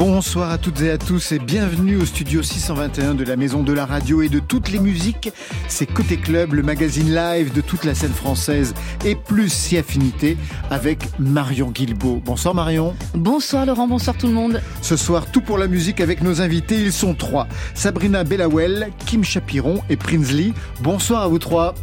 Bonsoir 0.00 0.50
à 0.50 0.56
toutes 0.56 0.80
et 0.80 0.90
à 0.90 0.96
tous 0.96 1.32
et 1.32 1.38
bienvenue 1.38 1.96
au 1.96 2.06
studio 2.06 2.42
621 2.42 3.14
de 3.14 3.22
la 3.22 3.36
Maison 3.36 3.62
de 3.62 3.74
la 3.74 3.84
Radio 3.84 4.22
et 4.22 4.30
de 4.30 4.38
toutes 4.38 4.70
les 4.70 4.78
musiques. 4.78 5.30
C'est 5.68 5.84
Côté 5.84 6.16
Club, 6.16 6.54
le 6.54 6.62
magazine 6.62 7.14
live 7.14 7.52
de 7.52 7.60
toute 7.60 7.84
la 7.84 7.94
scène 7.94 8.14
française 8.14 8.72
et 9.04 9.14
plus 9.14 9.52
si 9.52 9.76
affinité 9.76 10.38
avec 10.70 11.00
Marion 11.18 11.70
Guilbeault. 11.70 12.22
Bonsoir 12.24 12.54
Marion. 12.54 12.94
Bonsoir 13.12 13.66
Laurent, 13.66 13.88
bonsoir 13.88 14.16
tout 14.16 14.26
le 14.26 14.32
monde. 14.32 14.62
Ce 14.80 14.96
soir, 14.96 15.30
tout 15.30 15.42
pour 15.42 15.58
la 15.58 15.66
musique 15.66 16.00
avec 16.00 16.22
nos 16.22 16.40
invités. 16.40 16.80
Ils 16.80 16.94
sont 16.94 17.12
trois. 17.12 17.46
Sabrina 17.74 18.24
Bellawell, 18.24 18.88
Kim 19.04 19.22
Chapiron 19.22 19.82
et 19.90 19.98
Prinsley. 19.98 20.54
Bonsoir 20.80 21.24
à 21.24 21.28
vous 21.28 21.38
trois. 21.38 21.74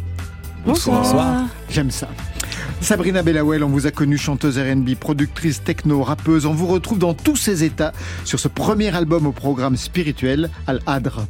Bonsoir. 0.66 1.44
J'aime 1.70 1.92
ça. 1.92 2.08
Sabrina 2.80 3.22
Bellawell, 3.22 3.64
on 3.64 3.68
vous 3.68 3.86
a 3.86 3.90
connue 3.90 4.16
chanteuse 4.16 4.58
R&B, 4.58 4.94
productrice 4.94 5.62
techno, 5.62 6.02
rappeuse. 6.02 6.46
On 6.46 6.54
vous 6.54 6.66
retrouve 6.66 6.98
dans 6.98 7.12
tous 7.12 7.36
ces 7.36 7.64
états 7.64 7.92
sur 8.24 8.40
ce 8.40 8.48
premier 8.48 8.94
album 8.94 9.26
au 9.26 9.32
programme 9.32 9.76
spirituel, 9.76 10.48
Al-Hadr. 10.66 11.26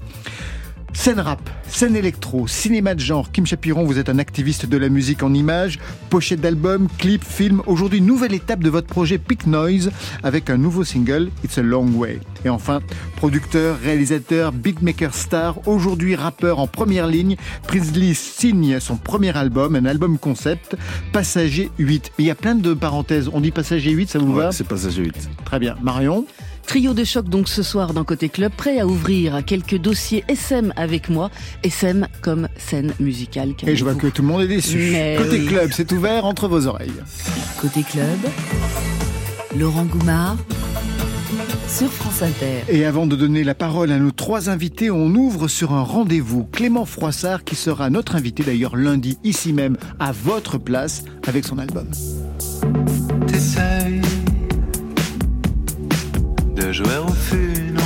Scène 0.94 1.20
rap, 1.20 1.48
scène 1.68 1.96
électro, 1.96 2.48
cinéma 2.48 2.94
de 2.94 3.00
genre. 3.00 3.30
Kim 3.30 3.46
Chapiron, 3.46 3.84
vous 3.84 3.98
êtes 3.98 4.08
un 4.08 4.18
activiste 4.18 4.66
de 4.66 4.76
la 4.76 4.88
musique 4.88 5.22
en 5.22 5.32
images, 5.32 5.78
pochette 6.10 6.40
d'album, 6.40 6.88
clip, 6.98 7.22
film. 7.22 7.62
Aujourd'hui, 7.66 8.00
nouvelle 8.00 8.34
étape 8.34 8.60
de 8.60 8.70
votre 8.70 8.86
projet 8.86 9.18
Pick 9.18 9.46
Noise 9.46 9.90
avec 10.22 10.50
un 10.50 10.56
nouveau 10.56 10.84
single, 10.84 11.30
It's 11.44 11.58
a 11.58 11.62
Long 11.62 11.88
Way. 11.94 12.20
Et 12.44 12.48
enfin, 12.48 12.80
producteur, 13.16 13.78
réalisateur, 13.78 14.52
beatmaker 14.52 15.14
star, 15.14 15.66
aujourd'hui 15.68 16.16
rappeur 16.16 16.58
en 16.58 16.66
première 16.66 17.06
ligne, 17.06 17.36
Prinsley 17.66 18.14
signe 18.14 18.80
son 18.80 18.96
premier 18.96 19.36
album, 19.36 19.76
un 19.76 19.84
album 19.84 20.18
concept, 20.18 20.76
Passager 21.12 21.70
8. 21.78 22.12
Mais 22.18 22.24
il 22.24 22.26
y 22.26 22.30
a 22.30 22.34
plein 22.34 22.54
de 22.54 22.74
parenthèses. 22.74 23.30
On 23.32 23.40
dit 23.40 23.50
Passager 23.50 23.90
8, 23.90 24.10
ça 24.10 24.18
vous 24.18 24.34
va? 24.34 24.46
Ouais, 24.46 24.52
c'est 24.52 24.66
passager 24.66 25.04
8. 25.04 25.30
Très 25.44 25.58
bien. 25.58 25.76
Marion? 25.82 26.26
Trio 26.68 26.92
de 26.92 27.02
choc 27.02 27.30
donc 27.30 27.48
ce 27.48 27.62
soir 27.62 27.94
dans 27.94 28.04
Côté 28.04 28.28
Club, 28.28 28.52
prêt 28.52 28.78
à 28.78 28.86
ouvrir 28.86 29.42
quelques 29.46 29.78
dossiers 29.78 30.22
SM 30.28 30.70
avec 30.76 31.08
moi. 31.08 31.30
SM 31.62 32.06
comme 32.20 32.46
scène 32.58 32.92
musicale. 33.00 33.54
Et 33.66 33.74
je 33.74 33.82
vois 33.84 33.94
que 33.94 34.06
tout 34.08 34.20
le 34.20 34.28
monde 34.28 34.42
est 34.42 34.48
déçu. 34.48 34.90
Mais 34.92 35.16
Côté 35.16 35.38
oui. 35.40 35.46
club, 35.46 35.70
c'est 35.72 35.90
ouvert 35.92 36.26
entre 36.26 36.46
vos 36.46 36.66
oreilles. 36.66 36.92
Côté 37.58 37.82
club, 37.82 38.18
Laurent 39.58 39.86
Goumard 39.86 40.36
sur 41.66 41.90
France 41.90 42.20
Inter. 42.22 42.64
Et 42.68 42.84
avant 42.84 43.06
de 43.06 43.16
donner 43.16 43.44
la 43.44 43.54
parole 43.54 43.90
à 43.90 43.98
nos 43.98 44.10
trois 44.10 44.50
invités, 44.50 44.90
on 44.90 45.06
ouvre 45.14 45.48
sur 45.48 45.72
un 45.72 45.82
rendez-vous. 45.82 46.44
Clément 46.44 46.84
Froissart, 46.84 47.44
qui 47.44 47.54
sera 47.54 47.88
notre 47.88 48.14
invité 48.14 48.42
d'ailleurs 48.42 48.76
lundi, 48.76 49.18
ici 49.24 49.54
même, 49.54 49.78
à 49.98 50.12
votre 50.12 50.58
place, 50.58 51.02
avec 51.26 51.46
son 51.46 51.56
album. 51.58 51.88
De 56.68 56.72
jouer 56.74 56.98
au 56.98 57.77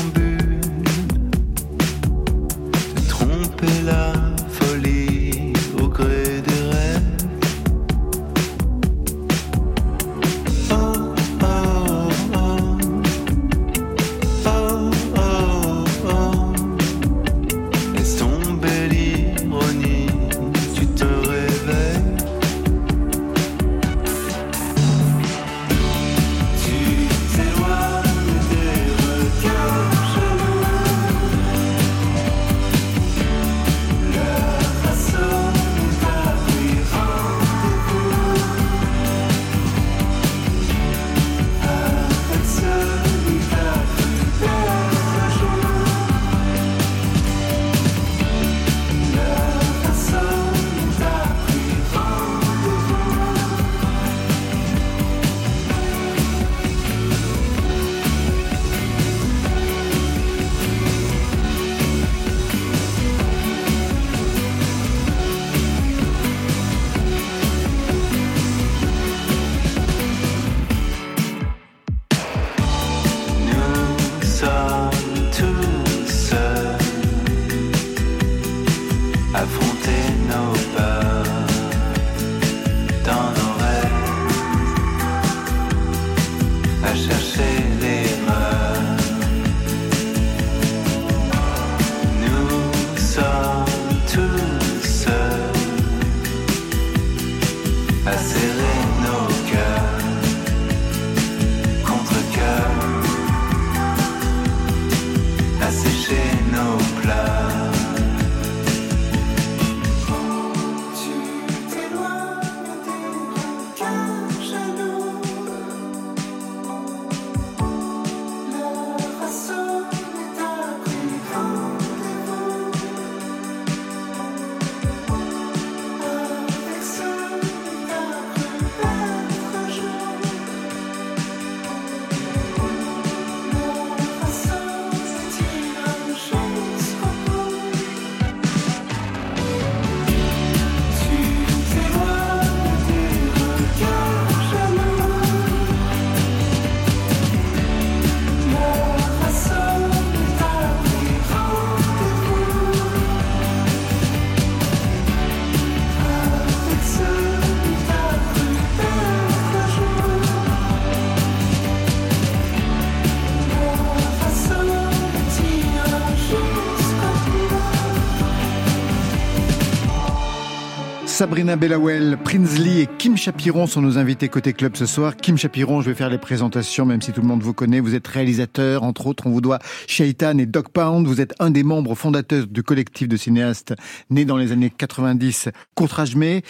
Sabrina 171.22 171.54
Bellawell, 171.54 172.18
Prinsley 172.24 172.80
et 172.80 172.88
Kim 172.98 173.16
Chapiron 173.16 173.68
sont 173.68 173.80
nos 173.80 173.96
invités 173.96 174.28
côté 174.28 174.52
club 174.52 174.74
ce 174.74 174.86
soir. 174.86 175.16
Kim 175.16 175.38
Chapiron, 175.38 175.80
je 175.80 175.88
vais 175.88 175.94
faire 175.94 176.10
les 176.10 176.18
présentations, 176.18 176.84
même 176.84 177.00
si 177.00 177.12
tout 177.12 177.20
le 177.20 177.28
monde 177.28 177.44
vous 177.44 177.54
connaît. 177.54 177.78
Vous 177.78 177.94
êtes 177.94 178.08
réalisateur, 178.08 178.82
entre 178.82 179.06
autres, 179.06 179.28
on 179.28 179.30
vous 179.30 179.40
doit 179.40 179.60
Shaitan 179.86 180.36
et 180.38 180.46
Dog 180.46 180.70
Pound. 180.70 181.06
Vous 181.06 181.20
êtes 181.20 181.32
un 181.38 181.52
des 181.52 181.62
membres 181.62 181.94
fondateurs 181.94 182.48
du 182.48 182.64
collectif 182.64 183.06
de 183.06 183.16
cinéastes 183.16 183.72
né 184.10 184.24
dans 184.24 184.36
les 184.36 184.50
années 184.50 184.72
90, 184.76 185.50
Contrajmé. 185.76 186.42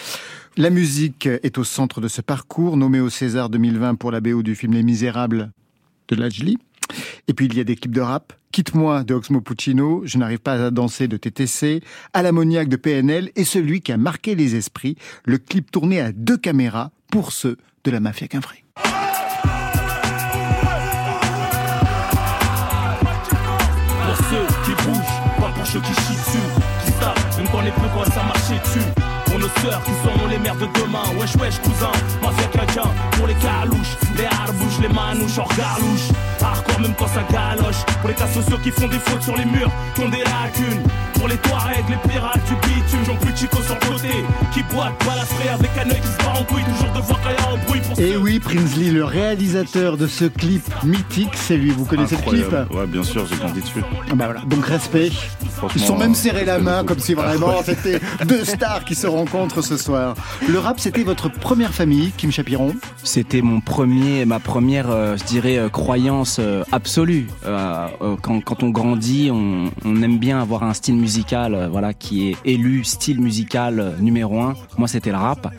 La 0.56 0.70
musique 0.70 1.26
est 1.26 1.58
au 1.58 1.64
centre 1.64 2.00
de 2.00 2.08
ce 2.08 2.22
parcours, 2.22 2.78
nommé 2.78 3.00
au 3.00 3.10
César 3.10 3.50
2020 3.50 3.96
pour 3.96 4.10
la 4.10 4.22
BO 4.22 4.42
du 4.42 4.54
film 4.54 4.72
Les 4.72 4.82
Misérables 4.82 5.50
de 6.08 6.16
Lajli. 6.16 6.56
Et 7.29 7.34
puis 7.34 7.46
il 7.46 7.55
y 7.56 7.61
a 7.61 7.64
des 7.64 7.76
clips 7.76 7.94
de 7.94 8.00
rap. 8.00 8.32
Quitte-moi 8.52 9.02
de 9.05 9.14
Oxmo 9.14 9.40
Puccino, 9.40 10.02
Je 10.05 10.19
n'arrive 10.19 10.40
pas 10.40 10.67
à 10.67 10.70
danser 10.70 11.08
de 11.08 11.17
TTC, 11.17 11.82
À 12.12 12.23
l'ammoniaque 12.23 12.69
de 12.69 12.76
PNL 12.76 13.31
et 13.34 13.44
celui 13.44 13.81
qui 13.81 13.93
a 13.93 13.96
marqué 13.96 14.34
les 14.34 14.55
esprits, 14.56 14.96
le 15.25 15.38
clip 15.38 15.70
tourné 15.70 16.00
à 16.00 16.12
deux 16.12 16.37
caméras 16.37 16.90
pour 17.11 17.32
ceux 17.32 17.56
de 17.84 17.90
la 17.90 18.00
mafia 18.00 18.29
Quinfré. 18.29 18.64
Pour. 28.75 29.11
Pour 29.32 29.40
nos 29.40 29.49
sœurs 29.62 29.82
qui 29.82 29.93
seront 30.05 30.26
les 30.29 30.37
mères 30.37 30.56
de 30.56 30.67
demain, 30.67 31.05
wesh 31.19 31.34
wesh 31.37 31.58
cousin, 31.62 31.90
mafia 32.20 32.46
quelqu'un, 32.49 32.90
pour 33.12 33.26
les 33.26 33.34
calouches, 33.37 33.96
les 34.14 34.26
harbouches, 34.26 34.79
les 34.82 34.88
manouches, 34.88 35.38
hors 35.38 35.49
galouche. 35.56 36.11
Hardcore 36.43 36.81
même 36.81 36.93
quand 36.99 37.06
ça 37.06 37.23
galoche, 37.32 37.82
pour 38.02 38.11
les 38.11 38.14
cas 38.14 38.26
sociaux 38.26 38.58
qui 38.62 38.70
font 38.70 38.88
des 38.88 38.99
fautes 38.99 39.23
sur 39.23 39.34
les 39.34 39.46
murs, 39.46 39.70
qui 39.94 40.02
ont 40.02 40.11
des 40.11 40.19
lacunes. 40.19 40.82
Pour 41.22 41.28
les 41.28 41.36
Touaregs, 41.36 41.84
les 41.88 42.10
pirates 42.10 42.40
du 42.48 42.54
bitume, 42.69 42.98
j'en 43.06 43.14
plus 43.14 43.36
chico 43.36 43.56
sur 43.62 43.76
le 43.76 43.86
côté, 43.92 44.08
qui 44.52 44.60
boite, 44.74 44.92
balafré 45.06 45.50
avec 45.50 45.70
un 45.78 45.88
œil 45.88 46.00
qui 46.00 46.08
se 46.08 46.19
bat 46.19 46.32
en 46.40 46.42
couille, 46.42 46.64
toujours 46.64 46.92
devoir 46.96 47.20
qu'il 47.20 47.30
y 47.30 47.34
a 47.36 47.52
un 47.52 47.64
bruit 47.64 47.80
pour 47.80 48.00
Et 48.00 48.12
ceux- 48.14 48.19
oui, 48.19 48.40
Prinsley, 48.40 48.90
le 48.90 49.04
réalisateur 49.04 49.96
de 49.96 50.08
ce 50.08 50.24
clip 50.24 50.62
mythique, 50.82 51.30
c'est 51.34 51.56
lui. 51.56 51.70
Vous 51.70 51.84
connaissez 51.84 52.16
le 52.16 52.22
clip. 52.28 52.46
Ouais, 52.74 52.86
bien 52.88 53.04
sûr, 53.04 53.24
j'ai 53.26 53.36
grandi 53.36 53.60
dessus. 53.60 53.82
Ah 54.10 54.14
Bah 54.16 54.24
voilà, 54.24 54.40
donc 54.46 54.66
respect. 54.66 55.12
Ils 55.76 55.80
sont 55.80 55.96
même 55.96 56.16
serrés 56.16 56.44
la 56.44 56.58
main 56.58 56.82
comme 56.82 56.98
si 56.98 57.14
vraiment 57.14 57.62
c'était 57.64 58.00
deux 58.26 58.44
stars 58.44 58.84
qui 58.84 58.96
se 58.96 59.06
rencontrent 59.06 59.62
ce 59.62 59.76
soir. 59.76 60.16
Le 60.48 60.58
rap, 60.58 60.80
c'était 60.80 61.04
votre 61.04 61.28
première 61.30 61.72
famille, 61.72 62.10
Kim 62.16 62.32
Chapiron. 62.32 62.74
C'était 63.04 63.42
mon 63.42 63.60
premier, 63.60 64.24
ma 64.24 64.40
première, 64.40 64.90
euh, 64.90 65.16
je 65.16 65.22
dirais, 65.22 65.56
euh, 65.58 65.69
croyance 65.69 66.38
euh, 66.40 66.64
absolue. 66.72 67.28
Euh, 67.46 67.86
euh, 68.02 68.16
quand, 68.20 68.40
quand 68.42 68.64
on 68.64 68.70
grandit, 68.70 69.30
on, 69.32 69.70
on 69.84 70.02
aime 70.02 70.19
bien 70.19 70.40
avoir 70.42 70.64
un 70.64 70.74
style 70.74 70.96
musical, 70.96 71.11
euh, 71.32 71.68
voilà, 71.70 71.94
qui 71.94 72.28
est 72.28 72.36
élu 72.44 72.84
style 72.84 73.20
musical 73.20 73.80
euh, 73.80 73.96
numéro 73.98 74.40
un. 74.40 74.54
Moi, 74.78 74.88
c'était 74.88 75.10
le 75.10 75.16
rap. 75.16 75.52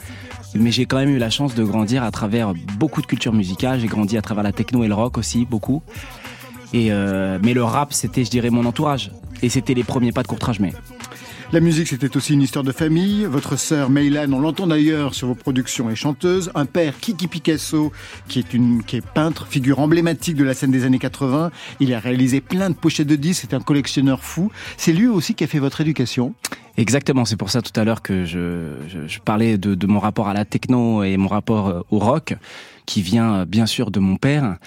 Mais 0.56 0.72
j'ai 0.72 0.86
quand 0.86 0.98
même 0.98 1.10
eu 1.10 1.18
la 1.18 1.30
chance 1.30 1.56
de 1.56 1.64
grandir 1.64 2.04
à 2.04 2.12
travers 2.12 2.54
beaucoup 2.78 3.02
de 3.02 3.08
cultures 3.08 3.34
musicales. 3.34 3.80
J'ai 3.80 3.88
grandi 3.88 4.18
à 4.18 4.22
travers 4.22 4.44
la 4.44 4.52
techno 4.52 4.84
et 4.84 4.88
le 4.88 4.94
rock 4.94 5.18
aussi, 5.18 5.46
beaucoup. 5.46 5.82
Euh, 6.76 7.40
mais 7.42 7.54
le 7.54 7.64
rap, 7.64 7.94
c'était, 7.94 8.24
je 8.24 8.30
dirais, 8.30 8.50
mon 8.50 8.66
entourage. 8.66 9.12
Et 9.42 9.50
c'était 9.50 9.74
les 9.74 9.84
premiers 9.84 10.12
pas 10.12 10.24
de 10.24 10.28
courtrage 10.28 10.60
mais. 10.60 10.74
La 11.54 11.60
musique, 11.60 11.88
c'était 11.88 12.18
aussi 12.18 12.34
une 12.34 12.42
histoire 12.42 12.66
de 12.66 12.72
famille. 12.72 13.26
Votre 13.26 13.60
sœur 13.60 13.92
Meylan, 13.92 14.34
on 14.34 14.40
l'entend 14.40 14.66
d'ailleurs 14.66 15.14
sur 15.14 15.28
vos 15.28 15.36
productions, 15.36 15.88
est 15.88 15.96
chanteuse. 15.96 16.50
Un 16.56 16.66
père, 16.66 16.98
Kiki 17.00 17.28
Picasso, 17.28 17.92
qui 18.28 18.40
est, 18.40 18.56
une, 18.56 18.84
qui 18.84 18.96
est 18.96 19.06
peintre, 19.06 19.46
figure 19.46 19.78
emblématique 19.80 20.36
de 20.36 20.44
la 20.44 20.56
scène 20.56 20.72
des 20.72 20.84
années 20.84 20.98
80. 20.98 21.52
Il 21.80 21.94
a 21.94 22.00
réalisé 22.00 22.42
plein 22.42 22.72
de 22.72 22.76
pochettes 22.76 23.06
de 23.06 23.16
disques, 23.16 23.42
c'est 23.48 23.54
un 23.54 23.60
collectionneur 23.60 24.24
fou. 24.24 24.52
C'est 24.78 24.94
lui 24.94 25.06
aussi 25.06 25.36
qui 25.36 25.44
a 25.44 25.48
fait 25.48 25.60
votre 25.60 25.80
éducation. 25.80 26.34
Exactement, 26.76 27.24
c'est 27.24 27.38
pour 27.38 27.52
ça 27.52 27.62
tout 27.62 27.80
à 27.80 27.84
l'heure 27.84 28.02
que 28.02 28.26
je, 28.26 29.20
parlais 29.24 29.60
de, 29.60 29.76
de 29.76 29.86
mon 29.86 30.00
rapport 30.00 30.30
à 30.30 30.34
la 30.34 30.46
techno 30.46 31.04
et 31.04 31.18
mon 31.18 31.28
rapport 31.28 31.68
euh, 31.68 31.82
au 31.92 32.00
rock, 32.00 32.34
qui 32.88 33.04
vient 33.04 33.36
euh, 33.36 33.46
bien 33.46 33.68
sûr 33.68 33.92
de 33.92 34.00
mon 34.00 34.16
père. 34.16 34.58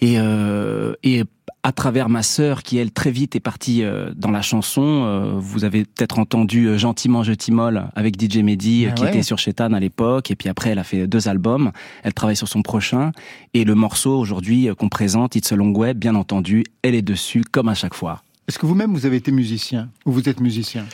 Et, 0.00 0.20
euh, 0.20 0.94
et 1.02 1.24
à 1.64 1.72
travers 1.72 2.08
ma 2.08 2.22
sœur, 2.22 2.62
qui 2.62 2.76
elle 2.78 2.90
très 2.90 3.10
vite 3.10 3.36
est 3.36 3.40
partie 3.40 3.84
euh, 3.84 4.10
dans 4.16 4.30
la 4.30 4.42
chanson, 4.42 4.82
euh, 4.82 5.34
vous 5.36 5.64
avez 5.64 5.84
peut-être 5.84 6.18
entendu 6.18 6.66
euh, 6.66 6.76
Gentiment 6.76 7.22
je 7.22 7.32
t'immole 7.32 7.84
avec 7.94 8.20
DJ 8.20 8.38
Mehdi, 8.38 8.86
Ah 8.88 8.92
qui 8.92 9.04
ouais. 9.04 9.10
était 9.10 9.22
sur 9.22 9.38
Chetan 9.38 9.72
à 9.72 9.78
l'époque, 9.80 10.30
et 10.30 10.34
puis 10.36 10.48
après 10.48 10.70
elle 10.70 10.78
a 10.80 10.84
fait 10.84 11.06
deux 11.06 11.28
albums, 11.28 11.70
elle 12.02 12.14
travaille 12.14 12.36
sur 12.36 12.48
son 12.48 12.62
prochain, 12.62 13.12
et 13.54 13.64
le 13.64 13.74
morceau 13.76 14.18
aujourd'hui 14.18 14.68
qu'on 14.76 14.88
présente, 14.88 15.36
It's 15.36 15.52
a 15.52 15.56
Long 15.56 15.72
Way, 15.72 15.94
bien 15.94 16.16
entendu, 16.16 16.64
elle 16.82 16.96
est 16.96 17.02
dessus 17.02 17.42
comme 17.48 17.68
à 17.68 17.74
chaque 17.74 17.94
fois. 17.94 18.22
Est-ce 18.48 18.58
que 18.58 18.66
vous-même, 18.66 18.92
vous 18.92 19.06
avez 19.06 19.16
été 19.16 19.30
musicien? 19.30 19.88
Ou 20.04 20.10
vous 20.12 20.28
êtes 20.28 20.40
musicien? 20.40 20.84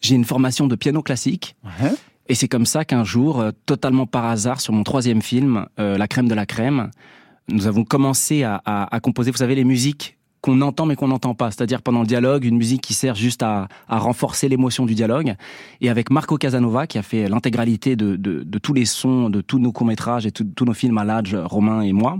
J'ai 0.00 0.14
une 0.14 0.24
formation 0.24 0.66
de 0.68 0.76
piano 0.76 1.02
classique, 1.02 1.56
Ouais. 1.82 1.90
Et 2.28 2.34
c'est 2.34 2.48
comme 2.48 2.66
ça 2.66 2.84
qu'un 2.84 3.04
jour, 3.04 3.40
euh, 3.40 3.50
totalement 3.66 4.06
par 4.06 4.24
hasard, 4.24 4.60
sur 4.60 4.72
mon 4.72 4.82
troisième 4.82 5.20
film, 5.20 5.66
euh, 5.78 5.98
La 5.98 6.08
crème 6.08 6.28
de 6.28 6.34
la 6.34 6.46
crème, 6.46 6.90
nous 7.48 7.66
avons 7.66 7.84
commencé 7.84 8.42
à, 8.42 8.60
à- 8.64 8.94
à 8.94 9.00
composer, 9.00 9.30
vous 9.30 9.36
savez, 9.38 9.54
les 9.54 9.64
musiques 9.64 10.16
qu'on 10.40 10.60
entend 10.60 10.84
mais 10.84 10.94
qu'on 10.96 11.08
n'entend 11.08 11.34
pas. 11.34 11.50
C'est-à-dire 11.50 11.80
pendant 11.80 12.00
le 12.00 12.06
dialogue, 12.06 12.44
une 12.44 12.56
musique 12.58 12.82
qui 12.82 12.92
sert 12.92 13.14
juste 13.14 13.42
à, 13.42 13.68
à 13.88 13.98
renforcer 13.98 14.48
l'émotion 14.48 14.84
du 14.84 14.94
dialogue. 14.94 15.34
Et 15.80 15.88
avec 15.88 16.10
Marco 16.10 16.36
Casanova, 16.36 16.86
qui 16.86 16.98
a 16.98 17.02
fait 17.02 17.28
l'intégralité 17.28 17.96
de, 17.96 18.16
de- 18.16 18.42
de 18.42 18.58
tous 18.58 18.74
les 18.74 18.84
sons, 18.84 19.30
de 19.30 19.40
tous 19.40 19.58
nos 19.58 19.72
courts-métrages 19.72 20.26
et 20.26 20.32
tous 20.32 20.64
nos 20.66 20.74
films 20.74 20.98
à 20.98 21.04
l'âge, 21.04 21.34
Romain 21.34 21.80
et 21.80 21.92
moi, 21.94 22.18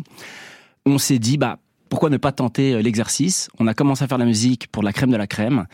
on 0.87 0.97
s'est 0.99 1.19
dit, 1.19 1.37
bah, 1.37 1.59
pourquoi 1.91 2.09
ne 2.11 2.17
pas 2.17 2.33
tenter 2.33 2.73
euh, 2.75 2.81
l'exercice? 2.83 3.49
On 3.59 3.67
a 3.67 3.75
commencé 3.75 4.05
à 4.05 4.09
faire 4.09 4.19
la 4.19 4.25
musique 4.25 4.69
pour 4.69 4.83
La 4.83 4.93
crème 4.93 5.11
de 5.11 5.17
la 5.17 5.27
crème. 5.27 5.67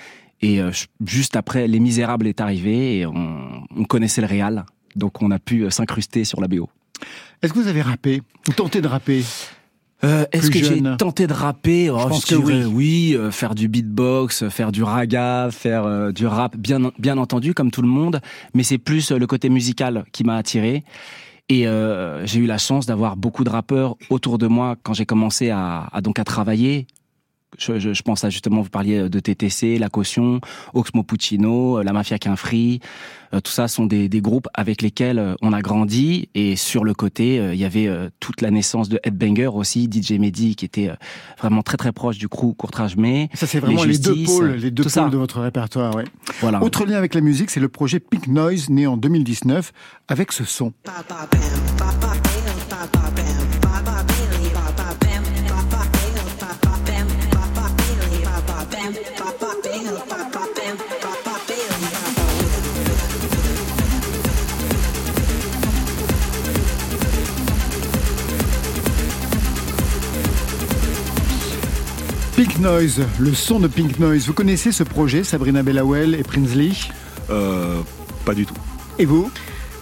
Et 0.42 0.60
euh, 0.60 0.72
juste 1.06 1.36
après, 1.36 1.68
Les 1.68 1.78
Misérables 1.80 2.26
est 2.26 2.40
arrivé 2.40 2.98
et 2.98 3.06
on, 3.06 3.62
on 3.76 3.84
connaissait 3.84 4.22
le 4.22 4.26
réal. 4.26 4.64
Donc 4.96 5.22
on 5.22 5.30
a 5.30 5.38
pu 5.38 5.62
euh, 5.64 5.70
s'incruster 5.70 6.24
sur 6.24 6.40
la 6.40 6.48
BO. 6.48 6.68
Est-ce 7.42 7.52
que 7.52 7.58
vous 7.58 7.68
avez 7.68 7.82
rappé 7.82 8.22
Ou 8.48 8.52
tenté 8.52 8.80
de 8.80 8.86
rapper 8.88 9.24
Euh, 10.04 10.24
Est-ce 10.32 10.50
que 10.50 10.58
j'ai 10.62 10.82
tenté 10.98 11.26
de 11.26 11.32
rapper? 11.32 11.90
Oh, 11.90 11.98
pense 12.08 12.24
que 12.24 12.34
dirais 12.34 12.64
oui. 12.64 13.12
oui. 13.12 13.16
euh, 13.16 13.30
faire 13.30 13.54
du 13.54 13.68
beatbox, 13.68 14.42
euh, 14.42 14.50
faire 14.50 14.72
du 14.72 14.82
raga, 14.82 15.48
faire 15.50 15.84
euh, 15.84 16.10
du 16.12 16.26
rap, 16.26 16.56
bien, 16.56 16.90
bien 16.98 17.18
entendu, 17.18 17.52
comme 17.54 17.70
tout 17.70 17.82
le 17.82 17.88
monde. 17.88 18.20
Mais 18.54 18.62
c'est 18.62 18.78
plus 18.78 19.10
le 19.12 19.26
côté 19.26 19.48
musical 19.50 20.04
qui 20.12 20.24
m'a 20.24 20.36
attiré. 20.36 20.84
Et 21.48 21.66
j'ai 22.26 22.38
eu 22.38 22.46
la 22.46 22.58
chance 22.58 22.86
d'avoir 22.86 23.16
beaucoup 23.16 23.42
de 23.42 23.50
rappeurs 23.50 23.96
autour 24.08 24.38
de 24.38 24.46
moi 24.46 24.76
quand 24.84 24.94
j'ai 24.94 25.04
commencé 25.04 25.50
à, 25.50 25.88
à 25.92 26.00
donc 26.00 26.20
à 26.20 26.24
travailler. 26.24 26.86
Je, 27.58 27.78
je, 27.78 27.92
je 27.92 28.02
pense 28.02 28.24
à 28.24 28.30
justement, 28.30 28.62
vous 28.62 28.70
parliez 28.70 29.08
de 29.08 29.20
TTC, 29.20 29.78
La 29.78 29.88
Caution, 29.88 30.40
Oxmo 30.74 31.02
Puccino, 31.02 31.78
euh, 31.78 31.82
La 31.82 31.92
Mafia 31.92 32.18
Quinfree. 32.18 32.80
Euh, 33.32 33.40
tout 33.40 33.52
ça 33.52 33.68
sont 33.68 33.86
des, 33.86 34.08
des 34.08 34.20
groupes 34.20 34.48
avec 34.54 34.82
lesquels 34.82 35.18
euh, 35.18 35.34
on 35.42 35.52
a 35.52 35.60
grandi. 35.62 36.28
Et 36.34 36.56
sur 36.56 36.84
le 36.84 36.94
côté, 36.94 37.38
euh, 37.38 37.54
il 37.54 37.60
y 37.60 37.64
avait 37.64 37.86
euh, 37.86 38.08
toute 38.18 38.40
la 38.40 38.50
naissance 38.50 38.88
de 38.88 38.98
Headbanger 39.04 39.48
aussi, 39.48 39.88
DJ 39.90 40.12
Mehdi, 40.12 40.56
qui 40.56 40.64
était 40.64 40.88
euh, 40.88 40.94
vraiment 41.38 41.62
très 41.62 41.76
très 41.76 41.92
proche 41.92 42.18
du 42.18 42.28
crew 42.28 42.54
Courtrage 42.56 42.96
May. 42.96 43.28
Ça, 43.34 43.46
c'est 43.46 43.60
vraiment 43.60 43.84
les, 43.84 43.98
deux 43.98 44.24
pôles, 44.24 44.52
les 44.52 44.70
deux 44.70 44.82
pôles 44.82 44.92
ça. 44.92 45.08
de 45.08 45.16
votre 45.16 45.40
répertoire. 45.40 45.94
Ouais. 45.94 46.04
Voilà. 46.40 46.62
Autre 46.62 46.84
lien 46.84 46.96
avec 46.96 47.14
la 47.14 47.20
musique, 47.20 47.50
c'est 47.50 47.60
le 47.60 47.68
projet 47.68 48.00
Pink 48.00 48.26
Noise, 48.26 48.68
né 48.68 48.86
en 48.86 48.96
2019, 48.96 49.72
avec 50.08 50.32
ce 50.32 50.44
son. 50.44 50.72
Pink 72.42 72.58
Noise, 72.60 73.02
le 73.18 73.34
son 73.34 73.60
de 73.60 73.68
Pink 73.68 73.98
Noise. 73.98 74.26
Vous 74.26 74.32
connaissez 74.32 74.72
ce 74.72 74.82
projet, 74.82 75.24
Sabrina 75.24 75.62
Bellawell 75.62 76.14
et 76.14 76.22
Prinsley 76.22 76.70
Euh, 77.28 77.82
pas 78.24 78.32
du 78.32 78.46
tout. 78.46 78.54
Et 78.98 79.04
vous 79.04 79.30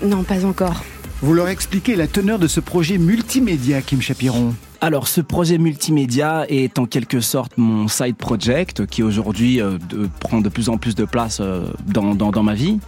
Non, 0.03 0.25
pas 0.25 0.45
encore. 0.45 0.83
Vous 1.23 1.35
leur 1.35 1.47
expliquez 1.50 1.95
la 1.95 2.09
teneur 2.09 2.41
de 2.41 2.49
ce 2.49 2.59
projet 2.59 2.99
multimédia, 2.99 3.81
Kim 3.81 4.03
Chapiron. 4.03 4.57
Alors, 4.81 5.09
ce 5.09 5.21
projet 5.21 5.59
multimédia 5.59 6.45
est 6.49 6.79
en 6.79 6.87
quelque 6.87 7.21
sorte 7.21 7.51
mon 7.59 7.89
side 7.89 8.15
project 8.15 8.87
qui 8.87 9.03
aujourd'hui 9.03 9.61
euh, 9.61 9.77
prend 10.21 10.41
de 10.41 10.49
plus 10.49 10.69
en 10.69 10.79
plus 10.79 10.95
de 10.95 11.05
place 11.05 11.39
euh, 11.41 11.65
dans, 11.87 12.15
dans, 12.15 12.31
dans 12.31 12.45
ma 12.45 12.55
vie. 12.55 12.79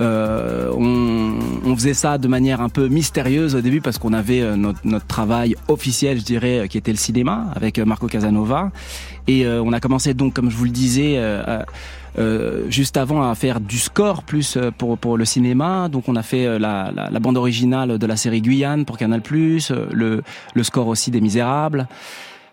Euh, 0.00 0.72
on, 0.76 1.38
on 1.64 1.76
faisait 1.76 1.94
ça 1.94 2.18
de 2.18 2.26
manière 2.26 2.60
un 2.60 2.68
peu 2.68 2.88
mystérieuse 2.88 3.54
au 3.54 3.60
début 3.60 3.80
parce 3.80 3.96
qu'on 3.98 4.12
avait 4.12 4.40
euh, 4.40 4.56
notre, 4.56 4.80
notre 4.82 5.06
travail 5.06 5.54
officiel, 5.68 6.18
je 6.18 6.24
dirais, 6.24 6.66
qui 6.68 6.78
était 6.78 6.90
le 6.90 6.96
cinéma 6.98 7.46
avec 7.54 7.78
Marco 7.78 8.08
Casanova. 8.08 8.72
Et 9.28 9.46
on 9.46 9.72
a 9.72 9.78
commencé 9.78 10.12
donc, 10.14 10.34
comme 10.34 10.50
je 10.50 10.56
vous 10.56 10.64
le 10.64 10.70
disais, 10.70 11.16
à- 11.18 11.64
euh, 12.18 12.64
juste 12.68 12.96
avant 12.96 13.28
à 13.28 13.34
faire 13.34 13.60
du 13.60 13.78
score 13.78 14.22
plus 14.22 14.56
euh, 14.56 14.70
pour 14.76 14.98
pour 14.98 15.16
le 15.16 15.24
cinéma. 15.24 15.88
Donc 15.88 16.08
on 16.08 16.16
a 16.16 16.22
fait 16.22 16.46
euh, 16.46 16.58
la, 16.58 16.90
la, 16.94 17.10
la 17.10 17.20
bande 17.20 17.36
originale 17.36 17.98
de 17.98 18.06
la 18.06 18.16
série 18.16 18.42
Guyane 18.42 18.84
pour 18.84 18.98
Canal+, 18.98 19.22
le 19.30 20.22
le 20.54 20.62
score 20.62 20.88
aussi 20.88 21.10
des 21.10 21.20
Misérables. 21.20 21.86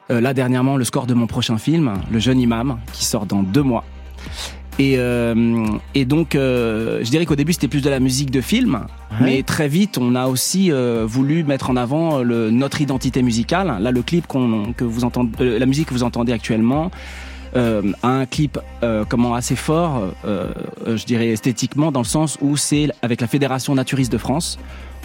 Euh, 0.10 0.22
là 0.22 0.34
dernièrement 0.34 0.78
le 0.78 0.86
score 0.86 1.06
de 1.06 1.14
mon 1.14 1.28
prochain 1.28 1.58
film, 1.58 1.94
Le 2.12 2.20
Jeune 2.20 2.40
Imam, 2.40 2.78
qui 2.94 3.04
sort 3.04 3.26
dans 3.26 3.44
deux 3.44 3.64
mois. 3.64 3.84
Et, 4.80 5.00
euh, 5.00 5.66
et 5.96 6.06
donc, 6.06 6.36
euh, 6.36 7.00
je 7.04 7.10
dirais 7.10 7.26
qu'au 7.26 7.36
début, 7.36 7.52
c'était 7.52 7.68
plus 7.68 7.82
de 7.82 7.90
la 7.90 8.00
musique 8.00 8.30
de 8.30 8.42
film, 8.42 8.86
mais 9.20 9.42
très 9.42 9.68
vite, 9.68 9.98
on 9.98 10.14
a 10.14 10.28
aussi 10.28 10.72
euh, 10.72 11.04
voulu 11.04 11.44
mettre 11.44 11.72
en 11.72 11.76
avant 11.76 12.20
le, 12.20 12.52
notre 12.52 12.80
identité 12.80 13.24
musicale. 13.24 13.82
Là, 13.82 13.92
le 13.92 14.02
clip 14.04 14.28
qu'on, 14.28 14.74
que 14.74 14.84
vous 14.84 15.04
entendez, 15.04 15.32
euh, 15.42 15.58
la 15.58 15.66
musique 15.66 15.88
que 15.88 15.96
vous 15.96 16.04
entendez 16.04 16.32
actuellement, 16.32 16.92
euh, 17.58 17.82
un 18.04 18.26
clip 18.26 18.60
euh, 18.84 19.04
comment 19.08 19.36
assez 19.36 19.56
fort, 19.56 19.98
euh, 20.26 20.54
euh, 20.86 20.98
je 20.98 21.06
dirais 21.06 21.30
esthétiquement, 21.30 21.92
dans 21.92 22.02
le 22.02 22.06
sens 22.06 22.38
où 22.42 22.56
c'est 22.56 22.90
avec 23.02 23.20
la 23.22 23.28
Fédération 23.28 23.76
naturiste 23.76 24.12
de 24.12 24.18
France. 24.18 24.58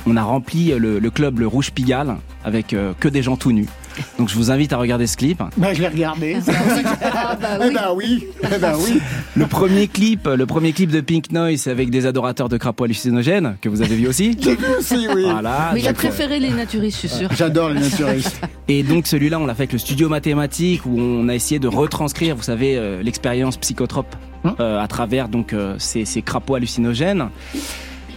On 0.06 0.16
a 0.16 0.23
rempli 0.23 0.73
le, 0.76 0.99
le 0.99 1.11
club 1.11 1.38
le 1.38 1.47
Rouge 1.47 1.71
Pigalle 1.71 2.16
avec 2.44 2.73
euh, 2.73 2.92
que 2.99 3.09
des 3.09 3.23
gens 3.23 3.37
tout 3.37 3.52
nus. 3.52 3.68
Donc 4.18 4.30
je 4.30 4.37
vous 4.37 4.50
invite 4.50 4.73
à 4.73 4.78
regarder 4.78 5.06
ce 5.06 5.16
clip. 5.18 5.42
Bah, 5.59 5.75
je 5.75 5.80
l'ai 5.80 5.88
regardé. 5.88 6.38
Ah 7.04 7.37
bah 7.40 7.59
Eh 7.61 7.66
oui. 7.66 7.73
ben 7.75 7.92
oui, 7.94 8.25
eh 8.42 8.59
ben 8.59 8.75
oui. 8.82 9.00
Le 9.37 9.47
premier 9.47 9.87
clip, 9.87 10.26
le 10.26 10.47
premier 10.47 10.73
clip 10.73 10.90
de 10.90 11.00
Pink 11.02 11.30
Noise 11.30 11.68
avec 11.68 11.90
des 11.90 12.06
adorateurs 12.06 12.49
de 12.49 12.56
crapauds 12.56 12.85
hallucinogènes 12.85 13.56
que 13.61 13.68
vous 13.68 13.82
avez 13.82 13.94
vu 13.94 14.09
aussi. 14.09 14.37
J'ai 14.40 14.56
vu 14.56 14.64
aussi, 14.78 15.06
oui. 15.14 15.25
Voilà. 15.30 15.73
Mais 15.75 15.80
il 15.80 15.87
a 15.87 15.92
Donc, 15.92 16.04
euh, 16.04 16.09
préféré 16.09 16.40
les 16.40 16.50
naturistes, 16.50 17.02
je 17.02 17.06
suis 17.09 17.18
sûre. 17.18 17.28
J'adore 17.37 17.68
les 17.68 17.80
naturistes. 17.80 18.40
Et 18.68 18.82
donc 18.82 19.06
celui-là, 19.06 19.38
on 19.38 19.47
l'a 19.47 19.54
fait 19.54 19.62
avec 19.62 19.73
le 19.73 19.78
studio 19.78 20.09
mathématique 20.09 20.87
où 20.87 20.99
on 20.99 21.28
a 21.28 21.35
essayé 21.35 21.59
de 21.59 21.68
retranscrire, 21.68 22.35
vous 22.35 22.42
savez, 22.42 22.76
euh, 22.76 23.02
l'expérience 23.02 23.56
psychotrope 23.59 24.16
Hein 24.44 24.56
euh, 24.61 24.80
à 24.80 24.88
travers 24.88 25.28
donc 25.28 25.52
euh, 25.52 25.76
ces, 25.78 26.04
ces 26.04 26.23
crapauds 26.23 26.56
hallucinogènes. 26.56 27.28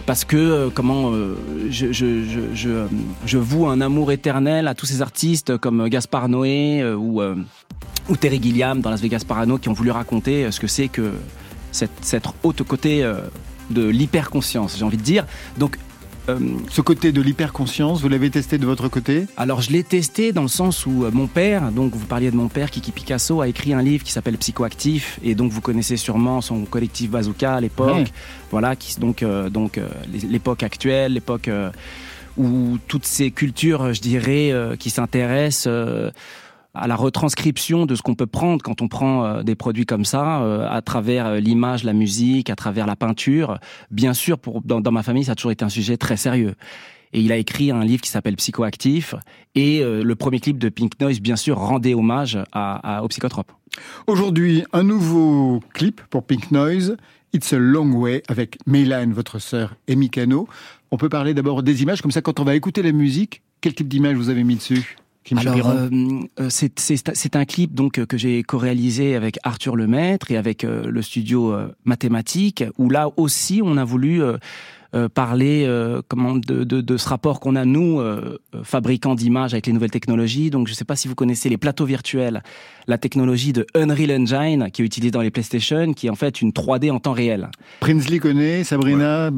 Parce 0.06 0.24
que 0.24 0.36
euh, 0.36 0.70
comment 0.72 1.12
euh, 1.12 1.36
je, 1.68 1.90
je, 1.90 2.22
je, 2.54 2.68
euh, 2.68 2.86
je 3.26 3.38
voue 3.38 3.66
un 3.66 3.80
amour 3.80 4.12
éternel 4.12 4.68
à 4.68 4.74
tous 4.74 4.86
ces 4.86 5.02
artistes 5.02 5.56
comme 5.58 5.88
Gaspard 5.88 6.28
Noé 6.28 6.84
ou, 6.94 7.20
Terry 8.20 8.40
Gilliam 8.40 8.80
dans 8.80 8.90
Las 8.90 9.00
Vegas 9.00 9.24
Parano 9.26 9.58
qui 9.58 9.68
ont 9.68 9.72
voulu 9.72 9.90
raconter 9.90 10.50
ce 10.52 10.60
que 10.60 10.68
c'est 10.68 10.86
que 10.86 11.12
cette, 11.72 12.24
haute 12.44 12.62
côté 12.62 13.02
de 13.70 13.88
l'hyperconscience, 13.88 14.78
j'ai 14.78 14.84
envie 14.84 14.96
de 14.96 15.02
dire. 15.02 15.26
Euh, 16.28 16.38
Ce 16.70 16.80
côté 16.80 17.12
de 17.12 17.20
l'hyperconscience, 17.20 18.00
vous 18.00 18.08
l'avez 18.08 18.30
testé 18.30 18.58
de 18.58 18.66
votre 18.66 18.88
côté 18.88 19.26
alors 19.36 19.60
je 19.60 19.70
l'ai 19.70 19.84
testé 19.84 20.32
dans 20.32 20.42
le 20.42 20.48
sens 20.48 20.86
où 20.86 21.04
euh, 21.04 21.10
mon 21.12 21.26
père, 21.26 21.70
donc 21.72 21.94
vous 21.94 22.06
parliez 22.06 22.30
de 22.30 22.36
mon 22.36 22.48
père, 22.48 22.70
Kiki 22.70 22.92
Picasso, 22.92 23.40
a 23.40 23.48
écrit 23.48 23.72
un 23.72 23.82
livre 23.82 24.04
qui 24.04 24.12
s'appelle 24.12 24.36
Psychoactif, 24.38 25.18
et 25.22 25.34
donc 25.34 25.52
vous 25.52 25.60
connaissez 25.60 25.96
sûrement 25.96 26.40
son 26.40 26.64
collectif 26.64 27.10
Bazooka 27.10 27.54
à 27.54 27.60
l'époque, 27.60 27.96
Ouais. 27.96 28.04
voilà, 28.50 28.76
qui 28.76 28.98
donc 28.98 29.22
euh, 29.22 29.48
donc 29.50 29.78
euh, 29.78 29.88
l'époque 30.28 30.62
actuelle, 30.62 31.12
l'époque 31.14 31.48
où 32.36 32.76
toutes 32.86 33.06
ces 33.06 33.30
cultures, 33.30 33.94
je 33.94 34.00
dirais, 34.00 34.52
qui 34.78 34.90
s'intéressent 34.90 35.66
euh, 35.68 36.10
à 36.76 36.86
la 36.86 36.96
retranscription 36.96 37.86
de 37.86 37.94
ce 37.94 38.02
qu'on 38.02 38.14
peut 38.14 38.26
prendre 38.26 38.62
quand 38.62 38.82
on 38.82 38.88
prend 38.88 39.24
euh, 39.24 39.42
des 39.42 39.54
produits 39.54 39.86
comme 39.86 40.04
ça, 40.04 40.42
euh, 40.42 40.66
à 40.68 40.82
travers 40.82 41.26
euh, 41.26 41.40
l'image, 41.40 41.84
la 41.84 41.92
musique, 41.92 42.50
à 42.50 42.56
travers 42.56 42.86
la 42.86 42.96
peinture. 42.96 43.58
Bien 43.90 44.14
sûr, 44.14 44.38
dans, 44.64 44.92
ma 44.92 45.02
famille, 45.02 45.24
ça 45.24 45.32
a 45.32 45.34
toujours 45.34 45.52
été 45.52 45.64
un 45.64 45.68
sujet 45.68 45.96
très 45.96 46.16
sérieux. 46.16 46.54
Et 47.12 47.20
il 47.20 47.32
a 47.32 47.36
écrit 47.36 47.70
un 47.70 47.84
livre 47.84 48.02
qui 48.02 48.10
s'appelle 48.10 48.36
Psychoactif. 48.36 49.14
Et 49.54 49.80
le 49.82 50.14
premier 50.16 50.40
clip 50.40 50.58
de 50.58 50.68
Pink 50.68 51.00
Noise, 51.00 51.20
bien 51.20 51.36
sûr, 51.36 51.56
rendait 51.56 51.94
hommage 51.94 52.36
à, 52.52 52.96
à, 52.96 53.02
aux 53.04 53.08
psychotropes. 53.08 53.52
Aujourd'hui, 54.06 54.64
un 54.72 54.82
nouveau 54.82 55.60
clip 55.72 56.02
pour 56.10 56.24
Pink 56.24 56.50
Noise, 56.50 56.96
It's 57.32 57.52
a 57.52 57.58
Long 57.58 57.92
Way, 57.92 58.22
avec 58.28 58.58
Meylan, 58.66 59.12
votre 59.12 59.38
sœur, 59.38 59.76
et 59.86 59.94
Mikano. 59.94 60.48
On 60.90 60.96
peut 60.96 61.08
parler 61.08 61.32
d'abord 61.32 61.62
des 61.62 61.82
images, 61.82 62.02
comme 62.02 62.10
ça, 62.10 62.22
quand 62.22 62.40
on 62.40 62.44
va 62.44 62.54
écouter 62.54 62.82
la 62.82 62.92
musique, 62.92 63.40
quel 63.60 63.74
type 63.74 63.88
d'image 63.88 64.16
vous 64.16 64.28
avez 64.28 64.44
mis 64.44 64.56
dessus? 64.56 64.96
Kim 65.26 65.38
Alors, 65.38 65.68
euh, 65.70 65.88
euh, 66.38 66.48
c'est- 66.50 66.78
c'est 66.78 67.14
c'est 67.16 67.34
un 67.36 67.44
clip 67.44 67.74
donc 67.74 67.98
euh, 67.98 68.06
que 68.06 68.16
j'ai 68.16 68.42
co-réalisé 68.44 69.16
avec 69.16 69.38
Arthur 69.42 69.74
Lemaître 69.74 70.30
et 70.30 70.36
avec 70.36 70.62
euh, 70.62 70.86
le 70.88 71.02
studio 71.02 71.52
euh, 71.52 71.68
Mathématique, 71.84 72.62
où 72.78 72.88
là 72.88 73.10
aussi 73.16 73.60
on 73.62 73.76
a 73.76 73.84
voulu 73.84 74.22
euh, 74.96 75.08
parler 75.08 75.64
euh, 75.66 76.00
comment 76.08 76.34
de, 76.34 76.64
de, 76.64 76.80
de 76.80 76.96
ce 76.96 77.08
rapport 77.08 77.38
qu'on 77.38 77.54
a 77.54 77.64
nous 77.64 78.00
euh, 78.00 78.38
fabricants 78.64 79.14
d'images 79.14 79.52
avec 79.54 79.66
les 79.66 79.72
nouvelles 79.72 79.90
technologies. 79.90 80.50
Donc 80.50 80.66
je 80.66 80.72
ne 80.72 80.76
sais 80.76 80.84
pas 80.84 80.96
si 80.96 81.06
vous 81.06 81.14
connaissez 81.14 81.48
les 81.48 81.58
plateaux 81.58 81.84
virtuels, 81.84 82.42
la 82.88 82.98
technologie 82.98 83.52
de 83.52 83.66
Unreal 83.74 84.10
Engine 84.12 84.70
qui 84.72 84.82
est 84.82 84.84
utilisée 84.84 85.10
dans 85.10 85.20
les 85.20 85.30
PlayStation, 85.30 85.92
qui 85.92 86.06
est 86.06 86.10
en 86.10 86.14
fait 86.16 86.40
une 86.42 86.50
3D 86.50 86.90
en 86.90 86.98
temps 86.98 87.12
réel. 87.12 87.50
Prinsley 87.80 88.18
connaît, 88.18 88.64
Sabrina, 88.64 89.30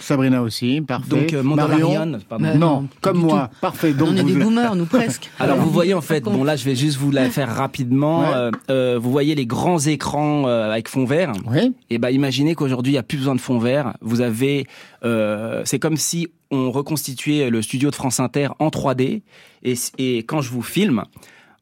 Sabrina 0.00 0.42
aussi, 0.42 0.80
parfait. 0.80 1.08
Donc 1.08 1.32
euh, 1.32 1.42
Mandalorian, 1.42 2.18
pardon. 2.28 2.44
Euh, 2.44 2.54
Non, 2.54 2.80
non, 2.82 2.88
comme 3.00 3.18
moi, 3.18 3.50
parfait. 3.60 3.92
Donc 3.92 4.10
on 4.12 4.16
est 4.16 4.22
vous- 4.22 4.28
des 4.34 4.44
boomers, 4.44 4.74
nous 4.76 4.86
presque. 4.86 5.30
Alors 5.38 5.56
vous 5.58 5.70
voyez 5.70 5.94
en 5.94 6.00
fait, 6.00 6.22
bon 6.24 6.44
là 6.44 6.56
je 6.56 6.64
vais 6.64 6.74
juste 6.76 6.98
vous 6.98 7.10
la 7.10 7.30
faire 7.30 7.54
rapidement. 7.54 8.20
Ouais. 8.20 8.26
Euh, 8.34 8.50
euh, 8.70 8.98
vous 9.00 9.10
voyez 9.10 9.34
les 9.34 9.46
grands 9.46 9.78
écrans 9.78 10.46
euh, 10.46 10.70
avec 10.70 10.88
fond 10.88 11.04
vert. 11.04 11.32
Oui, 11.46 11.72
Et 11.90 11.98
ben 11.98 12.10
imaginez 12.10 12.54
qu'aujourd'hui 12.54 12.92
il 12.92 12.94
n'y 12.94 12.98
a 12.98 13.02
plus 13.02 13.18
besoin 13.18 13.34
de 13.34 13.40
fond 13.40 13.58
vert. 13.58 13.94
Vous 14.00 14.20
avez, 14.20 14.66
euh, 15.04 15.62
c'est 15.64 15.78
comme 15.78 15.96
si 15.96 16.28
on 16.50 16.70
reconstituait 16.70 17.50
le 17.50 17.62
studio 17.62 17.90
de 17.90 17.94
France 17.94 18.20
Inter 18.20 18.48
en 18.58 18.68
3D. 18.68 19.22
Et, 19.62 19.74
et 19.98 20.18
quand 20.18 20.40
je 20.40 20.50
vous 20.50 20.62
filme, 20.62 21.04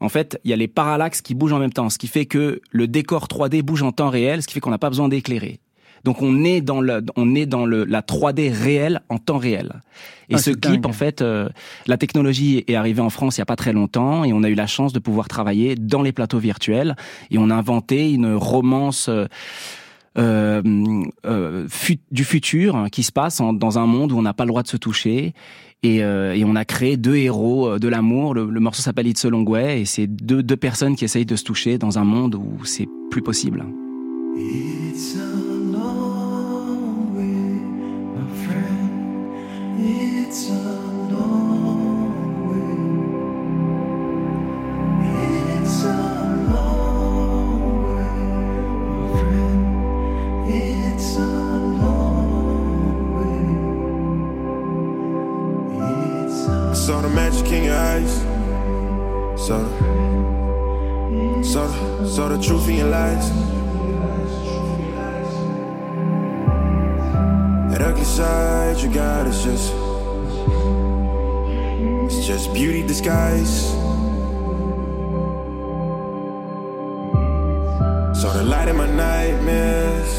en 0.01 0.09
fait 0.09 0.41
il 0.45 0.51
y 0.51 0.53
a 0.53 0.57
les 0.57 0.69
parallaxes 0.69 1.21
qui 1.21 1.35
bougent 1.35 1.53
en 1.53 1.59
même 1.59 1.73
temps, 1.73 1.91
ce 1.91 1.99
qui 1.99 2.07
fait 2.09 2.27
que 2.27 2.61
le 2.71 2.87
décor 2.89 3.27
3D 3.27 3.63
bouge 3.63 3.83
en 3.83 3.93
temps 3.93 4.11
réel, 4.11 4.43
ce 4.43 4.47
qui 4.49 4.55
fait 4.55 4.61
qu'on 4.61 4.71
n'a 4.71 4.79
pas 4.79 4.91
besoin 4.91 5.09
d'éclairer. 5.09 5.61
Donc 6.05 6.23
on 6.23 6.45
est 6.45 6.61
dans 6.61 6.81
le, 6.81 7.05
on 7.17 7.35
est 7.35 7.45
dans 7.45 7.67
le, 7.67 7.85
la 7.85 8.03
3D 8.03 8.53
réelle 8.53 9.01
en 9.09 9.19
temps 9.19 9.37
réel. 9.39 9.81
Et 10.29 10.37
Ah, 10.37 10.39
ce 10.39 10.51
clip, 10.51 10.83
dingue. 10.83 10.87
en 10.87 10.93
fait, 10.93 11.23
euh, 11.23 11.49
la 11.87 11.97
technologie 11.97 12.63
est 12.69 12.77
arrivée 12.77 13.01
en 13.03 13.11
France 13.11 13.37
il 13.37 13.41
y 13.41 13.43
a 13.43 13.47
pas 13.47 13.57
très 13.57 13.73
longtemps 13.73 14.23
et 14.25 14.33
on 14.33 14.45
a 14.45 14.49
eu 14.49 14.55
la 14.55 14.69
chance 14.69 14.93
de 14.93 15.01
pouvoir 15.01 15.27
travailler 15.27 15.75
dans 15.75 16.03
les 16.03 16.13
plateaux 16.13 16.39
virtuels 16.39 16.95
et 17.33 17.39
on 17.39 17.51
a 17.51 17.55
inventé 17.57 18.13
une 18.13 18.33
romance. 18.35 19.09
euh, 19.09 19.27
fut- 21.69 22.01
du 22.11 22.25
futur 22.25 22.87
qui 22.91 23.03
se 23.03 23.13
passe 23.13 23.41
dans 23.41 23.79
un 23.79 23.87
monde 23.87 24.13
où 24.13 24.19
on 24.19 24.23
n'a 24.23 24.35
pas 24.35 24.45
le 24.45 24.49
droit 24.49 24.63
de 24.63 24.69
se 24.69 24.77
toucher. 24.77 25.33
Et, 25.83 26.03
euh, 26.03 26.37
on 26.45 26.57
a 26.57 26.65
créé 26.65 26.97
deux 26.97 27.17
héros 27.17 27.69
euh, 27.69 27.79
de 27.79 27.87
l'amour. 27.87 28.35
Le, 28.35 28.47
morceau 28.61 28.83
s'appelle 28.83 29.07
It's 29.07 29.25
a 29.25 29.31
Long 29.31 29.45
Way 29.45 29.83
et 29.83 29.85
c'est 29.85 30.07
deux, 30.09 30.43
deux 30.43 30.57
personnes 30.57 30.97
qui 30.97 31.05
essayent 31.05 31.27
de 31.27 31.37
se 31.37 31.45
toucher 31.45 31.79
dans 31.79 31.99
un 31.99 32.05
monde 32.05 32.35
où 32.35 32.65
c'est 32.65 32.89
plus 33.11 33.23
possible. 33.23 33.65
It's 34.37 35.17
a 35.17 35.73
long 35.73 37.15
way, 37.15 37.61
my 38.15 38.27
friend. 38.45 39.79
It's 39.79 40.51
a 40.51 40.88
in 57.53 57.65
your 57.65 57.77
eyes. 57.77 58.13
Saw 59.47 59.59
the, 59.59 61.45
saw 61.45 61.67
the, 61.67 62.09
saw 62.09 62.29
the 62.29 62.39
truth 62.43 62.69
in 62.69 62.77
your 62.77 62.89
lies. 62.89 63.31
That 67.71 67.83
ugly 67.83 68.05
side 68.05 68.79
you 68.79 68.93
got 68.93 69.27
is 69.27 69.43
just, 69.45 69.73
it's 72.07 72.27
just 72.27 72.53
beauty 72.53 72.83
disguised. 72.83 73.67
Saw 78.21 78.33
the 78.33 78.45
light 78.45 78.69
in 78.69 78.77
my 78.77 78.87
nightmares. 78.87 80.13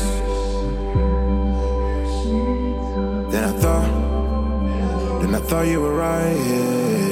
Then 3.31 3.43
I 3.43 3.51
thought. 3.59 4.09
Then 5.21 5.35
I 5.35 5.39
thought 5.39 5.67
you 5.67 5.81
were 5.81 5.95
right 5.95 6.37
here. 6.37 6.99
Then 6.99 7.08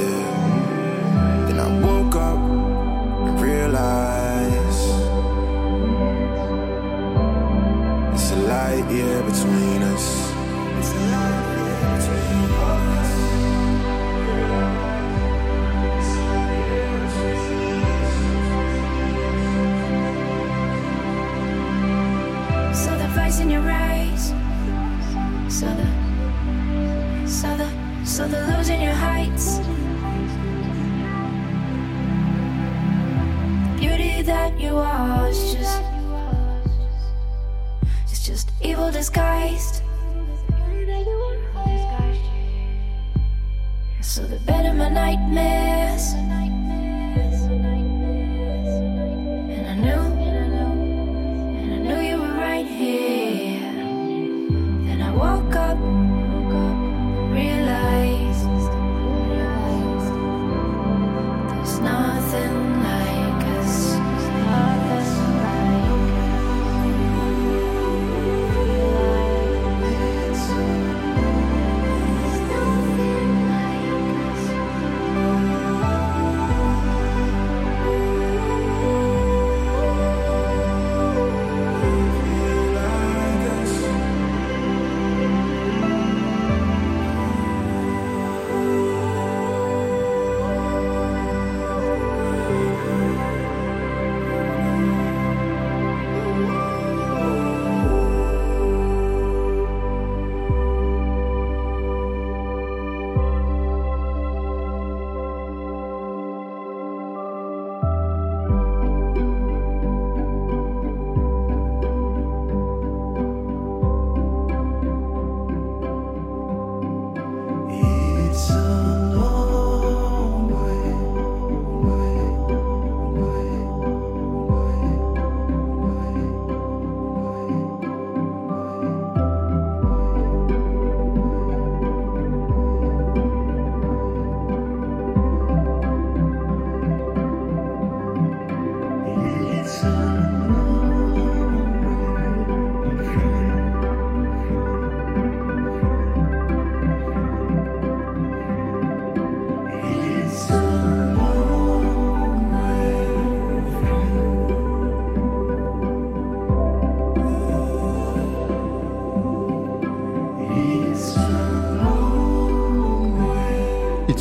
I 1.67 1.69
woke 1.81 2.15
up 2.15 2.39
and 3.27 3.41
realized 3.41 4.87
it's 8.13 8.31
a 8.31 8.35
light 8.37 8.89
year 8.89 9.21
between 9.23 9.81
us. 9.83 10.26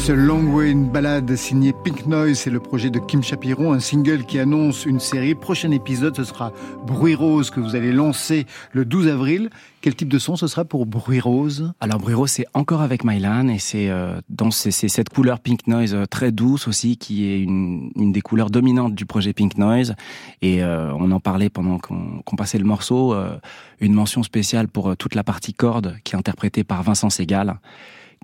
Eclipse 0.07 0.27
Long 0.27 0.55
Way, 0.55 0.71
une 0.71 0.89
balade 0.89 1.35
signée 1.35 1.73
Pink 1.73 2.07
Noise, 2.07 2.39
c'est 2.39 2.51
le 2.51 2.61
projet 2.61 2.91
de 2.91 3.01
Kim 3.01 3.25
Chapiron, 3.25 3.73
un 3.73 3.81
single 3.81 4.25
qui 4.25 4.39
annonce 4.39 4.87
une 4.87 5.01
série. 5.01 5.35
Prochain 5.35 5.73
épisode, 5.73 6.15
ce 6.15 6.23
sera 6.23 6.53
Bruit 6.87 7.17
Rose 7.17 7.51
que 7.51 7.59
vous 7.59 7.75
allez 7.75 7.93
lancer 7.93 8.47
le 8.73 8.85
12 8.85 9.09
avril. 9.09 9.51
Quel 9.81 9.97
type 9.97 10.09
de 10.09 10.19
son 10.19 10.37
ce 10.37 10.47
sera 10.47 10.65
pour 10.65 10.87
Bruit 10.87 11.19
Rose? 11.19 11.73
Alors 11.81 11.99
Bruit 11.99 12.15
Rose, 12.15 12.31
c'est 12.31 12.47
encore 12.55 12.83
avec 12.83 13.05
Mylan 13.05 13.49
et 13.49 13.59
c'est 13.59 13.91
euh, 13.91 14.21
dans 14.29 14.53
cette 14.53 15.09
couleur 15.09 15.41
Pink 15.41 15.67
Noise 15.67 15.95
euh, 15.95 16.07
très 16.07 16.31
douce 16.31 16.69
aussi 16.69 16.97
qui 16.97 17.27
est 17.27 17.41
une, 17.41 17.91
des 17.97 18.21
couleurs 18.21 18.51
dominantes 18.51 18.95
du 18.95 19.07
projet 19.07 19.33
Pink 19.33 19.59
Noise. 19.59 19.97
Et 20.41 20.63
euh, 20.63 20.93
on 20.95 21.11
en 21.11 21.21
parlait 21.21 21.51
pendant 21.51 21.79
qu'on 21.79 22.21
qu'on 22.25 22.37
passait 22.37 22.59
le 22.59 22.65
morceau. 22.65 23.13
euh, 23.13 23.37
une 23.81 23.93
mention 23.93 24.23
spéciale 24.23 24.69
pour 24.69 24.91
euh, 24.91 24.95
toute 24.95 25.15
la 25.15 25.25
partie 25.25 25.55
corde 25.55 25.97
qui 26.05 26.15
est 26.15 26.19
interprétée 26.19 26.65
par 26.65 26.83
Vincent 26.83 27.11
Segal 27.11 27.59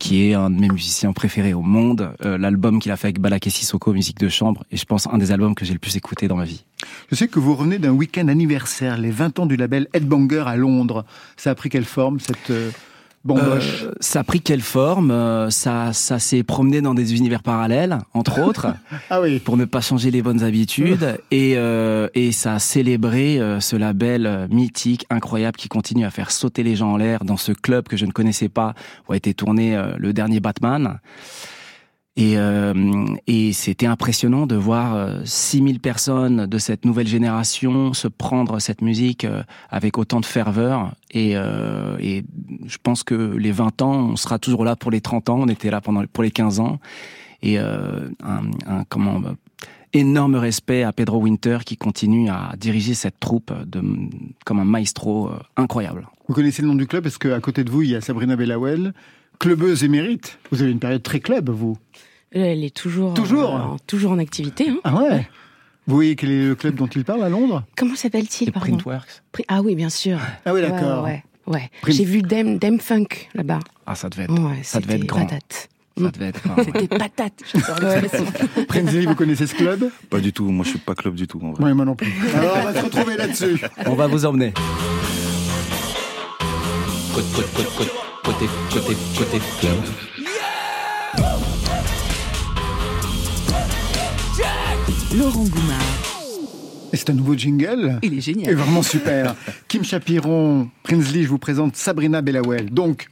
qui 0.00 0.28
est 0.28 0.34
un 0.34 0.50
de 0.50 0.58
mes 0.58 0.68
musiciens 0.68 1.12
préférés 1.12 1.54
au 1.54 1.62
monde. 1.62 2.14
Euh, 2.24 2.38
L'album 2.38 2.80
qu'il 2.80 2.90
a 2.92 2.96
fait 2.96 3.08
avec 3.08 3.20
Balak 3.20 3.46
et 3.46 3.50
Sissoko, 3.50 3.92
musique 3.92 4.18
de 4.18 4.28
chambre, 4.28 4.64
et 4.70 4.76
je 4.76 4.84
pense 4.84 5.06
un 5.06 5.18
des 5.18 5.32
albums 5.32 5.54
que 5.54 5.64
j'ai 5.64 5.72
le 5.72 5.78
plus 5.78 5.96
écouté 5.96 6.28
dans 6.28 6.36
ma 6.36 6.44
vie. 6.44 6.64
Je 7.10 7.14
sais 7.14 7.28
que 7.28 7.38
vous 7.38 7.54
revenez 7.54 7.78
d'un 7.78 7.92
week-end 7.92 8.28
anniversaire, 8.28 8.98
les 8.98 9.10
20 9.10 9.38
ans 9.38 9.46
du 9.46 9.56
label 9.56 9.88
Headbanger 9.92 10.44
à 10.46 10.56
Londres. 10.56 11.04
Ça 11.36 11.50
a 11.50 11.54
pris 11.54 11.68
quelle 11.68 11.84
forme 11.84 12.18
cette 12.20 12.52
bamboche 13.24 13.82
Euh, 13.84 13.92
ça 14.00 14.20
a 14.20 14.24
pris 14.24 14.40
quelle 14.40 14.60
forme 14.60 15.10
Euh, 15.10 15.50
Ça, 15.50 15.92
ça 15.92 16.18
s'est 16.18 16.42
promené 16.42 16.80
dans 16.80 16.94
des 16.94 17.14
univers 17.14 17.42
parallèles, 17.42 17.98
entre 18.14 18.40
autres, 18.46 18.68
Ah 19.10 19.20
oui, 19.20 19.38
pour 19.38 19.56
ne 19.56 19.64
pas 19.64 19.80
changer 19.80 20.10
les 20.10 20.22
bonnes 20.22 20.42
habitudes, 20.42 21.18
et, 21.30 21.54
euh, 21.56 22.08
et 22.14 22.32
ça 22.32 22.54
a 22.54 22.58
célébré 22.58 23.38
euh, 23.40 23.60
ce 23.60 23.76
label 23.76 24.48
mythique, 24.50 25.06
incroyable, 25.10 25.56
qui 25.56 25.68
continue 25.68 26.04
à 26.04 26.10
faire 26.10 26.30
sauter 26.30 26.62
les 26.62 26.76
gens 26.76 26.92
en 26.92 26.96
l'air 26.96 27.24
dans 27.24 27.36
ce 27.36 27.52
club 27.52 27.88
que 27.88 27.96
je 27.96 28.06
ne 28.06 28.12
connaissais 28.12 28.48
pas, 28.48 28.74
où 29.08 29.12
a 29.12 29.16
été 29.16 29.34
tourné 29.34 29.80
le 29.98 30.12
dernier 30.12 30.40
Batman. 30.40 30.98
Et, 32.14 32.36
euh, 32.36 32.74
et 33.26 33.54
c'était 33.54 33.86
impressionnant 33.86 34.46
de 34.46 34.54
voir 34.54 34.94
euh, 34.94 35.20
6000 35.24 35.80
personnes 35.80 36.44
de 36.46 36.58
cette 36.58 36.84
nouvelle 36.84 37.06
génération 37.06 37.94
se 37.94 38.06
prendre 38.06 38.58
cette 38.58 38.82
musique 38.82 39.24
euh, 39.24 39.42
avec 39.70 39.96
autant 39.96 40.20
de 40.20 40.26
ferveur. 40.26 40.92
Et, 41.12 41.32
euh, 41.36 41.96
et 42.00 42.24
je 42.66 42.76
pense 42.82 43.02
que 43.02 43.14
les 43.14 43.50
20 43.50 43.80
ans, 43.80 44.10
on 44.10 44.16
sera 44.16 44.38
toujours 44.38 44.64
là 44.64 44.76
pour 44.76 44.90
les 44.90 45.00
30 45.00 45.30
ans, 45.30 45.38
on 45.40 45.48
était 45.48 45.70
là 45.70 45.80
pendant 45.80 46.04
pour 46.06 46.22
les 46.22 46.30
15 46.30 46.60
ans. 46.60 46.78
Et 47.40 47.58
euh, 47.58 48.08
un, 48.22 48.42
un- 48.66 48.84
comment 48.90 49.16
euh, 49.16 49.32
énorme 49.94 50.34
respect 50.34 50.82
à 50.82 50.92
Pedro 50.92 51.18
Winter 51.18 51.58
qui 51.64 51.78
continue 51.78 52.28
à 52.28 52.52
diriger 52.58 52.92
cette 52.92 53.20
troupe 53.20 53.52
de, 53.66 53.82
comme 54.44 54.60
un 54.60 54.64
maestro 54.66 55.28
euh, 55.28 55.38
incroyable. 55.56 56.06
vous 56.28 56.34
connaissez 56.34 56.60
le 56.60 56.68
nom 56.68 56.74
du 56.74 56.86
club? 56.86 57.04
Parce 57.04 57.16
qu'à 57.16 57.40
côté 57.40 57.64
de 57.64 57.70
vous, 57.70 57.80
il 57.82 57.90
y 57.90 57.96
a 57.96 58.02
Sabrina 58.02 58.36
Bellawell, 58.36 58.92
clubeuse 59.42 59.82
émérite. 59.82 60.38
Vous 60.52 60.62
avez 60.62 60.70
une 60.70 60.78
période 60.78 61.02
très 61.02 61.18
club, 61.20 61.50
vous. 61.50 61.76
Elle 62.30 62.62
est 62.64 62.74
toujours, 62.74 63.12
Toujours 63.14 63.54
euh, 63.56 63.58
en- 63.58 63.76
toujours 63.86 64.12
en 64.12 64.18
activité. 64.18 64.68
hein. 64.70 64.78
Ah 64.84 64.94
ouais 64.94 65.28
Vous 65.88 65.96
voyez 65.96 66.14
quel 66.14 66.30
est 66.30 66.46
le 66.46 66.54
club 66.54 66.76
dont 66.76 66.86
il 66.86 67.04
parle 67.04 67.24
à 67.24 67.28
Londres? 67.28 67.64
Comment 67.76 67.96
s'appelle-t-il, 67.96 68.48
Et 68.48 68.52
pardon? 68.52 68.68
Printworks. 68.68 69.22
Pri- 69.32 69.44
Ah 69.48 69.60
oui, 69.62 69.74
bien 69.74 69.90
sûr. 69.90 70.18
Ah 70.46 70.54
oui, 70.54 70.60
Ouais, 70.62 70.70
d'accord. 70.70 71.02
Ouais, 71.04 71.24
ouais. 71.48 71.70
Print- 71.82 71.96
J'ai 71.96 72.04
vu 72.04 72.22
Dem, 72.22 72.58
Dem 72.58 72.78
Funk 72.78 73.08
là-bas. 73.34 73.58
Ah, 73.84 73.96
ça 73.96 74.08
devait 74.08 74.22
être, 74.24 74.32
Ouais, 74.40 74.60
ça 74.62 74.78
devait 74.80 74.94
être 74.94 75.06
grand. 75.06 75.26
patate. 75.26 75.68
Ça 75.98 76.10
devait 76.10 76.26
être 76.28 76.42
grand. 76.42 76.62
C'était 76.64 76.86
patate. 76.88 77.42
Prinsley, 78.68 79.04
vous 79.06 79.14
connaissez 79.16 79.46
ce 79.48 79.54
club? 79.56 79.90
Pas 80.08 80.20
du 80.20 80.32
tout, 80.32 80.44
moi 80.50 80.64
je 80.64 80.70
suis 80.70 80.78
pas 80.78 80.94
club 80.94 81.14
du 81.16 81.26
tout 81.26 81.40
en 81.42 81.50
vrai. 81.52 81.64
Oui, 81.64 81.74
moi 81.74 81.84
non 81.84 81.96
plus. 81.96 82.12
Alors, 82.34 82.56
on 82.60 82.62
va 82.64 82.74
se 82.80 82.84
retrouver 82.84 83.16
là-dessus. 83.16 83.60
On 83.86 83.94
va 83.94 84.06
vous 84.06 84.24
emmener. 84.24 84.54
Côté, 87.14 87.42
côté, 87.54 87.68
côté, 87.76 87.90
côté, 88.32 88.46
côté, 88.72 88.96
côté 89.18 89.38
club. 89.60 89.78
Laurent 95.16 95.44
Goumard. 95.44 95.78
Et 96.92 96.96
c'est 96.96 97.10
un 97.10 97.14
nouveau 97.14 97.34
jingle. 97.36 97.98
Il 98.02 98.14
est 98.14 98.16
Et 98.16 98.20
génial. 98.20 98.54
vraiment 98.54 98.82
super. 98.82 99.34
Kim 99.68 99.84
Chapiron, 99.84 100.70
Prinsley, 100.82 101.22
je 101.22 101.28
vous 101.28 101.38
présente 101.38 101.76
Sabrina 101.76 102.20
Bellawell. 102.22 102.70
Donc, 102.70 103.08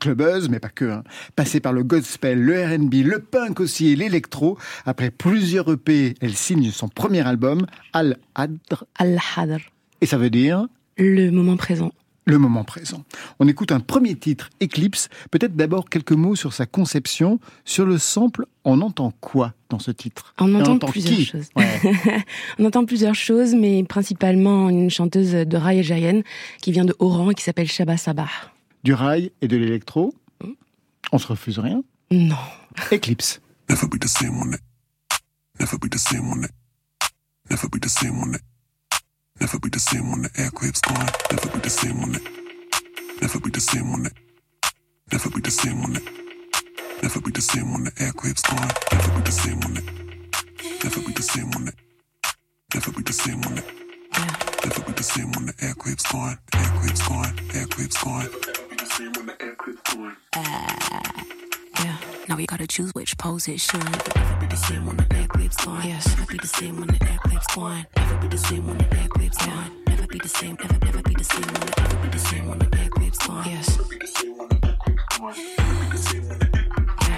clubeuse, 0.00 0.48
mais 0.48 0.58
pas 0.60 0.68
que. 0.68 0.84
Hein. 0.86 1.04
Passée 1.36 1.60
par 1.60 1.72
le 1.72 1.82
gospel, 1.82 2.40
le 2.42 2.64
R&B, 2.64 2.94
le 3.04 3.18
punk 3.20 3.60
aussi 3.60 3.88
et 3.92 3.96
l'électro. 3.96 4.58
Après 4.86 5.10
plusieurs 5.10 5.70
EP, 5.70 6.14
elle 6.20 6.34
signe 6.34 6.70
son 6.70 6.88
premier 6.88 7.26
album, 7.26 7.66
Al-Adr. 7.92 8.84
Al-Hadr. 8.98 9.58
Et 10.00 10.06
ça 10.06 10.18
veut 10.18 10.30
dire 10.30 10.66
Le 10.98 11.30
moment 11.30 11.56
présent. 11.56 11.92
Le 12.24 12.38
moment 12.38 12.64
présent. 12.64 13.04
On 13.40 13.48
écoute 13.48 13.72
un 13.72 13.80
premier 13.80 14.14
titre, 14.14 14.50
Eclipse. 14.62 15.08
Peut-être 15.30 15.56
d'abord 15.56 15.88
quelques 15.88 16.12
mots 16.12 16.36
sur 16.36 16.52
sa 16.52 16.66
conception. 16.66 17.40
Sur 17.64 17.84
le 17.84 17.98
sample, 17.98 18.46
on 18.64 18.80
entend 18.80 19.12
quoi 19.20 19.54
dans 19.70 19.78
ce 19.78 19.90
titre? 19.90 20.34
On 20.38 20.54
entend 20.54 20.78
plusieurs 20.88 21.16
qui? 21.16 21.24
choses. 21.24 21.48
Ouais. 21.56 21.80
On 22.58 22.64
entend 22.64 22.84
plusieurs 22.84 23.14
choses, 23.14 23.54
mais 23.54 23.82
principalement 23.84 24.68
une 24.68 24.90
chanteuse 24.90 25.32
de 25.32 25.56
rail 25.56 25.78
algérienne 25.78 26.22
qui 26.60 26.70
vient 26.72 26.84
de 26.84 26.94
Oran 26.98 27.30
et 27.30 27.34
qui 27.34 27.42
s'appelle 27.42 27.68
Shaba 27.68 27.96
Sabah. 27.96 28.28
Du 28.84 28.92
rail 28.94 29.32
et 29.40 29.48
de 29.48 29.56
l'électro? 29.56 30.14
On 31.10 31.18
se 31.18 31.26
refuse 31.26 31.58
rien? 31.58 31.82
Non. 32.10 32.36
Eclipse. 32.92 33.40
Never 33.68 33.86
be 33.88 33.98
the 33.98 34.06
same 34.08 34.36
on 34.38 34.52
it. 34.52 34.60
Never 35.58 35.78
be 35.78 35.88
the 35.90 35.98
same 35.98 36.28
on 36.30 36.42
it. 36.44 36.50
Never 37.50 37.68
be 37.68 37.78
the 37.80 37.88
same 37.88 38.18
on 38.20 38.34
it. 38.34 38.40
Never 39.40 39.58
be 39.58 39.68
the 39.68 39.80
same 39.80 40.10
when 40.10 40.22
the 40.22 40.30
aircraft's 40.38 40.80
gone. 40.80 41.08
Never 41.30 41.48
be 41.50 41.58
the 41.60 41.70
same 41.70 42.02
on 42.02 42.14
it. 42.14 42.22
Never 43.20 43.40
be 43.40 43.50
the 43.50 43.60
same 43.60 43.92
on 43.92 44.06
it. 44.06 44.12
Never 45.10 45.30
be 45.30 45.40
the 45.40 45.50
same 45.50 45.82
on 45.82 45.96
it. 45.96 46.02
Never 47.02 47.20
be 47.20 47.30
the 47.30 47.40
same 47.40 47.72
when 47.72 47.84
the 47.84 47.92
aircraft's 48.00 48.42
gone. 48.42 48.70
Never 48.92 49.12
be 49.16 49.20
the 49.22 49.32
same 49.32 49.60
on 49.64 49.76
it. 49.76 49.84
Never 50.84 51.00
be 51.00 51.12
the 51.12 51.22
same 51.22 51.50
on 51.54 51.68
it. 51.68 51.74
Never 52.74 52.92
be 52.92 53.02
the 53.02 53.12
same 53.12 53.42
on 53.44 53.58
it. 53.58 53.64
Never 54.64 54.82
be 54.82 54.92
the 54.92 55.02
same 55.02 55.32
when 55.32 55.46
the 55.46 55.54
aircraft's 55.60 56.12
gone. 56.12 56.38
Aircraft's 56.54 57.08
gone. 57.08 57.34
Aircraft's 57.54 58.04
gone. 58.04 58.24
Never 58.24 58.68
be 58.68 58.76
the 58.76 58.86
same 58.86 59.12
when 59.12 59.26
the 59.26 59.42
aircraft's 59.42 59.94
gone. 59.94 60.16
Yeah. 61.80 61.96
Now 62.28 62.36
we 62.36 62.46
gotta 62.46 62.66
choose 62.66 62.94
which 62.94 63.16
pose 63.18 63.48
it 63.48 63.60
should. 63.60 63.82
Never 63.84 64.40
be 64.40 64.46
the 64.46 64.56
same 64.56 64.86
when 64.86 64.96
the 64.96 65.06
air 65.14 65.26
clips 65.28 65.64
gone. 65.64 65.86
Yes. 65.86 66.06
Never 66.08 66.26
be 66.32 66.38
the 66.38 66.46
same 66.46 66.76
when 66.78 66.88
the 66.88 66.98
air 67.10 67.18
clips 67.22 67.46
gone. 67.54 67.86
Never 67.96 68.16
be 68.18 68.28
the 68.28 68.38
same 68.38 68.66
when 68.66 68.78
the 68.78 68.96
air 68.96 69.08
clips 69.08 69.46
gone. 69.46 69.70
Never 69.86 70.06
be 70.06 70.18
the 70.18 70.28
same. 70.28 70.56
Never 70.60 70.78
never 70.84 71.02
be 71.02 71.14
the 71.14 71.24
same 71.24 71.42
when 71.42 71.60
the 71.60 71.74
never 71.80 71.96
be 72.02 72.08
the 72.08 72.18
same 72.18 72.48
when 72.48 72.58
the 72.58 72.78
air 72.78 72.88
clips 72.88 73.26
gone. 73.26 73.44
Yes. 73.46 73.76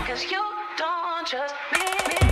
Cause 0.06 0.24
you 0.30 0.44
don't 0.78 1.26
trust 1.26 1.54
me. 1.72 2.16
I'm 2.20 2.23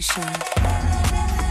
Station. 0.00 1.47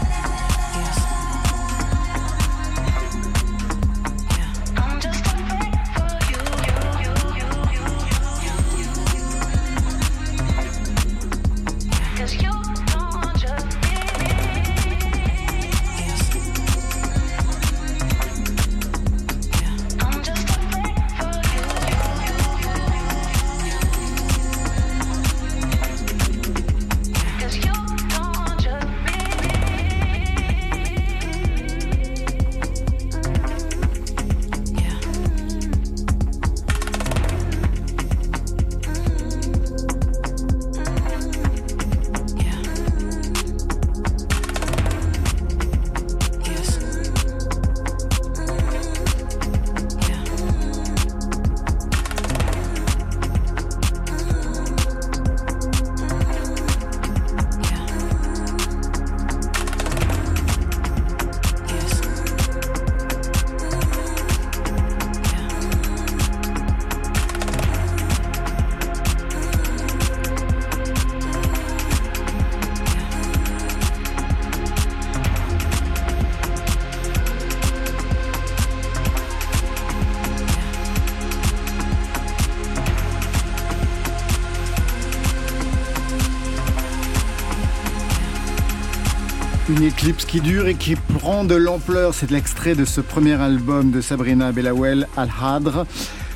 Clips 89.90 90.26
qui 90.26 90.40
dure 90.40 90.66
et 90.66 90.74
qui 90.74 90.94
prend 90.96 91.44
de 91.44 91.54
l'ampleur. 91.54 92.14
C'est 92.14 92.30
l'extrait 92.30 92.74
de 92.74 92.84
ce 92.84 93.00
premier 93.00 93.34
album 93.34 93.90
de 93.90 94.00
Sabrina 94.00 94.52
Belawel, 94.52 95.06
Al-Hadr. 95.16 95.84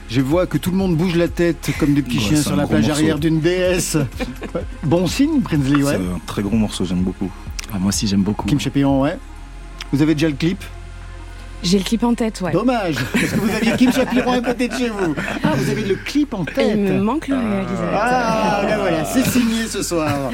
Je 0.09 0.21
vois 0.21 0.47
que 0.47 0.59
tout 0.59 0.71
le 0.71 0.77
monde 0.77 0.97
bouge 0.97 1.15
la 1.17 1.29
tête 1.29 1.71
comme 1.79 1.95
des 1.95 2.03
petits 2.03 2.19
Ouais, 2.19 2.25
chiens 2.25 2.43
sur 2.43 2.57
la 2.57 2.67
plage 2.67 2.87
morceau. 2.87 3.01
arrière 3.01 3.19
d'une 3.19 3.41
déesse. 3.41 3.97
bon 4.83 5.07
signe, 5.07 5.41
Prinsley, 5.41 5.83
ouais. 5.83 5.93
C'est 5.97 6.15
un 6.15 6.21
très 6.27 6.43
gros 6.43 6.57
morceau, 6.57 6.85
j'aime 6.85 7.03
beaucoup. 7.03 7.31
Ah, 7.73 7.79
moi 7.79 7.89
aussi, 7.89 8.07
j'aime 8.07 8.23
beaucoup. 8.23 8.47
Kim 8.47 8.61
Chapillon, 8.61 9.01
ouais. 9.01 9.19
Vous 9.93 10.03
avez 10.03 10.15
déjà 10.15 10.29
le 10.29 10.35
clip? 10.35 10.63
J'ai 11.63 11.79
le 11.79 11.85
clip 11.85 12.03
en 12.03 12.15
tête, 12.15 12.41
ouais. 12.41 12.53
Dommage, 12.53 12.97
parce 13.13 13.31
que 13.31 13.37
vous 13.37 13.51
aviez 13.51 13.73
Kim 13.77 13.93
Chapiron 13.93 14.33
à 14.33 14.41
côté 14.41 14.69
de 14.69 14.75
chez 14.75 14.89
vous. 14.89 15.15
Ah, 15.45 15.53
vous 15.57 15.71
avez 15.71 15.85
le 15.85 15.95
clip 15.95 16.35
en 16.35 16.43
Et 16.45 16.53
tête. 16.53 16.73
il 16.77 16.83
me 16.83 17.01
manque 17.01 17.29
le 17.29 17.37
réalisateur. 17.37 17.91
Ah, 17.95 18.63
ben 18.67 18.79
voilà, 18.79 19.05
c'est 19.05 19.25
signé 19.25 19.67
ce 19.69 19.83
soir. 19.83 20.31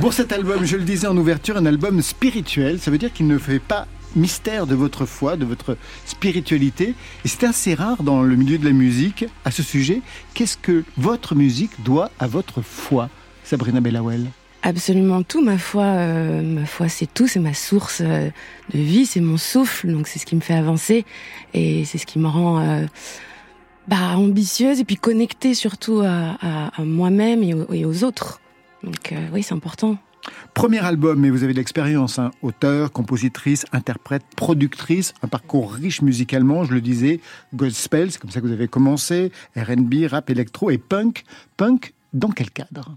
Pour 0.00 0.12
cet 0.12 0.32
album, 0.32 0.64
je 0.64 0.76
le 0.76 0.82
disais 0.82 1.06
en 1.06 1.16
ouverture, 1.16 1.56
un 1.56 1.66
album 1.66 2.02
spirituel. 2.02 2.80
Ça 2.80 2.90
veut 2.90 2.98
dire 2.98 3.12
qu'il 3.12 3.26
ne 3.28 3.38
fait 3.38 3.60
pas 3.60 3.86
mystère 4.16 4.66
de 4.66 4.74
votre 4.74 5.04
foi, 5.06 5.36
de 5.36 5.44
votre 5.44 5.76
spiritualité. 6.04 6.94
Et 7.24 7.28
c'est 7.28 7.44
assez 7.44 7.74
rare 7.74 8.02
dans 8.02 8.22
le 8.22 8.34
milieu 8.34 8.58
de 8.58 8.64
la 8.64 8.72
musique 8.72 9.24
à 9.44 9.50
ce 9.50 9.62
sujet. 9.62 10.00
Qu'est-ce 10.34 10.56
que 10.56 10.84
votre 10.96 11.34
musique 11.34 11.72
doit 11.84 12.10
à 12.18 12.26
votre 12.26 12.60
foi, 12.62 13.08
Sabrina 13.44 13.80
Bellawell 13.80 14.26
Absolument 14.66 15.22
tout, 15.22 15.44
ma 15.44 15.58
foi, 15.58 15.84
euh, 15.84 16.42
ma 16.42 16.66
foi 16.66 16.88
c'est 16.88 17.06
tout, 17.06 17.28
c'est 17.28 17.38
ma 17.38 17.54
source 17.54 18.02
euh, 18.04 18.28
de 18.74 18.78
vie, 18.80 19.06
c'est 19.06 19.20
mon 19.20 19.36
souffle, 19.36 19.92
donc 19.92 20.08
c'est 20.08 20.18
ce 20.18 20.26
qui 20.26 20.34
me 20.34 20.40
fait 20.40 20.54
avancer 20.54 21.04
et 21.54 21.84
c'est 21.84 21.98
ce 21.98 22.04
qui 22.04 22.18
me 22.18 22.26
rend 22.26 22.58
euh, 22.58 22.84
bah, 23.86 24.16
ambitieuse 24.16 24.80
et 24.80 24.84
puis 24.84 24.96
connectée 24.96 25.54
surtout 25.54 26.02
à, 26.04 26.72
moi-même 26.80 27.44
et, 27.44 27.84
aux- 27.84 28.02
autres. 28.02 28.40
Donc 28.82 29.14
oui, 29.32 29.44
c'est 29.44 29.54
important. 29.54 29.98
Premier 30.52 30.84
album, 30.84 31.20
mais 31.20 31.30
vous 31.30 31.44
avez 31.44 31.52
de 31.52 31.58
l'expérience, 31.58 32.18
hein. 32.18 32.32
auteur, 32.42 32.90
compositrice, 32.90 33.66
interprète, 33.70 34.24
productrice, 34.34 35.14
un 35.22 35.28
parcours 35.28 35.72
riche 35.72 36.02
musicalement, 36.02 36.64
je 36.64 36.72
le 36.74 36.80
disais, 36.80 37.20
gospel, 37.54 38.10
c'est 38.10 38.18
comme 38.20 38.30
ça 38.32 38.40
que 38.40 38.46
vous 38.46 38.52
avez 38.52 38.66
commencé, 38.66 39.30
R&B, 39.56 40.06
rap, 40.10 40.28
électro 40.28 40.70
et 40.70 40.78
punk. 40.78 41.22
Punk, 41.56 41.94
dans 42.12 42.30
quel 42.30 42.50
cadre? 42.50 42.96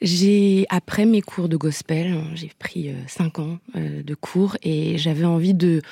J'ai 0.00 0.66
après 0.68 1.06
mes 1.06 1.22
cours 1.22 1.48
de 1.48 1.56
gospel, 1.56 2.12
hein, 2.12 2.24
j'ai 2.34 2.50
pris 2.58 2.88
euh, 2.90 2.94
cinq 3.08 3.38
ans 3.38 3.58
euh, 3.76 4.02
de 4.02 4.14
cours 4.14 4.56
et 4.62 4.96
j'avais 4.96 5.24
envie 5.24 5.54
de 5.54 5.82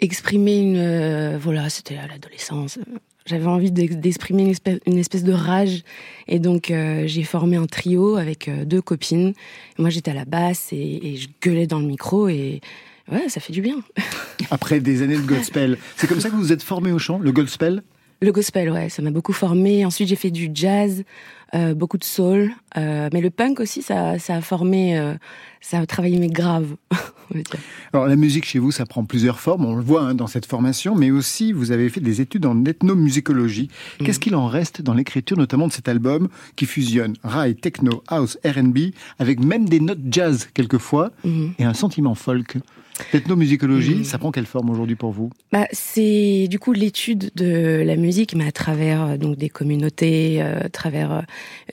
exprimer 0.00 0.58
une 0.58 0.76
euh, 0.76 1.38
voilà, 1.40 1.68
c'était 1.70 1.96
à 1.96 2.06
l'adolescence. 2.06 2.78
J'avais 3.26 3.46
envie 3.46 3.70
d'ex- 3.70 3.96
d'exprimer 3.96 4.42
une 4.42 4.50
espèce, 4.50 4.78
une 4.86 4.98
espèce 4.98 5.22
de 5.22 5.32
rage 5.32 5.82
et 6.26 6.38
donc 6.38 6.70
euh, 6.70 7.04
j'ai 7.06 7.22
formé 7.22 7.56
un 7.56 7.66
trio 7.66 8.16
avec 8.16 8.48
euh, 8.48 8.64
deux 8.64 8.82
copines. 8.82 9.34
Moi 9.78 9.90
j'étais 9.90 10.10
à 10.10 10.14
la 10.14 10.24
basse 10.24 10.72
et, 10.72 11.00
et 11.12 11.16
je 11.16 11.28
gueulais 11.40 11.66
dans 11.66 11.78
le 11.78 11.86
micro 11.86 12.28
et 12.28 12.60
ouais, 13.12 13.28
ça 13.28 13.40
fait 13.40 13.52
du 13.52 13.60
bien. 13.60 13.76
Après 14.50 14.80
des 14.80 15.02
années 15.02 15.16
de 15.16 15.26
gospel, 15.26 15.78
c'est 15.96 16.06
comme 16.08 16.20
ça 16.20 16.28
que 16.30 16.34
vous 16.34 16.42
vous 16.42 16.52
êtes 16.52 16.62
formé 16.62 16.90
au 16.90 16.98
chant, 16.98 17.18
le 17.18 17.30
gospel? 17.30 17.82
Le 18.20 18.32
gospel, 18.32 18.70
ouais, 18.72 18.88
ça 18.88 19.00
m'a 19.00 19.12
beaucoup 19.12 19.32
formé. 19.32 19.84
Ensuite, 19.84 20.08
j'ai 20.08 20.16
fait 20.16 20.32
du 20.32 20.50
jazz, 20.52 21.04
euh, 21.54 21.74
beaucoup 21.74 21.98
de 21.98 22.04
soul, 22.04 22.50
euh, 22.76 23.08
mais 23.12 23.20
le 23.20 23.30
punk 23.30 23.60
aussi, 23.60 23.82
ça, 23.82 24.18
ça 24.18 24.36
a 24.36 24.40
formé, 24.40 24.98
euh, 24.98 25.14
ça 25.60 25.78
a 25.78 25.86
travaillé 25.86 26.18
mes 26.18 26.28
graves. 26.28 26.76
Alors 27.92 28.06
la 28.06 28.16
musique 28.16 28.46
chez 28.46 28.58
vous, 28.58 28.70
ça 28.70 28.86
prend 28.86 29.04
plusieurs 29.04 29.38
formes, 29.38 29.66
on 29.66 29.74
le 29.76 29.82
voit 29.82 30.02
hein, 30.02 30.14
dans 30.14 30.26
cette 30.26 30.46
formation, 30.46 30.94
mais 30.94 31.10
aussi 31.10 31.52
vous 31.52 31.72
avez 31.72 31.88
fait 31.90 32.00
des 32.00 32.20
études 32.22 32.46
en 32.46 32.64
ethnomusicologie. 32.64 33.68
Qu'est-ce 34.02 34.18
qu'il 34.18 34.34
en 34.34 34.46
reste 34.46 34.80
dans 34.82 34.94
l'écriture, 34.94 35.36
notamment 35.36 35.66
de 35.68 35.72
cet 35.72 35.88
album 35.88 36.28
qui 36.56 36.64
fusionne 36.64 37.14
rail, 37.24 37.54
techno, 37.56 38.02
house, 38.08 38.38
R&B, 38.46 38.78
avec 39.18 39.40
même 39.40 39.68
des 39.68 39.80
notes 39.80 39.98
jazz 40.10 40.48
quelquefois 40.54 41.10
Mhm. 41.24 41.52
et 41.58 41.64
un 41.64 41.74
sentiment 41.74 42.14
folk? 42.14 42.56
L'ethnomusicologie, 43.12 44.04
ça 44.04 44.18
prend 44.18 44.30
quelle 44.30 44.46
forme 44.46 44.70
aujourd'hui 44.70 44.96
pour 44.96 45.12
vous? 45.12 45.30
Bah, 45.52 45.66
c'est 45.72 46.46
du 46.48 46.58
coup 46.58 46.72
l'étude 46.72 47.30
de 47.34 47.82
la 47.84 47.96
musique, 47.96 48.34
mais 48.34 48.46
à 48.46 48.52
travers 48.52 49.02
euh, 49.02 49.16
donc 49.16 49.36
des 49.36 49.48
communautés, 49.48 50.42
euh, 50.42 50.60
à 50.64 50.68
travers 50.68 51.24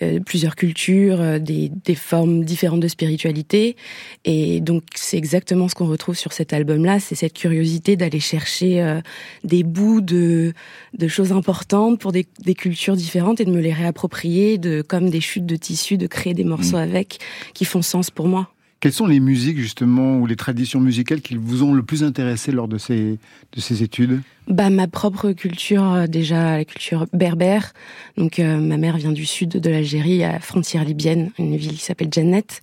euh, 0.02 0.20
plusieurs 0.26 0.56
cultures, 0.56 1.20
euh, 1.20 1.40
des, 1.40 1.72
des 1.84 1.96
formes 1.96 2.44
différentes 2.46 2.80
de 2.80 2.88
spiritualité. 2.88 3.76
Et 4.24 4.62
donc 4.62 4.84
c'est 4.96 5.18
exactement 5.18 5.68
ce 5.68 5.76
qu'on 5.76 5.88
retrouve 5.88 6.16
sur 6.16 6.34
cet 6.34 6.54
album-là, 6.54 7.00
c'est 7.00 7.16
cette 7.16 7.34
curiosité 7.34 7.96
d'aller 7.96 8.20
chercher 8.20 8.82
euh, 8.82 9.02
des 9.44 9.64
bouts 9.64 10.02
de, 10.02 10.54
de 10.98 11.08
choses 11.08 11.32
importantes 11.32 12.00
pour 12.00 12.12
des, 12.12 12.26
des 12.44 12.56
cultures 12.56 12.96
différentes 12.96 13.42
et 13.42 13.46
de 13.46 13.52
me 13.52 13.62
les 13.62 13.74
réapproprier, 13.74 14.58
de 14.58 14.82
comme 14.82 15.10
des 15.10 15.22
chutes 15.22 15.46
de 15.46 15.56
tissu, 15.56 15.98
de 15.98 16.08
créer 16.08 16.34
des 16.34 16.44
morceaux 16.44 16.78
avec 16.78 17.20
qui 17.54 17.66
font 17.66 17.82
sens 17.82 18.10
pour 18.12 18.28
moi. 18.28 18.50
Quelles 18.82 18.94
sont 18.94 19.08
les 19.08 19.20
musiques 19.20 19.58
justement 19.58 20.18
ou 20.18 20.28
les 20.28 20.36
traditions 20.36 20.80
musicales 20.80 21.22
qui 21.22 21.38
vous 21.38 21.64
ont 21.64 21.74
le 21.74 21.82
plus 21.82 22.04
intéressé 22.04 22.52
lors 22.52 22.68
de 22.68 22.78
ces, 22.78 23.18
de 23.54 23.62
ces 23.62 23.82
études? 23.82 24.22
Bah 24.48 24.70
ma 24.70 24.88
propre 24.88 25.32
culture 25.32 25.92
euh, 25.92 26.08
déjà 26.08 26.58
la 26.58 26.66
culture 26.66 27.08
berbère. 27.12 27.74
Donc 28.16 28.38
euh, 28.38 28.58
ma 28.58 28.78
mère 28.78 28.98
vient 28.98 29.12
du 29.12 29.26
sud 29.26 29.50
de 29.50 29.70
l'Algérie, 29.70 30.24
à 30.24 30.34
la 30.34 30.40
frontière 30.40 30.84
libyenne, 30.84 31.32
une 31.40 31.56
ville 31.56 31.74
qui 31.74 31.84
s'appelle 31.84 32.10
Janet. 32.12 32.62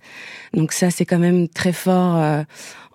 Donc 0.53 0.71
ça 0.71 0.91
c'est 0.91 1.05
quand 1.05 1.19
même 1.19 1.49
très 1.49 1.73
fort 1.73 2.15
euh, 2.15 2.43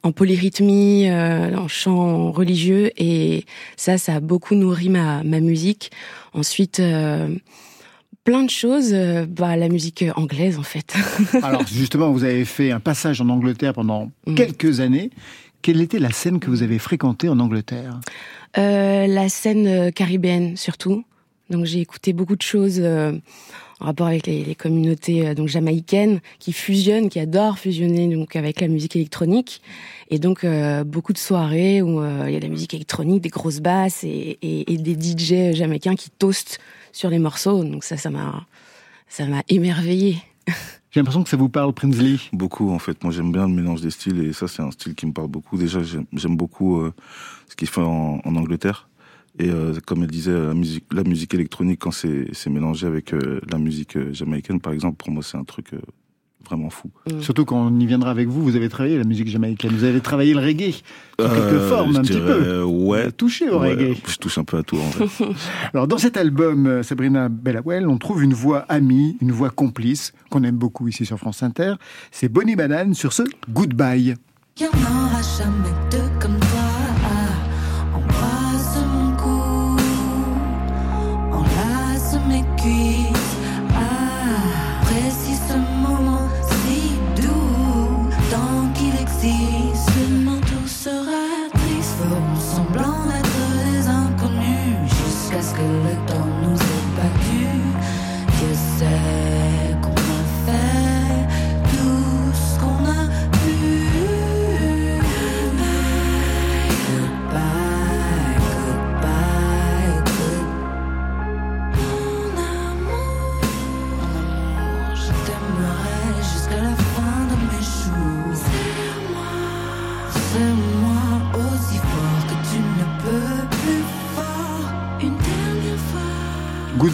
en 0.05 0.13
polyrythmie, 0.13 1.11
euh, 1.11 1.55
en 1.57 1.69
chant 1.69 2.31
religieux 2.33 2.93
et 2.97 3.45
ça 3.77 3.99
ça 3.99 4.15
a 4.15 4.21
beaucoup 4.21 4.55
nourri 4.55 4.89
ma 4.89 5.23
ma 5.23 5.41
musique. 5.41 5.91
Ensuite 6.33 6.81
euh, 6.81 7.29
plein 8.29 8.43
de 8.45 8.51
choses, 8.51 8.91
euh, 8.93 9.25
bah 9.27 9.57
la 9.57 9.69
musique 9.69 10.05
anglaise 10.17 10.59
en 10.59 10.63
fait. 10.63 10.95
Alors 11.43 11.67
justement, 11.67 12.13
vous 12.13 12.25
avez 12.25 12.45
fait 12.45 12.71
un 12.73 12.81
passage 12.81 13.21
en 13.23 13.29
Angleterre 13.31 13.73
pendant 13.73 14.11
Mm. 14.27 14.35
quelques 14.35 14.81
années. 14.81 15.11
Quelle 15.63 15.81
était 15.81 15.99
la 15.99 16.13
scène 16.13 16.39
que 16.39 16.51
vous 16.51 16.63
avez 16.63 16.79
fréquentée 16.79 17.29
en 17.29 17.39
Angleterre? 17.41 17.99
Euh, 18.59 19.07
la 19.07 19.29
scène 19.29 19.67
euh, 19.67 19.91
caribéenne 19.91 20.57
surtout. 20.57 21.05
Donc 21.51 21.65
j'ai 21.65 21.81
écouté 21.81 22.13
beaucoup 22.13 22.37
de 22.37 22.43
choses 22.43 22.79
euh, 22.83 23.13
en 23.81 23.87
rapport 23.87 24.07
avec 24.09 24.27
les, 24.27 24.45
les 24.45 24.55
communautés 24.55 25.27
euh, 25.27 25.35
donc 25.35 25.49
jamaïcaines 25.49 26.21
qui 26.39 26.53
fusionnent, 26.53 27.09
qui 27.09 27.21
adorent 27.21 27.59
fusionner 27.59 28.07
donc 28.15 28.37
avec 28.37 28.61
la 28.61 28.69
musique 28.69 28.95
électronique. 28.97 29.63
Et 30.11 30.19
donc 30.19 30.45
euh, 30.45 30.85
beaucoup 30.85 31.15
de 31.15 31.19
soirées 31.19 31.81
où 31.81 32.03
il 32.27 32.33
y 32.33 32.37
a 32.37 32.41
de 32.41 32.45
la 32.45 32.51
musique 32.51 32.75
électronique, 32.75 33.23
des 33.23 33.31
grosses 33.31 33.61
basses 33.61 34.05
et, 34.05 34.39
et, 34.43 34.73
et 34.73 34.77
des 34.77 34.95
DJ 34.95 35.57
jamaïcains 35.57 35.97
qui 35.97 36.11
toastent 36.11 36.59
sur 36.93 37.11
les 37.11 37.19
morceaux. 37.19 37.65
Donc 37.65 37.85
ça, 37.85 37.97
ça 37.97 38.11
m'a, 38.11 38.47
ça 39.09 39.27
m'a 39.27 39.43
émerveillé. 39.49 40.19
J'ai 40.91 41.01
l'impression 41.01 41.23
que 41.23 41.29
ça 41.29 41.37
vous 41.37 41.51
parle, 41.51 41.73
Prinsley. 41.75 42.17
Beaucoup, 42.33 42.71
en 42.71 42.79
fait. 42.79 43.05
Moi, 43.05 43.13
j'aime 43.13 43.31
bien 43.31 43.47
le 43.47 43.53
mélange 43.53 43.83
des 43.83 43.91
styles 43.91 44.21
et 44.25 44.33
ça, 44.33 44.49
c'est 44.49 44.63
un 44.63 44.71
style 44.71 44.95
qui 44.95 45.05
me 45.05 45.13
parle 45.13 45.29
beaucoup. 45.29 45.59
Déjà, 45.59 45.81
j'aime 45.83 46.37
beaucoup 46.37 46.81
euh, 46.81 46.95
ce 47.49 47.57
qu'il 47.57 47.69
fait 47.69 47.83
en, 47.83 48.21
en 48.25 48.37
Angleterre. 48.37 48.89
Et 49.39 49.51
euh, 49.51 49.75
comme 49.87 50.03
elle 50.03 50.11
disait, 50.11 50.33
la 50.33 50.55
musique, 50.55 50.87
la 50.93 51.05
musique 51.05 51.35
électronique, 51.35 51.81
quand 51.81 51.91
c'est 51.93 52.29
c'est 52.33 52.51
mélangé 52.51 52.87
avec 52.87 53.13
euh, 53.13 53.41
la 53.49 53.59
musique 53.59 53.97
euh, 53.97 54.13
jamaïcaine, 54.13 54.61
par 54.61 54.73
exemple, 54.73 54.97
pour 54.97 55.13
moi, 55.13 55.23
c'est 55.23 55.37
un 55.37 55.45
truc 55.45 55.75
euh, 55.75 55.81
vraiment 56.49 56.71
fou. 56.71 56.91
Surtout 57.21 57.45
quand 57.45 57.57
on 57.67 57.79
y 57.79 57.87
viendra 57.87 58.11
avec 58.11 58.29
vous, 58.29 58.43
vous 58.43 58.57
avez 58.57 58.69
travaillé 58.69 58.97
la 58.99 59.05
musique 59.05 59.29
jamaïcaine, 59.29 59.71
vous 59.73 59.85
avez 59.85 60.01
travaillé 60.01 60.33
le 60.35 60.41
reggae, 60.41 60.83
quelques 61.19 61.31
Euh, 61.31 61.69
formes 61.69 61.93
je 61.95 61.99
un 61.99 62.03
petit 62.03 62.19
peu. 62.21 62.63
Ouais. 62.63 63.11
touché 63.13 63.49
au 63.51 63.61
Ouais, 63.61 63.71
reggae. 63.75 63.97
Je 64.07 64.17
touche 64.17 64.39
un 64.39 64.45
peu 64.45 64.59
à 64.59 64.63
tout, 64.63 64.77
en 64.77 64.89
vrai. 64.91 65.07
Alors 65.75 65.87
dans 65.89 65.99
cet 65.99 66.17
album, 66.17 66.67
euh, 66.67 66.83
Sabrina 66.83 67.29
Bellawell, 67.29 67.87
on 67.87 67.99
trouve 67.99 68.23
une 68.23 68.35
voix 68.35 68.65
amie, 68.69 69.17
une 69.21 69.33
voix 69.33 69.51
complice, 69.51 70.13
qu'on 70.31 70.43
aime 70.45 70.57
beaucoup 70.57 70.89
ici 70.89 71.05
sur 71.07 71.19
France 71.19 71.43
Inter. 71.43 71.75
C'est 72.11 72.29
Bonnie 72.29 72.57
Banane 72.57 72.95
sur 72.95 73.13
ce 73.13 73.23
Goodbye. 73.51 74.15
Y'en 74.61 74.67
aura 74.69 75.23
jamais 75.23 75.75
deux 75.91 75.99
comme 76.21 76.39
toi. 76.39 76.58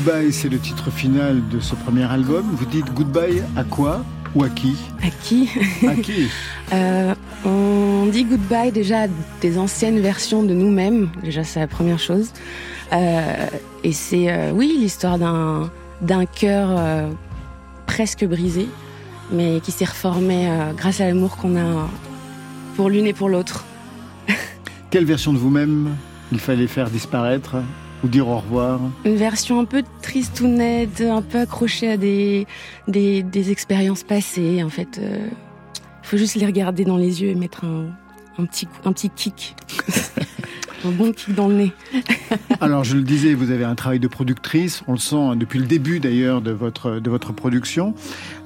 Goodbye, 0.04 0.32
c'est 0.34 0.50
le 0.50 0.58
titre 0.58 0.90
final 0.90 1.40
de 1.48 1.60
ce 1.60 1.74
premier 1.74 2.04
album. 2.04 2.44
Vous 2.52 2.66
dites 2.66 2.92
goodbye 2.92 3.42
à 3.56 3.64
quoi 3.64 4.04
Ou 4.34 4.44
à 4.44 4.50
qui 4.50 4.76
À 5.02 5.08
qui 5.08 5.48
À 5.86 5.94
qui 5.94 6.28
Euh, 6.74 7.14
On 7.46 8.04
dit 8.12 8.24
goodbye 8.24 8.70
déjà 8.70 9.04
à 9.04 9.06
des 9.40 9.56
anciennes 9.56 10.00
versions 10.00 10.42
de 10.42 10.52
nous-mêmes. 10.52 11.08
Déjà, 11.22 11.42
c'est 11.42 11.60
la 11.60 11.68
première 11.68 11.98
chose. 11.98 12.32
Euh, 12.92 13.46
et 13.82 13.92
c'est, 13.92 14.30
euh, 14.30 14.50
oui, 14.52 14.76
l'histoire 14.78 15.18
d'un 15.18 15.70
d'un 16.02 16.26
cœur 16.26 16.78
presque 17.86 18.26
brisé, 18.26 18.68
mais 19.32 19.60
qui 19.60 19.72
s'est 19.72 19.86
reformé 19.86 20.50
grâce 20.76 21.00
à 21.00 21.06
l'amour 21.06 21.38
qu'on 21.38 21.56
a 21.56 21.88
pour 22.76 22.90
l'une 22.90 23.06
et 23.06 23.14
pour 23.14 23.30
l'autre. 23.30 23.64
Quelle 24.90 25.06
version 25.06 25.32
de 25.32 25.38
vous-même 25.38 25.96
il 26.32 26.40
fallait 26.40 26.66
faire 26.66 26.90
disparaître 26.90 27.56
ou 28.04 28.08
dire 28.08 28.28
au 28.28 28.38
revoir 28.38 28.78
Une 29.04 29.16
version 29.16 29.58
un 29.58 29.64
peu 29.64 29.82
tristounette, 30.02 31.00
un 31.00 31.22
peu 31.22 31.40
accrochée 31.40 31.90
à 31.90 31.96
des, 31.96 32.46
des, 32.86 33.50
expériences 33.50 34.04
passées. 34.04 34.62
En 34.62 34.68
fait, 34.68 35.00
il 35.00 36.06
faut 36.06 36.16
juste 36.16 36.36
les 36.36 36.46
regarder 36.46 36.84
dans 36.84 36.98
les 36.98 37.22
yeux 37.22 37.30
et 37.30 37.34
mettre 37.34 37.64
un, 37.64 37.86
un, 38.38 38.44
petit, 38.44 38.68
un 38.84 38.92
petit 38.92 39.10
kick. 39.10 39.56
un 40.85 40.90
bon 40.90 41.12
kick 41.12 41.35
dans 41.35 41.49
le 41.49 41.55
nez. 41.55 41.73
Alors, 42.61 42.85
je 42.85 42.97
le 42.97 43.03
disais, 43.03 43.35
vous 43.35 43.51
avez 43.51 43.64
un 43.64 43.75
travail 43.75 44.01
de 44.01 44.09
productrice, 44.09 44.83
on 44.87 44.92
le 44.92 44.99
sent 44.99 45.16
hein, 45.16 45.37
depuis 45.37 45.59
le 45.59 45.66
début 45.66 46.01
d'ailleurs 46.01 46.40
de 46.40 46.51
votre, 46.51 47.01
de 47.01 47.11
votre 47.11 47.33
production, 47.33 47.94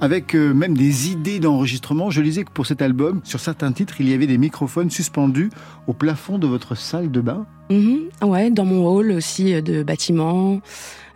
avec 0.01 0.35
euh, 0.35 0.53
même 0.53 0.77
des 0.77 1.11
idées 1.11 1.41
d'enregistrement. 1.41 2.11
Je 2.11 2.21
lisais 2.21 2.45
que 2.45 2.51
pour 2.51 2.67
cet 2.67 2.83
album, 2.83 3.21
sur 3.25 3.41
certains 3.41 3.73
titres, 3.73 4.01
il 4.01 4.09
y 4.09 4.15
avait 4.15 4.27
des 4.27 4.39
microphones 4.39 4.91
suspendus 4.91 5.51
au 5.87 5.93
plafond 5.93 6.39
de 6.39 6.47
votre 6.47 6.77
salle 6.77 7.11
de 7.11 7.21
bain. 7.21 7.47
Mhm. 7.71 8.09
Ouais, 8.23 8.51
dans 8.51 8.65
mon 8.65 8.87
hall 8.87 9.13
aussi 9.13 9.55
euh, 9.55 9.61
de 9.61 9.83
bâtiment. 9.83 10.61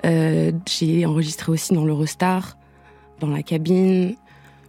Euh, 0.04 0.52
j'ai 0.66 1.06
enregistré 1.06 1.52
aussi 1.52 1.74
dans 1.74 1.84
l'Eurostar, 1.84 2.56
dans 3.20 3.28
la 3.28 3.42
cabine. 3.42 4.16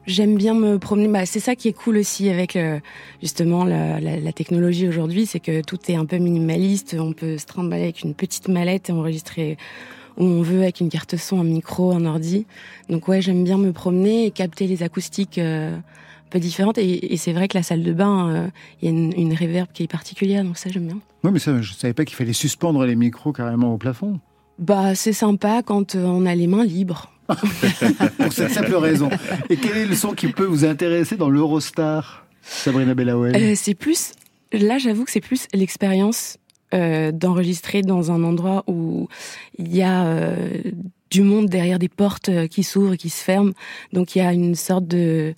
J'aime 0.06 0.36
bien 0.36 0.54
me 0.54 0.80
promener. 0.80 1.08
Bah, 1.08 1.26
c'est 1.26 1.40
ça 1.40 1.56
qui 1.56 1.70
est 1.70 1.74
cool 1.74 1.98
aussi 1.98 2.30
avec 2.30 2.56
euh, 2.58 2.80
justement 3.22 3.64
la, 3.64 4.00
la- 4.02 4.20
la 4.20 4.34
technologie 4.34 4.88
aujourd'hui, 4.88 5.26
c'est 5.26 5.40
que 5.40 5.62
tout 5.62 5.80
est 5.88 5.96
un 5.96 6.06
peu 6.06 6.18
minimaliste. 6.18 6.96
On 7.00 7.14
peut 7.14 7.38
se 7.38 7.46
trimballer 7.46 7.84
avec 7.84 8.02
une 8.04 8.14
petite 8.14 8.50
mallette 8.50 8.90
et 8.90 8.92
enregistrer 8.94 9.58
où 10.18 10.26
on 10.26 10.42
veut 10.42 10.62
avec 10.62 10.82
une 10.82 10.90
carte 10.90 11.16
son, 11.16 11.40
un 11.40 11.46
micro, 11.46 11.94
un 11.94 12.06
ordi. 12.06 12.46
Donc 12.90 13.08
ouais, 13.08 13.22
j'aime 13.22 13.44
bien 13.46 13.58
me 13.58 13.72
promener 13.72 14.26
et 14.26 14.32
capter 14.32 14.68
les 14.68 14.84
acoustiques 14.84 15.38
euh, 15.38 15.76
un 15.78 16.30
peu 16.30 16.40
différentes. 16.40 16.78
Et, 16.78 17.14
et 17.14 17.18
c'est 17.18 17.32
vrai 17.32 17.48
que 17.48 17.58
la 17.58 17.64
salle 17.64 17.82
de 17.84 17.94
bain, 17.94 18.30
euh, 18.30 18.48
il 18.82 18.86
y 18.86 18.88
a 18.90 18.92
une, 18.96 19.14
une 19.18 19.34
réverb 19.34 19.70
qui 19.74 19.84
est 19.84 19.88
particulière, 19.88 20.44
donc 20.44 20.58
ça 20.58 20.70
j'aime 20.70 20.88
bien. 20.88 21.00
Oui, 21.24 21.32
mais 21.32 21.40
ça, 21.40 21.54
je 21.62 21.72
ne 21.72 21.76
savais 21.78 21.94
pas 21.94 22.04
qu'il 22.04 22.18
fallait 22.18 22.34
suspendre 22.34 22.84
les 22.86 22.96
micros 22.96 23.32
carrément 23.32 23.74
au 23.74 23.78
plafond. 23.78 24.20
Bah, 24.60 24.96
c'est 24.96 25.14
sympa 25.14 25.62
quand 25.64 25.96
on 25.96 26.26
a 26.26 26.36
les 26.36 26.48
mains 26.48 26.66
libres. 26.66 27.10
Pour 28.18 28.34
cette 28.34 28.52
simple 28.52 28.76
raison. 28.76 29.10
Et 29.50 29.58
quel 29.58 29.78
est 29.78 29.86
le 29.86 29.96
son 29.96 30.14
qui 30.14 30.28
peut 30.28 30.46
vous 30.46 30.66
intéresser 30.66 31.16
dans 31.16 31.30
l'Eurostar, 31.30 32.26
Sabrina 32.42 32.94
Bellawell? 32.94 33.36
Euh, 33.36 33.54
c'est 33.56 33.76
plus, 33.76 34.14
là, 34.52 34.78
j'avoue 34.78 35.06
que 35.06 35.12
c'est 35.12 35.22
plus 35.22 35.48
l'expérience 35.54 36.38
euh, 36.74 37.12
d'enregistrer 37.12 37.82
dans 37.82 38.12
un 38.12 38.24
endroit 38.24 38.64
où 38.68 39.08
il 39.58 39.76
y 39.76 39.82
a 39.82 40.06
euh, 40.06 40.62
du 41.12 41.22
monde 41.22 41.48
derrière 41.48 41.80
des 41.80 41.90
portes 41.90 42.48
qui 42.48 42.64
s'ouvrent 42.64 42.94
et 42.94 42.98
qui 42.98 43.10
se 43.10 43.24
ferment. 43.24 43.54
Donc 43.94 44.16
il 44.16 44.20
y 44.20 44.22
a 44.22 44.34
une 44.34 44.56
sorte 44.56 44.88
de 44.88 45.36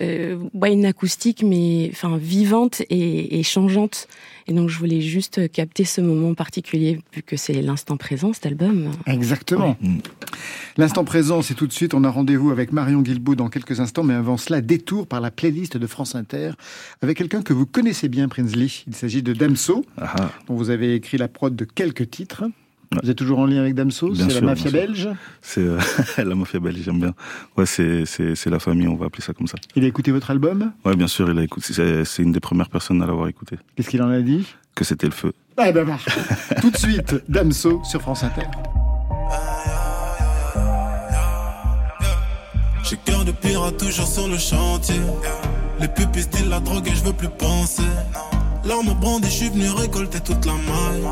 euh, 0.00 0.38
ouais, 0.54 0.72
une 0.72 0.86
acoustique, 0.86 1.42
mais 1.42 1.88
enfin 1.92 2.16
vivante 2.16 2.82
et, 2.90 3.38
et 3.38 3.42
changeante. 3.42 4.08
Et 4.46 4.52
donc 4.52 4.68
je 4.70 4.78
voulais 4.78 5.00
juste 5.00 5.50
capter 5.52 5.84
ce 5.84 6.00
moment 6.00 6.34
particulier, 6.34 7.00
vu 7.12 7.22
que 7.22 7.36
c'est 7.36 7.60
l'instant 7.60 7.96
présent, 7.96 8.32
cet 8.32 8.46
album. 8.46 8.90
Exactement. 9.06 9.76
L'instant 10.76 11.04
présent, 11.04 11.42
c'est 11.42 11.54
tout 11.54 11.66
de 11.66 11.72
suite. 11.72 11.92
On 11.94 12.04
a 12.04 12.10
rendez-vous 12.10 12.50
avec 12.50 12.72
Marion 12.72 13.02
Guilbault 13.02 13.34
dans 13.34 13.48
quelques 13.48 13.80
instants, 13.80 14.04
mais 14.04 14.14
avant 14.14 14.36
cela, 14.36 14.60
détour 14.60 15.06
par 15.06 15.20
la 15.20 15.30
playlist 15.30 15.76
de 15.76 15.86
France 15.86 16.14
Inter 16.14 16.52
avec 17.02 17.18
quelqu'un 17.18 17.42
que 17.42 17.52
vous 17.52 17.66
connaissez 17.66 18.08
bien, 18.08 18.28
Prinsley. 18.28 18.68
Il 18.86 18.94
s'agit 18.94 19.22
de 19.22 19.32
Damso, 19.32 19.84
Ah, 20.00 20.30
dont 20.46 20.54
vous 20.54 20.70
avez 20.70 20.94
écrit 20.94 21.18
la 21.18 21.28
prod 21.28 21.54
de 21.54 21.64
quelques 21.64 22.08
titres. 22.08 22.44
Vous 23.02 23.10
êtes 23.10 23.18
toujours 23.18 23.38
en 23.38 23.46
lien 23.46 23.60
avec 23.60 23.74
Damso 23.74 24.14
C'est 24.14 24.32
la 24.34 24.40
mafia 24.40 24.70
belge 24.70 25.08
C'est 25.42 25.60
euh, 25.60 25.78
la 26.18 26.34
mafia 26.34 26.58
belge, 26.58 26.80
j'aime 26.82 27.00
bien. 27.00 27.14
Ouais, 27.56 27.66
c'est 27.66 28.06
c'est 28.06 28.34
c'est 28.34 28.50
la 28.50 28.58
famille, 28.58 28.88
on 28.88 28.96
va 28.96 29.06
appeler 29.06 29.22
ça 29.22 29.34
comme 29.34 29.46
ça. 29.46 29.56
Il 29.76 29.84
a 29.84 29.86
écouté 29.86 30.10
votre 30.10 30.30
album 30.30 30.72
Ouais, 30.84 30.96
bien 30.96 31.06
sûr, 31.06 31.30
il 31.30 31.38
a 31.38 31.42
écouté. 31.42 31.72
C'est 32.04 32.22
une 32.22 32.32
des 32.32 32.40
premières 32.40 32.70
personnes 32.70 33.02
à 33.02 33.06
l'avoir 33.06 33.28
écouté. 33.28 33.56
Qu'est-ce 33.76 33.90
qu'il 33.90 34.02
en 34.02 34.10
a 34.10 34.20
dit 34.20 34.46
Que 34.74 34.84
c'était 34.84 35.06
le 35.06 35.12
feu. 35.12 35.32
Ah 35.56 35.70
ben 35.72 35.84
marche. 35.84 36.06
Tout 36.60 36.70
de 36.70 36.76
suite, 36.76 37.16
Damso 37.28 37.82
sur 37.84 38.00
France 38.00 38.24
Inter. 38.24 38.46
J'ai 42.84 42.96
cœur 43.04 43.22
de 43.24 43.32
pirate 43.32 43.76
toujours 43.76 44.06
sur 44.06 44.28
le 44.28 44.38
chantier. 44.38 45.00
Les 45.78 45.88
pupilles 45.88 46.48
la 46.48 46.58
drogue 46.60 46.88
et 46.88 46.94
je 46.94 47.04
veux 47.04 47.12
plus 47.12 47.28
penser. 47.28 47.82
L'arme 48.68 48.92
brandie, 49.00 49.28
je 49.30 49.34
suis 49.34 49.48
venu 49.48 49.70
récolter 49.70 50.20
toute 50.20 50.44
la 50.44 50.52
maille. 50.52 51.02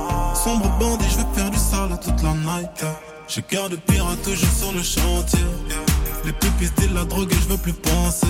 Sombre 0.45 0.69
bandit, 0.79 1.07
je 1.11 1.17
veux 1.17 1.35
faire 1.35 1.51
du 1.51 1.57
sale 1.57 1.99
toute 2.05 2.23
la 2.23 2.35
night. 2.35 2.85
J'ai 3.29 3.41
cœur 3.41 3.71
de 3.71 3.77
pirate 3.77 4.21
toujours 4.23 4.51
sur 4.51 4.73
le 4.73 4.83
chantier. 4.83 5.41
Les 6.27 6.33
pupilles 6.33 6.67
style 6.67 6.93
la 6.93 7.07
drogue 7.07 7.33
et 7.33 7.35
je 7.35 7.49
veux 7.49 7.57
plus 7.57 7.73
penser. 7.73 8.27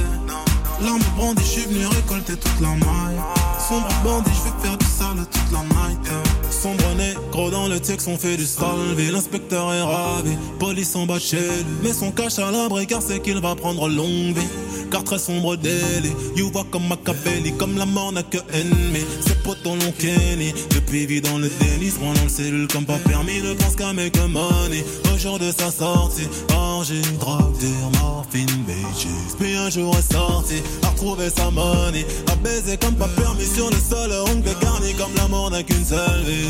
L'arme 0.81 1.01
brandie, 1.17 1.43
je 1.43 1.61
suis 1.61 1.63
venu 1.63 1.87
récolter 1.87 2.37
toute 2.37 2.61
la 2.61 2.69
maille. 2.69 3.21
Sombre 3.69 3.89
bandit, 4.05 4.31
je 4.31 4.49
veux 4.49 4.63
faire 4.63 4.79
du 4.79 4.87
sale 4.87 5.27
toute 5.33 5.53
la 5.53 5.59
night. 5.59 6.09
Sombre 6.49 6.95
négro 6.97 7.51
dans 7.51 7.67
le 7.67 7.81
texte, 7.81 8.07
on 8.07 8.17
fait 8.17 8.37
du 8.37 8.47
salvé. 8.47 9.11
L'inspecteur 9.11 9.73
est 9.73 9.83
ravi, 9.83 10.37
police 10.61 10.95
en 10.95 11.05
bas 11.05 11.15
de 11.15 11.21
chez 11.21 11.39
lui. 11.39 11.77
Mais 11.83 11.93
son 11.93 12.13
cache 12.13 12.39
à 12.39 12.53
l'abri 12.53 12.87
car 12.87 13.03
c'est 13.03 13.21
qu'il 13.21 13.41
va 13.41 13.57
prendre 13.57 13.89
longue 13.89 14.37
vie. 14.37 14.47
Car 14.91 15.03
très 15.05 15.19
sombre 15.19 15.57
délit, 15.57 16.13
you 16.37 16.51
voit 16.53 16.67
comme 16.71 16.87
Machiavelli, 16.87 17.53
comme 17.57 17.77
la 17.77 17.87
mort 17.87 18.13
n'a 18.13 18.23
que 18.23 18.39
ennemi. 18.53 19.05
Ses 19.27 19.35
potes 19.37 19.65
l'ont 19.65 19.93
Kenny, 19.99 20.53
depuis 20.71 21.07
vit 21.07 21.21
dans 21.21 21.39
le 21.39 21.51
déni, 21.61 21.91
se 21.91 21.99
dans 21.99 22.13
le 22.13 22.29
cellule 22.29 22.69
comme 22.69 22.85
pas 22.85 22.99
permis, 22.99 23.41
ne 23.41 23.55
pense 23.55 23.75
qu'à 23.75 23.93
make 23.93 24.17
money. 24.29 24.85
Au 25.13 25.19
jour 25.19 25.39
de 25.39 25.51
sa 25.51 25.71
sortie, 25.71 26.29
orgie, 26.55 27.03
drogue, 27.19 27.57
dire, 27.59 27.91
morphine, 28.01 28.47
bitches. 28.67 29.07
Puis 29.39 29.57
un 29.57 29.71
jour 29.71 29.97
est 29.97 30.13
sorti, 30.13 30.63
a 30.83 30.89
retrouvé 30.89 31.31
sa 31.31 31.51
money, 31.51 32.07
a 32.33 32.37
baisé 32.37 32.77
comme 32.77 32.95
pas 32.95 33.09
permis 33.09 33.47
sur 33.47 33.69
le 33.71 33.77
sol, 33.77 34.13
ongle 34.31 34.51
garni 34.63 34.95
comme 34.95 35.15
la 35.17 35.29
mort 35.29 35.51
n'a 35.51 35.63
qu'une 35.63 35.85
seule 35.85 36.23
vie. 36.25 36.49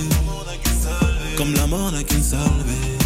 Comme 1.37 1.53
la 1.55 1.67
mort 1.67 1.93
n'a 1.93 2.03
qu'une 2.03 2.23
seule 2.23 2.39
vie. 2.39 2.97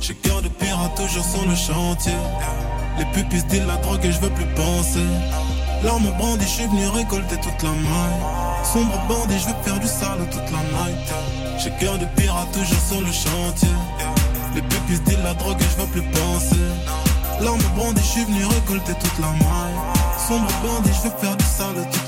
J'ai 0.00 0.14
cœur 0.14 0.42
de 0.42 0.48
pirate 0.48 0.96
toujours 0.96 1.24
sur 1.24 1.48
le 1.48 1.54
chantier. 1.54 2.12
Les 2.98 3.04
pupilles 3.06 3.40
se 3.40 3.46
disent 3.46 3.66
la 3.66 3.76
drogue 3.76 4.04
et 4.04 4.12
je 4.12 4.20
veux 4.20 4.30
plus 4.30 4.46
penser. 4.54 5.06
L'arme 5.84 6.10
brandie, 6.18 6.44
je 6.44 6.50
suis 6.50 6.66
venu 6.66 6.86
récolter 6.88 7.36
toute 7.36 7.62
la 7.62 7.70
maille. 7.70 8.20
Sombre 8.64 8.98
bandit, 9.08 9.38
je 9.38 9.46
veux 9.48 9.62
faire 9.62 9.80
du 9.80 9.86
sale 9.86 10.20
toute 10.30 10.50
la 10.52 10.62
night. 10.76 11.12
J'ai 11.58 11.70
cœur 11.80 11.98
de 11.98 12.06
pirate 12.16 12.52
toujours 12.52 12.82
sur 12.88 13.00
le 13.00 13.12
chantier. 13.12 13.68
Les 14.54 14.62
pupilles 14.62 14.96
se 14.96 15.02
disent 15.02 15.24
la 15.24 15.34
drogue 15.34 15.60
et 15.60 15.64
je 15.64 15.82
veux 15.82 15.90
plus 15.90 16.02
penser. 16.02 16.66
L'arme 17.40 17.62
brandie, 17.76 18.00
je 18.02 18.06
suis 18.06 18.24
venu 18.24 18.44
récolter 18.44 18.94
toute 18.94 19.18
la 19.18 19.30
maille. 19.30 19.80
Sombre 20.28 20.48
bandit, 20.62 20.90
je 20.96 21.08
veux 21.08 21.16
faire 21.18 21.36
du 21.36 21.44
sale 21.44 21.88
toute 21.90 22.01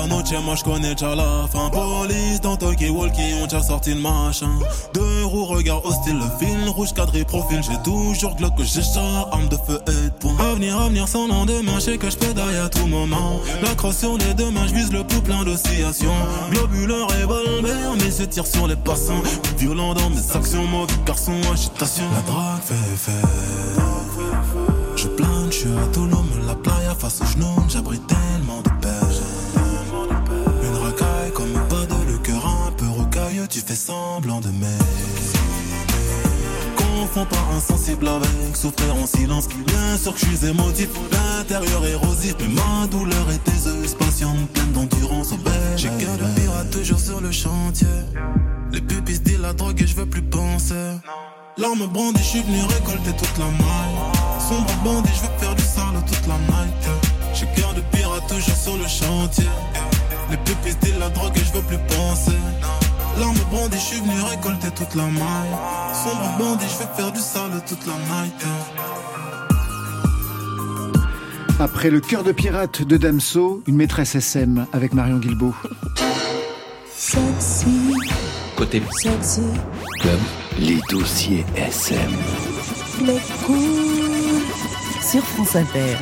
la 0.00 0.06
noche, 0.06 0.32
moi 0.44 0.54
je 0.54 0.64
connais 0.64 0.94
déjà 0.94 1.14
la 1.14 1.46
fin. 1.50 1.70
Police 1.70 2.40
dans 2.40 2.56
Tokyo 2.56 2.92
Walkie, 2.92 3.34
ont 3.40 3.44
déjà 3.44 3.62
sorti 3.62 3.94
le 3.94 4.00
machin. 4.00 4.50
Deux 4.94 5.24
roues, 5.24 5.44
regard 5.44 5.84
hostile, 5.84 6.16
le 6.18 6.38
fil 6.38 6.68
rouge 6.68 6.92
cadré 6.92 7.24
profil. 7.24 7.60
J'ai 7.62 7.78
toujours 7.82 8.34
glock 8.36 8.52
j'ai 8.58 8.82
char, 8.82 9.28
arme 9.32 9.48
de 9.48 9.56
feu 9.56 9.80
et 9.86 10.08
de 10.08 10.14
poing. 10.20 10.36
Avenir, 10.38 10.78
avenir 10.78 11.08
sans 11.08 11.26
lendemain, 11.26 11.78
je 11.78 11.96
que 11.96 12.10
je 12.10 12.16
pédaille 12.16 12.56
à 12.56 12.68
tout 12.68 12.86
moment. 12.86 13.40
La 13.62 13.74
crosse 13.74 13.98
sur 13.98 14.16
les 14.18 14.34
deux 14.34 14.50
mains, 14.50 14.66
je 14.66 14.74
vise 14.74 14.92
le 14.92 15.04
pouls 15.04 15.22
plein 15.22 15.44
d'oscillations. 15.44 16.14
Globuleux 16.50 17.04
revolver, 17.04 17.94
mais 17.98 18.10
je 18.16 18.24
tire 18.24 18.46
sur 18.46 18.66
les 18.66 18.76
passants. 18.76 19.22
Violent 19.58 19.94
dans 19.94 20.10
mes 20.10 20.36
actions, 20.36 20.64
mauvais 20.64 20.92
garçon, 21.06 21.32
agitation. 21.52 22.04
La 22.14 22.32
drague 22.32 22.62
fait 22.62 22.96
fait. 22.96 23.88
Je 24.96 25.06
plane, 25.06 25.46
je 25.50 25.58
suis 25.58 25.68
autonome, 25.68 26.28
la 26.46 26.54
playa 26.56 26.94
face 26.98 27.20
aux 27.20 27.26
genoux, 27.26 27.64
j'abrite 27.68 28.02
tellement 28.08 28.60
de 28.62 28.67
fais 33.68 33.74
semblant 33.74 34.40
de 34.40 34.48
m'aimer. 34.48 34.66
Confonds 36.76 37.26
pas 37.26 37.44
insensible 37.54 38.08
avec 38.08 38.56
souffrir 38.56 38.96
en 38.96 39.06
silence. 39.06 39.46
Bien 39.66 39.98
sûr 39.98 40.14
que 40.14 40.20
je 40.20 40.24
suis 40.24 40.46
émotif, 40.46 40.88
l'intérieur 41.12 41.84
érosif, 41.84 42.34
mais 42.40 42.48
ma 42.48 42.86
douleur 42.86 43.26
est 43.30 43.46
aiseuse, 43.52 43.94
patiente, 43.94 44.48
pleine 44.54 44.72
d'endurance. 44.72 45.34
Oh, 45.34 45.50
J'ai 45.76 45.88
cœur 45.88 46.16
de 46.16 46.40
pirate 46.40 46.70
toujours 46.70 46.98
sur 46.98 47.20
le 47.20 47.30
chantier. 47.30 47.86
Les 48.72 48.80
pupilles 48.80 49.16
se 49.16 49.20
disent 49.20 49.40
la 49.40 49.52
drogue 49.52 49.82
et 49.82 49.86
je 49.86 49.96
veux 49.96 50.06
plus 50.06 50.22
penser. 50.22 50.74
L'arme 51.58 51.86
brandie, 51.92 52.22
je 52.22 52.28
suis 52.28 52.42
venu 52.42 52.62
récolter 52.62 53.12
toute 53.18 53.38
la 53.38 53.44
maille. 53.44 53.98
Sombre 54.48 54.72
bandit, 54.82 55.10
je 55.14 55.20
veux 55.20 55.38
faire 55.38 55.54
du 55.54 55.62
sale 55.62 56.02
toute 56.06 56.26
la 56.26 56.38
night. 56.38 56.88
J'ai 57.34 57.46
cœur 57.60 57.74
de 57.74 57.82
pirate 57.94 58.26
toujours 58.28 58.56
sur 58.56 58.76
le 58.78 58.88
chantier. 58.88 59.50
Les 60.30 60.38
pupilles 60.38 60.72
se 60.72 60.86
disent 60.86 60.98
la 60.98 61.10
drogue 61.10 61.36
et 61.36 61.44
je 61.44 61.52
veux 61.52 61.62
plus 61.64 61.78
penser. 61.94 62.32
L'arme 63.20 63.36
brandie, 63.50 63.76
je 63.76 63.82
suis 63.82 64.00
venu 64.00 64.20
récolter 64.22 64.68
toute 64.70 64.94
la 64.94 65.04
maille. 65.04 65.54
Sombre 66.04 66.36
bandit, 66.38 66.66
je 66.68 66.78
veux 66.84 66.94
faire 66.94 67.12
du 67.12 67.20
sale 67.20 67.50
toute 67.66 67.86
la 67.86 67.92
night. 67.94 68.44
Après 71.60 71.90
le 71.90 72.00
cœur 72.00 72.22
de 72.22 72.30
pirate 72.32 72.82
de 72.82 72.96
Damso, 72.96 73.62
une 73.66 73.76
maîtresse 73.76 74.14
SM 74.14 74.66
avec 74.72 74.94
Marion 74.94 75.18
Guilbault. 75.18 75.54
Sexy, 76.96 77.94
Côté 78.56 78.82
sexy, 79.02 79.42
club. 80.00 80.18
Les 80.58 80.80
dossiers 80.90 81.44
SM. 81.56 81.98
les 83.06 83.20
cool. 83.44 84.42
Sur 85.00 85.22
France 85.22 85.56
Inter. 85.56 85.96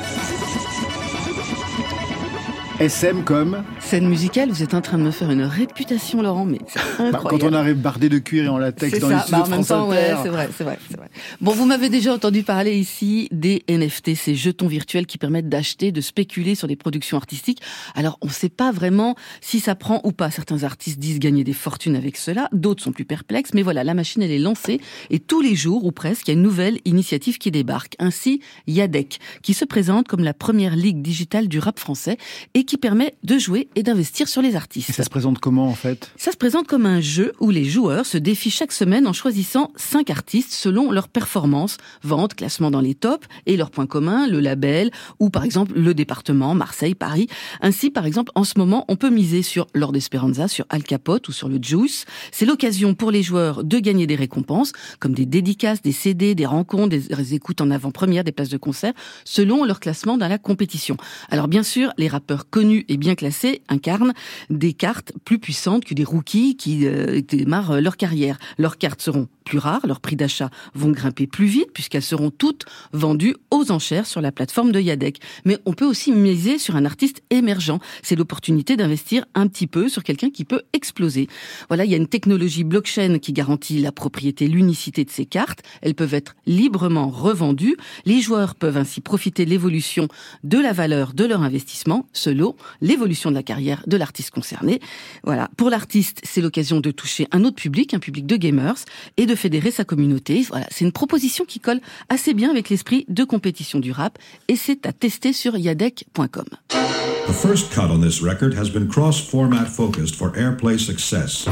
SM 2.79 3.25
comme 3.25 3.65
Scène 3.81 4.07
musicale, 4.07 4.51
vous 4.51 4.63
êtes 4.63 4.75
en 4.75 4.83
train 4.83 4.99
de 4.99 5.03
me 5.03 5.11
faire 5.11 5.31
une 5.31 5.45
réputation, 5.45 6.21
Laurent, 6.21 6.45
mais 6.45 6.59
bah, 6.99 7.23
quand 7.25 7.43
on 7.43 7.55
arrive 7.55 7.77
bardé 7.77 8.11
de 8.11 8.19
cuir 8.19 8.45
et 8.45 8.49
en 8.49 8.59
latex 8.59 8.99
dans 8.99 9.09
les 9.09 9.15
ça, 9.15 9.23
studios 9.23 9.39
bah, 9.39 9.45
de 9.45 9.47
en 9.47 9.57
même 9.57 9.65
France 9.65 9.69
temps, 9.69 9.89
ouais, 9.89 10.15
c'est 10.23 10.29
vrai, 10.29 10.51
c'est 10.55 10.65
vrai, 10.65 10.79
vrai. 10.95 11.09
Bon, 11.41 11.53
vous 11.53 11.65
m'avez 11.65 11.89
déjà 11.89 12.13
entendu 12.13 12.43
parler 12.43 12.77
ici 12.77 13.29
des 13.33 13.63
NFT, 13.71 14.15
ces 14.15 14.35
jetons 14.35 14.67
virtuels 14.67 15.07
qui 15.07 15.17
permettent 15.17 15.49
d'acheter, 15.49 15.91
de 15.91 16.03
spéculer 16.03 16.55
sur 16.55 16.69
des 16.69 16.77
productions 16.77 17.17
artistiques. 17.17 17.63
Alors, 17.95 18.19
on 18.21 18.27
ne 18.27 18.33
sait 18.33 18.51
pas 18.51 18.73
vraiment 18.73 19.15
si 19.41 19.61
ça 19.61 19.75
prend 19.75 20.03
ou 20.05 20.13
pas. 20.13 20.31
Certains 20.31 20.63
artistes 20.63 20.99
disent 20.99 21.19
gagner 21.19 21.45
des 21.45 21.55
fortunes 21.55 21.97
avec 21.97 22.19
cela, 22.19 22.51
d'autres 22.53 22.83
sont 22.83 22.93
plus 22.93 23.07
perplexes, 23.07 23.55
mais 23.55 23.63
voilà, 23.63 23.85
la 23.85 23.95
machine, 23.95 24.21
elle 24.23 24.33
est 24.33 24.39
lancée 24.39 24.83
et 25.09 25.19
tous 25.19 25.41
les 25.41 25.55
jours, 25.55 25.87
ou 25.87 25.93
presque, 25.93 26.29
il 26.29 26.33
y 26.33 26.35
a 26.35 26.35
une 26.35 26.43
nouvelle 26.43 26.79
initiative 26.85 27.39
qui 27.39 27.51
débarque. 27.51 27.95
Ainsi, 27.99 28.41
Yadec, 28.67 29.19
qui 29.43 29.55
se 29.55 29.65
présente 29.65 30.09
comme 30.09 30.25
la 30.25 30.35
première 30.35 30.77
ligue 30.77 31.01
digitale 31.01 31.49
du 31.49 31.59
rap 31.59 31.79
français 31.79 32.19
et 32.53 32.66
qui 32.67 32.77
permet 32.77 33.15
de 33.23 33.39
jouer 33.39 33.69
et 33.75 33.83
d'investir 33.83 34.29
sur 34.29 34.43
les 34.43 34.57
artistes. 34.57 34.91
Et 34.91 34.93
ça 34.93 35.05
se 35.05 35.11
présente 35.11 35.39
comment 35.39 35.67
en 35.67 35.75
fait? 35.75 36.11
Ça 36.17 36.33
se 36.33 36.37
présente 36.37 36.67
comme 36.67 36.87
un 36.87 37.01
jeu 37.01 37.33
où 37.41 37.51
les 37.51 37.65
joueurs 37.65 38.05
se 38.05 38.19
défient 38.19 38.51
chaque 38.51 38.73
semaine 38.73 39.07
en 39.07 39.13
choisissant 39.13 39.71
cinq 39.77 40.11
artistes 40.11 40.53
selon 40.53 40.91
leur 40.91 41.09
performance, 41.09 41.77
vente, 42.03 42.35
classement 42.35 42.71
dans 42.71 42.81
les 42.81 42.95
tops 42.95 43.27
et 43.47 43.57
leurs 43.57 43.71
points 43.71 43.87
communs, 43.87 44.27
le 44.27 44.41
label 44.41 44.91
ou 45.19 45.31
par 45.31 45.45
exemple 45.45 45.73
le 45.79 45.95
département, 45.95 46.55
Marseille, 46.55 46.95
Paris. 46.95 47.29
Ainsi, 47.61 47.91
par 47.91 48.07
exemple, 48.07 48.33
en 48.35 48.45
ce 48.45 48.55
moment, 48.59 48.85
on 48.89 48.97
peut 48.97 49.11
miser 49.11 49.43
sur 49.43 49.67
Lord 49.75 49.97
Esperanza, 49.97 50.49
sur 50.49 50.67
Al 50.69 50.83
Capote 50.83 51.29
ou 51.29 51.33
sur 51.33 51.49
le 51.49 51.59
Juice. 51.63 52.05
C'est 52.33 52.47
l'occasion 52.47 52.95
pour 52.95 53.11
les 53.11 53.23
joueurs 53.23 53.65
de 53.65 53.79
gagner 53.79 54.07
des 54.07 54.17
récompenses 54.17 54.73
comme 54.99 55.15
des 55.15 55.27
dédicaces, 55.27 55.83
des 55.83 55.93
CD, 55.93 56.35
des 56.35 56.47
rencontres, 56.47 56.89
des 56.89 57.07
des 57.27 57.35
écoutes 57.35 57.61
en 57.61 57.71
avant-première, 57.71 58.25
des 58.25 58.33
places 58.33 58.49
de 58.49 58.57
concert, 58.57 58.93
selon 59.25 59.65
leur 59.65 59.81
classement 59.81 60.17
dans 60.17 60.29
la 60.29 60.39
compétition. 60.39 60.97
Alors 61.31 61.49
bien 61.49 61.63
sûr, 61.63 61.93
les 61.99 62.09
rappeurs 62.09 62.49
connus 62.57 62.87
et 62.89 62.97
bien 62.97 63.15
classés 63.17 63.61
incarnent 63.69 64.15
des 64.49 64.73
cartes 64.73 65.13
plus 65.27 65.39
puissantes 65.39 65.85
que 65.85 65.93
des 65.93 66.05
rookies 66.05 66.57
qui 66.57 66.87
euh, 66.87 67.21
démarrent 67.21 67.83
leur 67.83 67.99
carrière. 67.99 68.39
Leurs 68.57 68.79
cartes 68.79 69.03
seront 69.03 69.29
plus 69.47 69.59
rares, 69.59 69.87
leurs 69.87 70.01
prix 70.01 70.17
d'achat 70.17 70.51
vont 70.75 70.91
grimper 70.91 71.27
plus 71.27 71.47
vite 71.47 71.71
puisqu'elles 71.73 72.03
seront 72.03 72.31
toutes 72.31 72.67
vendues 72.93 73.37
aux 73.51 73.71
enchères 73.71 74.07
sur 74.07 74.21
la 74.21 74.33
plateforme 74.33 74.73
de 74.73 74.81
Yadec. 74.81 75.21
Mais 75.47 75.57
on 75.65 75.73
peut 75.73 75.87
aussi 75.87 76.13
miser 76.13 76.59
sur 76.59 76.77
un 76.77 76.85
artiste 76.85 77.23
émergent. 77.31 77.79
C'est 78.03 78.17
l'opportunité 78.17 78.77
d'investir 78.77 79.25
un 79.35 79.47
petit 79.47 79.67
peu 79.67 79.89
sur 79.89 80.03
quelqu'un 80.03 80.31
qui 80.31 80.45
peut 80.45 80.63
exploser. 80.73 81.29
Voilà, 81.69 81.85
il 81.85 81.91
y 81.91 81.95
a 81.95 81.97
une 81.97 82.09
technologie 82.09 82.65
blockchain 82.65 83.19
qui 83.19 83.33
garantit 83.33 83.79
la 83.79 83.93
propriété, 83.93 84.49
l'unicité 84.49 85.05
de 85.05 85.11
ces 85.11 85.25
cartes. 85.25 85.61
Elles 85.81 85.95
peuvent 85.95 86.15
être 86.15 86.35
librement 86.47 87.09
revendues. 87.09 87.77
Les 88.05 88.21
joueurs 88.21 88.57
peuvent 88.57 88.77
ainsi 88.77 89.01
profiter 89.01 89.45
de 89.45 89.51
l'évolution 89.51 90.09
de 90.43 90.59
la 90.59 90.73
valeur 90.73 91.15
de 91.15 91.25
leur 91.25 91.43
investissement 91.43 92.07
selon 92.13 92.57
l'évolution 92.81 93.31
de 93.31 93.37
la 93.37 93.45
carrière 93.45 93.85
de 93.87 93.97
l'artiste 93.97 94.31
concerné. 94.31 94.81
Voilà. 95.23 95.49
Pour 95.57 95.71
l'artiste, 95.71 96.21
c'est 96.25 96.41
l'occasion 96.41 96.81
de 96.81 96.91
toucher 96.91 97.29
un 97.31 97.45
autre 97.45 97.57
public, 97.57 97.95
un 97.95 98.01
public 98.01 98.27
de 98.27 98.37
gamers, 98.37 98.85
et 99.17 99.27
de 99.27 99.36
fédérer 99.37 99.71
sa 99.71 99.85
communauté. 99.85 100.45
Voilà. 100.49 100.67
C'est 100.71 100.85
une 100.85 100.93
proposition 100.93 101.45
qui 101.45 101.61
colle 101.61 101.81
assez 102.09 102.35
bien 102.35 102.51
avec 102.51 102.71
l'esprit 102.71 103.05
de 103.09 103.25
compétition 103.25 103.79
du 103.79 103.93
rap, 103.93 104.19
et 104.49 104.57
c'est 104.57 104.87
à 104.87 104.93
tester 104.93 105.33
sur 105.33 105.57
yadec.com. 105.57 106.47
The 107.27 107.33
first 107.33 107.73
cut 107.73 107.91
on 107.91 108.01
this 108.01 108.23
record 108.23 108.55
has 108.55 108.71
been 108.71 108.87
cross 108.87 109.21
format 109.21 109.67
focused 109.67 110.15
for 110.15 110.33
airplay 110.37 110.79
success. 110.79 111.47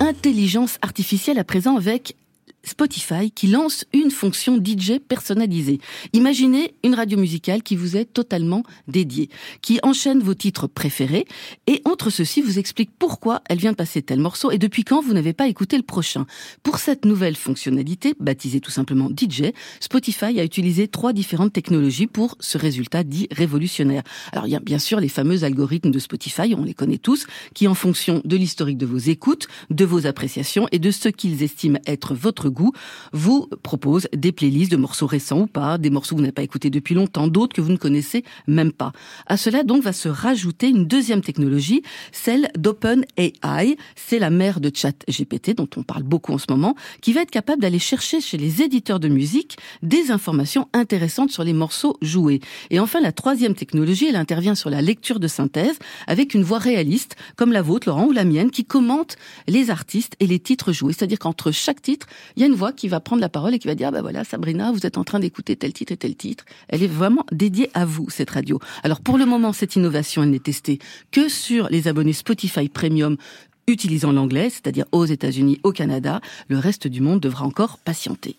Intelligence 0.00 0.78
artificielle 0.82 1.38
à 1.38 1.44
présent 1.44 1.76
avec 1.76 2.16
Spotify 2.64 3.30
qui 3.30 3.46
lance 3.46 3.84
une 3.92 4.10
fonction 4.10 4.56
DJ 4.56 4.98
personnalisée. 4.98 5.80
Imaginez 6.12 6.74
une 6.84 6.94
radio 6.94 7.18
musicale 7.18 7.62
qui 7.62 7.76
vous 7.76 7.96
est 7.96 8.04
totalement 8.04 8.62
dédiée, 8.88 9.30
qui 9.62 9.78
enchaîne 9.82 10.20
vos 10.20 10.34
titres 10.34 10.66
préférés 10.66 11.26
et 11.66 11.80
entre 11.84 12.10
ceux-ci 12.10 12.42
vous 12.42 12.58
explique 12.58 12.90
pourquoi 12.98 13.42
elle 13.48 13.58
vient 13.58 13.72
de 13.72 13.76
passer 13.76 14.02
tel 14.02 14.20
morceau 14.20 14.50
et 14.50 14.58
depuis 14.58 14.84
quand 14.84 15.00
vous 15.00 15.12
n'avez 15.12 15.32
pas 15.32 15.48
écouté 15.48 15.76
le 15.76 15.82
prochain. 15.82 16.26
Pour 16.62 16.78
cette 16.78 17.04
nouvelle 17.04 17.36
fonctionnalité, 17.36 18.14
baptisée 18.20 18.60
tout 18.60 18.70
simplement 18.70 19.08
DJ, 19.08 19.52
Spotify 19.80 20.38
a 20.40 20.44
utilisé 20.44 20.88
trois 20.88 21.12
différentes 21.12 21.52
technologies 21.52 22.06
pour 22.06 22.36
ce 22.40 22.58
résultat 22.58 23.04
dit 23.04 23.28
révolutionnaire. 23.30 24.02
Alors 24.32 24.46
il 24.46 24.50
y 24.50 24.56
a 24.56 24.60
bien 24.60 24.78
sûr 24.78 25.00
les 25.00 25.08
fameux 25.08 25.44
algorithmes 25.44 25.90
de 25.90 25.98
Spotify, 25.98 26.54
on 26.56 26.64
les 26.64 26.74
connaît 26.74 26.98
tous, 26.98 27.26
qui 27.54 27.68
en 27.68 27.74
fonction 27.74 28.20
de 28.24 28.36
l'historique 28.36 28.78
de 28.78 28.86
vos 28.86 28.98
écoutes, 28.98 29.48
de 29.70 29.84
vos 29.84 30.06
appréciations 30.06 30.68
et 30.72 30.78
de 30.78 30.90
ce 30.90 31.08
qu'ils 31.08 31.42
estiment 31.42 31.78
être 31.86 32.14
votre 32.14 32.49
goût, 32.50 32.72
vous 33.12 33.48
propose 33.62 34.08
des 34.14 34.32
playlists 34.32 34.70
de 34.70 34.76
morceaux 34.76 35.06
récents 35.06 35.40
ou 35.40 35.46
pas, 35.46 35.78
des 35.78 35.90
morceaux 35.90 36.14
que 36.14 36.20
vous 36.20 36.22
n'avez 36.22 36.32
pas 36.32 36.42
écoutés 36.42 36.70
depuis 36.70 36.94
longtemps, 36.94 37.28
d'autres 37.28 37.54
que 37.54 37.60
vous 37.60 37.72
ne 37.72 37.76
connaissez 37.76 38.24
même 38.46 38.72
pas. 38.72 38.92
À 39.26 39.36
cela 39.36 39.62
donc 39.62 39.82
va 39.82 39.92
se 39.92 40.08
rajouter 40.08 40.68
une 40.68 40.86
deuxième 40.86 41.20
technologie, 41.20 41.82
celle 42.12 42.48
d'OpenAI. 42.56 43.76
C'est 43.96 44.18
la 44.18 44.30
mère 44.30 44.60
de 44.60 44.70
ChatGPT 44.74 45.54
dont 45.56 45.68
on 45.76 45.82
parle 45.82 46.02
beaucoup 46.02 46.32
en 46.32 46.38
ce 46.38 46.46
moment, 46.48 46.74
qui 47.00 47.12
va 47.12 47.22
être 47.22 47.30
capable 47.30 47.62
d'aller 47.62 47.78
chercher 47.78 48.20
chez 48.20 48.36
les 48.36 48.62
éditeurs 48.62 49.00
de 49.00 49.08
musique 49.08 49.56
des 49.82 50.10
informations 50.10 50.68
intéressantes 50.72 51.30
sur 51.30 51.44
les 51.44 51.52
morceaux 51.52 51.96
joués. 52.02 52.40
Et 52.70 52.80
enfin, 52.80 53.00
la 53.00 53.12
troisième 53.12 53.54
technologie, 53.54 54.06
elle 54.06 54.16
intervient 54.16 54.54
sur 54.54 54.70
la 54.70 54.82
lecture 54.82 55.20
de 55.20 55.28
synthèse 55.28 55.78
avec 56.06 56.34
une 56.34 56.42
voix 56.42 56.58
réaliste, 56.58 57.16
comme 57.36 57.52
la 57.52 57.62
vôtre, 57.62 57.88
Laurent, 57.88 58.06
ou 58.06 58.12
la 58.12 58.24
mienne, 58.24 58.50
qui 58.50 58.64
commente 58.64 59.16
les 59.46 59.70
artistes 59.70 60.14
et 60.20 60.26
les 60.26 60.38
titres 60.38 60.72
joués. 60.72 60.92
C'est-à-dire 60.92 61.18
qu'entre 61.18 61.50
chaque 61.50 61.82
titre, 61.82 62.06
il 62.40 62.44
y 62.44 62.46
a 62.46 62.48
une 62.48 62.56
voix 62.56 62.72
qui 62.72 62.88
va 62.88 63.00
prendre 63.00 63.20
la 63.20 63.28
parole 63.28 63.54
et 63.54 63.58
qui 63.58 63.68
va 63.68 63.74
dire, 63.74 63.92
bah 63.92 64.00
voilà, 64.00 64.24
Sabrina, 64.24 64.72
vous 64.72 64.86
êtes 64.86 64.96
en 64.96 65.04
train 65.04 65.20
d'écouter 65.20 65.56
tel 65.56 65.74
titre 65.74 65.92
et 65.92 65.98
tel 65.98 66.16
titre. 66.16 66.46
Elle 66.70 66.82
est 66.82 66.86
vraiment 66.86 67.26
dédiée 67.32 67.70
à 67.74 67.84
vous, 67.84 68.08
cette 68.08 68.30
radio. 68.30 68.58
Alors 68.82 69.02
pour 69.02 69.18
le 69.18 69.26
moment, 69.26 69.52
cette 69.52 69.76
innovation, 69.76 70.22
elle 70.22 70.30
n'est 70.30 70.38
testée 70.38 70.78
que 71.10 71.28
sur 71.28 71.68
les 71.68 71.86
abonnés 71.86 72.14
Spotify 72.14 72.70
Premium 72.70 73.18
utilisant 73.66 74.10
l'anglais, 74.10 74.48
c'est-à-dire 74.48 74.86
aux 74.90 75.04
États-Unis, 75.04 75.60
au 75.64 75.72
Canada. 75.72 76.22
Le 76.48 76.56
reste 76.56 76.88
du 76.88 77.02
monde 77.02 77.20
devra 77.20 77.44
encore 77.44 77.76
patienter. 77.76 78.36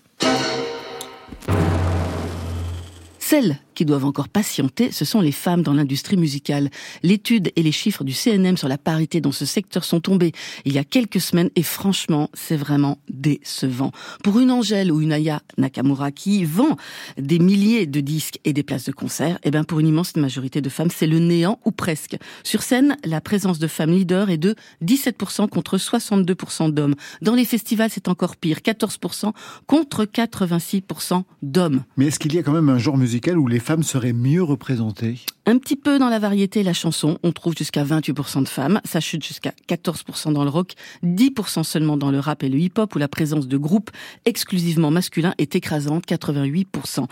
Celles 3.19 3.59
qui 3.73 3.85
doivent 3.85 4.05
encore 4.05 4.29
patienter, 4.29 4.91
ce 4.91 5.05
sont 5.05 5.21
les 5.21 5.31
femmes 5.31 5.61
dans 5.61 5.73
l'industrie 5.73 6.17
musicale. 6.17 6.69
L'étude 7.03 7.51
et 7.55 7.63
les 7.63 7.71
chiffres 7.71 8.03
du 8.03 8.13
CNM 8.13 8.57
sur 8.57 8.67
la 8.67 8.77
parité 8.77 9.21
dans 9.21 9.31
ce 9.31 9.45
secteur 9.45 9.83
sont 9.83 9.99
tombés 9.99 10.31
il 10.65 10.73
y 10.73 10.77
a 10.77 10.83
quelques 10.83 11.21
semaines 11.21 11.49
et 11.55 11.63
franchement, 11.63 12.29
c'est 12.33 12.55
vraiment 12.55 12.99
décevant. 13.09 13.91
Pour 14.23 14.39
une 14.39 14.51
Angèle 14.51 14.91
ou 14.91 15.01
une 15.01 15.13
Aya 15.13 15.41
Nakamura 15.57 16.11
qui 16.11 16.43
vend 16.45 16.77
des 17.17 17.39
milliers 17.39 17.85
de 17.85 17.99
disques 17.99 18.39
et 18.43 18.53
des 18.53 18.63
places 18.63 18.85
de 18.85 18.91
concert, 18.91 19.39
eh 19.43 19.51
ben 19.51 19.63
pour 19.63 19.79
une 19.79 19.87
immense 19.87 20.15
majorité 20.15 20.61
de 20.61 20.69
femmes, 20.69 20.89
c'est 20.91 21.07
le 21.07 21.19
néant 21.19 21.59
ou 21.65 21.71
presque. 21.71 22.17
Sur 22.43 22.61
scène, 22.61 22.97
la 23.03 23.21
présence 23.21 23.59
de 23.59 23.67
femmes 23.67 23.91
leaders 23.91 24.29
est 24.29 24.37
de 24.37 24.55
17% 24.83 25.47
contre 25.49 25.77
62% 25.77 26.71
d'hommes. 26.71 26.95
Dans 27.21 27.35
les 27.35 27.45
festivals, 27.45 27.89
c'est 27.91 28.07
encore 28.07 28.35
pire, 28.35 28.59
14% 28.59 29.31
contre 29.67 30.05
86% 30.05 31.23
d'hommes. 31.41 31.83
Mais 31.97 32.07
est-ce 32.07 32.19
qu'il 32.19 32.33
y 32.33 32.37
a 32.37 32.43
quand 32.43 32.53
même 32.53 32.69
un 32.69 32.77
genre 32.77 32.97
musical 32.97 33.37
où 33.37 33.47
les 33.47 33.59
femmes 33.61 33.83
seraient 33.83 34.13
mieux 34.13 34.43
représentées 34.43 35.19
Un 35.45 35.57
petit 35.57 35.77
peu 35.77 35.97
dans 35.97 36.09
la 36.09 36.19
variété 36.19 36.63
la 36.63 36.73
chanson, 36.73 37.17
on 37.23 37.31
trouve 37.31 37.55
jusqu'à 37.55 37.83
28% 37.83 38.43
de 38.43 38.47
femmes, 38.47 38.81
ça 38.83 38.99
chute 38.99 39.25
jusqu'à 39.25 39.53
14% 39.69 40.33
dans 40.33 40.43
le 40.43 40.49
rock, 40.49 40.73
10% 41.03 41.63
seulement 41.63 41.95
dans 41.95 42.11
le 42.11 42.19
rap 42.19 42.43
et 42.43 42.49
le 42.49 42.59
hip-hop 42.59 42.93
où 42.95 42.99
la 42.99 43.07
présence 43.07 43.47
de 43.47 43.57
groupes 43.57 43.89
exclusivement 44.25 44.91
masculins 44.91 45.33
est 45.37 45.55
écrasante, 45.55 46.05
88%. 46.05 47.05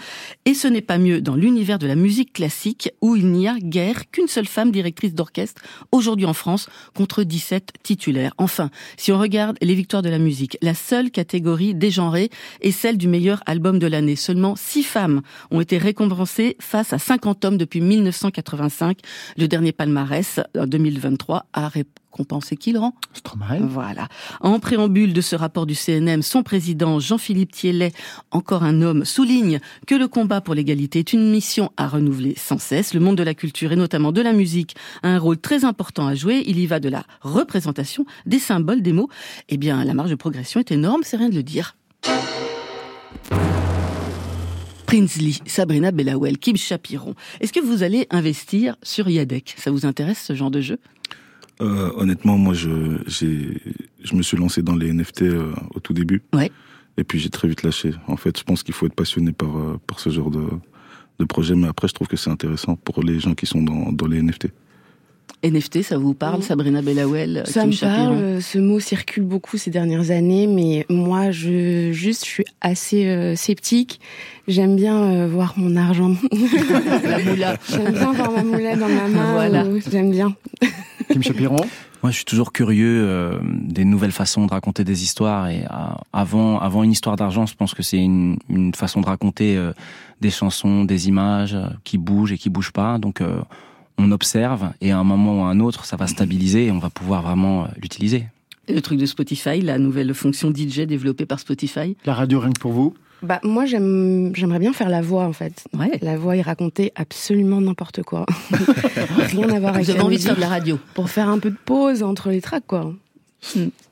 Et 0.46 0.54
ce 0.54 0.68
n'est 0.68 0.82
pas 0.82 0.98
mieux 0.98 1.22
dans 1.22 1.36
l'univers 1.36 1.80
de 1.80 1.88
la 1.88 1.96
musique 1.96 2.34
classique 2.34 2.92
où 3.02 3.16
il 3.16 3.28
n'y 3.28 3.48
a 3.48 3.58
guère 3.58 4.10
qu'une 4.12 4.28
seule 4.28 4.48
femme 4.48 4.72
directrice 4.72 5.14
d'orchestre 5.14 5.62
aujourd'hui 5.92 6.26
en 6.26 6.34
France 6.34 6.68
contre 6.96 7.24
17 7.24 7.74
titulaires. 7.84 8.34
Enfin, 8.38 8.70
si 8.98 9.12
on 9.12 9.20
regarde 9.20 9.58
les 9.62 9.76
victoires 9.76 10.02
de 10.02 10.10
la 10.10 10.20
musique, 10.20 10.58
la 10.62 10.74
seule 10.74 11.12
catégorie 11.12 11.76
dégenrée 11.76 12.30
est 12.62 12.72
celle 12.72 12.98
du 12.98 13.08
meilleur 13.08 13.42
album 13.46 13.80
de 13.80 13.88
l'année. 13.88 14.16
Seulement 14.16 14.56
6 14.56 14.84
femmes 14.84 15.22
ont 15.52 15.62
été 15.62 15.78
récompensées 15.78 16.39
face 16.60 16.94
à 16.94 16.98
50 17.00 17.46
hommes 17.46 17.58
depuis 17.58 17.82
1985. 17.82 19.00
Le 19.38 19.48
dernier 19.48 19.72
palmarès, 19.72 20.40
en 20.58 20.66
2023, 20.66 21.46
a 21.54 21.68
récompensé 21.68 22.58
qui, 22.58 22.72
Laurent? 22.72 22.96
Stromae. 23.14 23.60
Voilà. 23.62 24.08
En 24.42 24.60
préambule 24.60 25.14
de 25.14 25.22
ce 25.22 25.36
rapport 25.36 25.66
du 25.66 25.76
CNM, 25.76 26.22
son 26.22 26.44
président, 26.44 27.00
Jean-Philippe 27.00 27.52
Thiellet, 27.52 27.92
encore 28.32 28.64
un 28.64 28.82
homme, 28.82 29.06
souligne 29.06 29.60
que 29.88 29.96
le 29.96 30.08
combat 30.08 30.42
pour 30.42 30.56
l'égalité 30.56 31.00
est 31.00 31.14
une 31.14 31.30
mission 31.30 31.72
à 31.78 31.88
renouveler 31.88 32.34
sans 32.38 32.60
cesse. 32.60 32.94
Le 32.94 33.00
monde 33.00 33.18
de 33.18 33.24
la 33.24 33.34
culture 33.34 33.72
et 33.72 33.76
notamment 33.76 34.12
de 34.12 34.22
la 34.22 34.34
musique 34.34 34.76
a 35.04 35.10
un 35.10 35.20
rôle 35.20 35.38
très 35.38 35.66
important 35.66 36.08
à 36.08 36.16
jouer. 36.16 36.44
Il 36.46 36.60
y 36.60 36.68
va 36.68 36.80
de 36.80 36.90
la 36.90 37.04
représentation, 37.22 38.06
des 38.26 38.40
symboles, 38.40 38.82
des 38.82 38.94
mots. 38.94 39.10
Eh 39.50 39.58
bien, 39.58 39.84
la 39.84 39.94
marge 39.94 40.10
de 40.10 40.16
progression 40.16 40.60
est 40.60 40.72
énorme, 40.72 41.02
c'est 41.04 41.18
rien 41.18 41.30
de 41.30 41.36
le 41.36 41.44
dire. 41.44 41.76
Prinsley, 44.90 45.36
Sabrina 45.46 45.92
Bellawell, 45.92 46.40
Kim 46.40 46.58
Chapiron. 46.58 47.14
Est-ce 47.40 47.54
que 47.54 47.60
vous 47.60 47.84
allez 47.84 48.08
investir 48.10 48.76
sur 48.82 49.08
Yadek? 49.08 49.54
Ça 49.56 49.70
vous 49.70 49.86
intéresse 49.86 50.20
ce 50.20 50.34
genre 50.34 50.50
de 50.50 50.62
jeu? 50.62 50.80
Euh, 51.62 51.92
honnêtement, 51.96 52.40
moi, 52.40 52.56
je, 52.56 52.98
je 53.06 54.16
me 54.16 54.24
suis 54.24 54.36
lancé 54.36 54.64
dans 54.64 54.76
les 54.76 54.92
NFT 54.92 55.22
euh, 55.22 55.54
au 55.76 55.80
tout 55.80 55.94
début. 55.94 56.24
Ouais. 56.34 56.52
Et 56.98 57.04
puis 57.04 57.20
j'ai 57.20 57.30
très 57.30 57.48
vite 57.48 57.62
lâché. 57.62 57.92
En 58.08 58.18
fait, 58.18 58.40
je 58.40 58.44
pense 58.44 58.64
qu'il 58.64 58.74
faut 58.74 58.88
être 58.88 58.96
passionné 58.96 59.32
par, 59.32 59.56
euh, 59.56 59.80
par 59.86 60.00
ce 60.00 60.10
genre 60.10 60.32
de, 60.32 60.48
de 61.20 61.26
projet. 61.26 61.54
Mais 61.54 61.68
après, 61.68 61.88
je 61.88 61.94
trouve 61.94 62.08
que 62.08 62.18
c'est 62.18 62.32
intéressant 62.32 62.76
pour 62.76 63.04
les 63.04 63.20
gens 63.20 63.36
qui 63.36 63.46
sont 63.46 63.62
dans, 63.62 63.92
dans 63.92 64.08
les 64.08 64.20
NFT. 64.24 64.48
NFT, 65.44 65.84
ça 65.84 65.98
vous 65.98 66.14
parle, 66.14 66.44
Sabrina 66.44 66.82
Bellawell, 66.82 67.44
Ça 67.46 67.62
Kim 67.62 67.70
me 67.70 67.80
parle, 67.80 68.42
ce 68.42 68.60
mot 68.60 68.80
circule 68.80 69.24
beaucoup 69.24 69.58
ces 69.58 69.72
dernières 69.72 70.12
années, 70.12 70.48
mais 70.48 70.86
moi, 70.90 71.32
je 71.32 71.92
juste, 71.92 72.26
je 72.26 72.30
suis 72.30 72.46
assez 72.62 73.08
euh, 73.08 73.36
sceptique. 73.36 74.00
J'aime 74.48 74.76
bien 74.76 74.98
euh, 74.98 75.28
voir 75.28 75.54
mon 75.58 75.76
argent. 75.76 76.16
La 77.04 77.20
moula. 77.20 77.58
J'aime 77.70 77.94
bien 77.94 78.12
voir 78.12 78.32
ma 78.32 78.44
moula 78.44 78.76
dans 78.76 78.90
ma 78.90 79.08
main. 79.08 79.32
Voilà. 79.34 79.66
J'aime 79.90 80.12
bien. 80.12 80.36
Kim 81.12 81.24
Chapiron 81.24 81.58
Moi, 82.04 82.12
je 82.12 82.18
suis 82.18 82.26
toujours 82.26 82.52
curieux 82.52 83.06
euh, 83.08 83.40
des 83.44 83.86
nouvelles 83.86 84.12
façons 84.12 84.46
de 84.46 84.52
raconter 84.52 84.84
des 84.84 85.04
histoires. 85.04 85.50
Et 85.50 85.64
euh, 85.64 85.76
avant, 86.14 86.60
avant 86.60 86.84
une 86.84 86.92
histoire 86.92 87.16
d'argent, 87.16 87.46
je 87.46 87.56
pense 87.56 87.74
que 87.74 87.84
c'est 87.84 87.98
une, 87.98 88.38
une 88.50 88.74
façon 88.74 89.02
de 89.02 89.06
raconter 89.06 89.56
euh, 89.58 89.72
des 90.22 90.30
chansons, 90.30 90.84
des 90.84 91.08
images 91.08 91.56
euh, 91.56 91.68
qui 91.84 91.98
bougent 91.98 92.32
et 92.32 92.38
qui 92.38 92.50
bougent 92.50 92.72
pas. 92.74 92.98
Donc, 92.98 93.22
euh, 93.22 93.42
on 94.00 94.12
observe 94.12 94.72
et 94.82 94.92
à 94.92 94.98
un 94.98 95.04
moment 95.04 95.42
ou 95.42 95.44
à 95.44 95.50
un 95.50 95.60
autre, 95.60 95.86
ça 95.86 95.98
va 95.98 96.08
stabiliser 96.08 96.66
et 96.68 96.72
on 96.72 96.80
va 96.80 96.90
pouvoir 96.90 97.22
vraiment 97.22 97.64
euh, 97.64 97.68
l'utiliser. 97.82 98.26
Le 98.68 98.82
truc 98.82 99.00
de 99.00 99.06
Spotify, 99.06 99.62
la 99.62 99.78
nouvelle 99.78 100.14
fonction 100.14 100.52
DJ 100.52 100.82
développée 100.82 101.26
par 101.26 101.40
Spotify? 101.40 101.98
La 102.06 102.14
radio 102.14 102.40
rien 102.40 102.52
que 102.52 102.60
pour 102.60 102.72
vous? 102.72 102.94
Bah, 103.22 103.40
moi, 103.44 103.66
j'aime, 103.66 104.32
j'aimerais 104.34 104.60
bien 104.60 104.72
faire 104.72 104.90
la 104.90 105.02
voix, 105.02 105.26
en 105.26 105.34
fait. 105.34 105.66
Ouais. 105.78 106.00
La 106.02 106.18
voix 106.18 106.38
et 106.38 106.42
raconter 106.42 106.94
absolument 106.96 107.60
n'importe 107.60 108.04
quoi. 108.04 108.26
Rien 108.52 109.50
à 109.50 109.60
voir 109.60 109.74
avec 109.74 109.86
Vous 109.86 109.92
avez 109.92 110.00
la 110.00 110.06
envie 110.06 110.18
de 110.18 110.22
faire 110.22 110.36
de 110.36 110.42
la 110.42 110.48
radio 110.48 110.80
Pour 110.94 111.10
faire 111.10 111.28
un 111.28 111.40
peu 111.40 111.50
de 111.50 111.58
pause 111.66 112.02
entre 112.04 112.30
les 112.30 112.42
tracks, 112.42 112.66
quoi. 112.66 112.94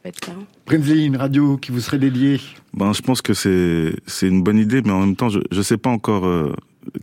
Être 0.05 0.25
ça. 0.25 0.31
Prinsley, 0.65 1.05
une 1.05 1.17
radio 1.17 1.57
qui 1.57 1.71
vous 1.71 1.81
serait 1.81 1.99
dédiée? 1.99 2.39
Ben, 2.73 2.93
je 2.93 3.01
pense 3.01 3.21
que 3.21 3.33
c'est, 3.33 3.95
c'est 4.05 4.27
une 4.27 4.43
bonne 4.43 4.59
idée, 4.59 4.81
mais 4.81 4.91
en 4.91 5.01
même 5.01 5.15
temps, 5.15 5.29
je, 5.29 5.39
je 5.51 5.61
sais 5.61 5.77
pas 5.77 5.89
encore 5.89 6.25
euh, 6.25 6.53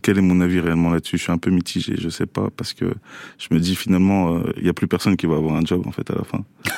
quel 0.01 0.17
est 0.17 0.21
mon 0.21 0.41
avis 0.41 0.59
réellement 0.59 0.89
là-dessus? 0.89 1.17
Je 1.17 1.23
suis 1.23 1.31
un 1.31 1.37
peu 1.37 1.51
mitigé, 1.51 1.95
je 1.97 2.09
sais 2.09 2.25
pas, 2.25 2.49
parce 2.55 2.73
que 2.73 2.85
je 3.37 3.47
me 3.51 3.59
dis 3.59 3.75
finalement, 3.75 4.35
euh, 4.35 4.53
il 4.57 4.65
y 4.65 4.69
a 4.69 4.73
plus 4.73 4.87
personne 4.87 5.17
qui 5.17 5.25
va 5.25 5.35
avoir 5.35 5.55
un 5.55 5.65
job, 5.65 5.83
en 5.85 5.91
fait, 5.91 6.09
à 6.09 6.15
la 6.15 6.23
fin. 6.23 6.43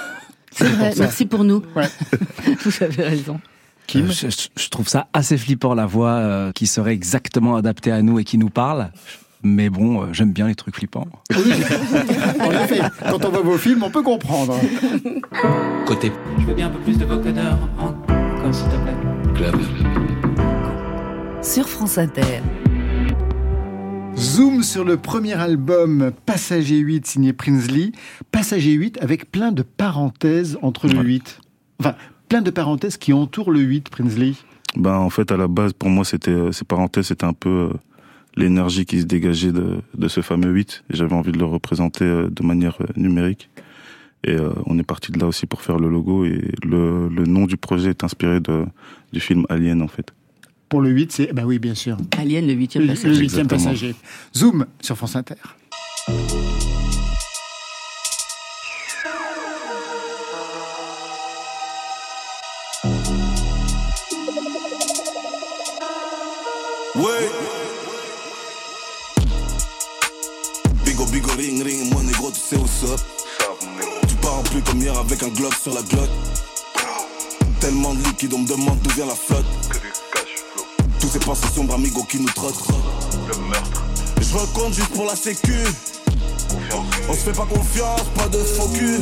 C'est 0.51 0.70
vrai, 0.70 0.93
merci 0.97 1.26
pour 1.26 1.43
nous. 1.43 1.64
vous 2.64 2.84
avez 2.84 3.03
raison. 3.03 3.39
Kim 3.88 4.08
Euh, 4.08 4.30
je, 4.58 4.70
trouve 4.70 4.88
ça 4.88 5.08
assez 5.14 5.38
flippant 5.38 5.74
la 5.74 5.86
voix 5.86 6.12
euh, 6.12 6.51
qui 6.51 6.68
serait 6.68 6.93
exactement 6.93 7.55
adaptée 7.55 7.91
à 7.91 8.01
nous 8.01 8.20
et 8.20 8.24
qui 8.24 8.38
nous 8.38 8.49
parle. 8.49 8.91
Mais 9.43 9.70
bon, 9.70 10.01
euh, 10.01 10.05
j'aime 10.12 10.34
bien 10.34 10.47
les 10.47 10.55
trucs 10.55 10.76
flippants. 10.76 11.08
En 12.39 12.51
effet, 12.51 12.82
quand 13.10 13.24
on 13.26 13.30
voit 13.30 13.41
vos 13.41 13.58
films, 13.58 13.84
on 13.84 13.89
peut 13.89 14.03
comprendre. 14.03 14.60
Côté 15.86 16.12
Je 16.39 16.45
veux 16.45 16.53
bien 16.53 16.68
un 16.68 16.70
peu 16.70 16.80
plus 16.80 16.97
de 16.97 17.05
vocodeur 17.05 17.58
encore, 17.80 18.53
s'il 18.53 18.68
te 18.68 18.76
plaît. 18.76 18.95
club. 19.36 19.55
Sur 21.41 21.68
France 21.68 21.97
Inter. 21.97 22.41
Zoom 24.18 24.63
sur 24.63 24.84
le 24.84 24.97
premier 24.97 25.34
album 25.34 26.11
Passager 26.26 26.78
8 26.78 27.05
signé 27.05 27.34
Prinsley. 27.34 27.91
Passager 28.32 28.72
8 28.72 28.97
avec 28.99 29.32
plein 29.32 29.51
de 29.51 29.61
parenthèses 29.61 30.57
entre 30.63 30.88
le 30.88 30.99
8. 31.03 31.39
Enfin, 31.80 31.93
plein 32.28 32.41
de 32.41 32.49
parenthèses 32.49 32.97
qui 32.97 33.13
entourent 33.13 33.51
le 33.51 33.59
8, 33.59 33.89
Prinsley. 33.89 34.34
Ben, 34.76 34.95
en 34.95 35.11
fait, 35.11 35.32
à 35.32 35.38
la 35.38 35.47
base, 35.47 35.74
pour 35.74 35.89
moi, 35.89 36.03
c'était, 36.03 36.32
euh, 36.32 36.51
ces 36.51 36.65
parenthèses, 36.65 37.07
c'était 37.07 37.26
un 37.26 37.34
peu 37.34 37.49
euh, 37.49 37.74
l'énergie 38.36 38.86
qui 38.86 39.01
se 39.01 39.05
dégageait 39.05 39.51
de, 39.51 39.82
de 39.95 40.07
ce 40.07 40.22
fameux 40.22 40.49
8. 40.49 40.86
Et 40.89 40.95
j'avais 40.95 41.13
envie 41.13 41.32
de 41.32 41.38
le 41.38 41.45
représenter 41.45 42.05
euh, 42.05 42.28
de 42.28 42.43
manière 42.43 42.78
euh, 42.82 42.88
numérique. 42.95 43.51
Et 44.24 44.36
on 44.65 44.78
est 44.80 44.84
parti 44.84 45.11
de 45.11 45.20
là 45.20 45.28
aussi 45.28 45.45
pour 45.45 45.61
faire 45.61 45.78
le 45.78 45.88
logo. 45.88 46.26
Et 46.26 46.51
le, 46.63 47.07
le 47.07 47.24
nom 47.26 47.45
du 47.45 47.55
projet 47.55 47.91
est 47.91 48.03
inspiré 48.03 48.39
de, 48.39 48.65
du 49.13 49.20
film 49.20 49.45
Alien, 49.47 49.82
en 49.84 49.88
fait. 49.88 50.11
Pour 50.70 50.82
le 50.82 50.89
8, 50.89 51.11
c'est. 51.11 51.34
Bah 51.34 51.43
oui, 51.45 51.59
bien 51.59 51.76
sûr. 51.76 51.97
Alien, 52.18 52.45
le 52.45 52.53
huitième 52.53 52.88
passager. 52.88 53.07
le 53.07 53.15
huitième 53.15 53.47
passager. 53.47 53.95
Zoom 54.36 54.65
sur 54.82 54.97
France 54.97 55.15
Inter. 55.15 55.36
Ouais. 66.95 67.30
Bigo 70.84 71.05
bigo 71.05 71.30
ring 71.38 71.61
ring, 71.63 71.93
mon 71.93 72.01
négro, 72.03 72.32
tu 72.32 72.39
sais 72.39 72.55
what's 72.57 72.84
up. 72.84 72.99
Tu 74.07 74.15
pars 74.15 74.39
en 74.39 74.43
plus 74.43 74.61
comme 74.63 74.80
hier 74.82 74.97
avec 74.97 75.22
un 75.22 75.30
glock 75.30 75.53
sur 75.53 75.74
la 75.74 75.82
glotte. 75.84 76.09
Tellement 77.59 77.93
de 77.93 77.99
liquide, 78.03 78.34
on 78.34 78.39
me 78.39 78.47
demande 78.47 78.80
d'où 78.82 78.89
vient 78.91 79.05
la 79.05 79.15
flotte. 79.15 79.45
Tous 80.99 81.09
ces 81.09 81.19
pensées 81.19 81.47
sombres 81.53 81.75
amigos 81.75 82.03
qui 82.03 82.19
nous 82.19 82.29
trottent. 82.29 82.67
Le 83.27 83.37
meurtre. 83.49 83.83
Je 84.19 84.33
recompte 84.35 84.73
juste 84.73 84.89
pour 84.89 85.05
la 85.05 85.15
sécu. 85.15 85.55
On 87.07 87.13
se 87.13 87.19
fait 87.19 87.31
pas 87.31 87.45
confiance, 87.45 88.03
pas 88.15 88.27
de 88.27 88.39
faux 88.39 88.67
cul. 88.69 88.99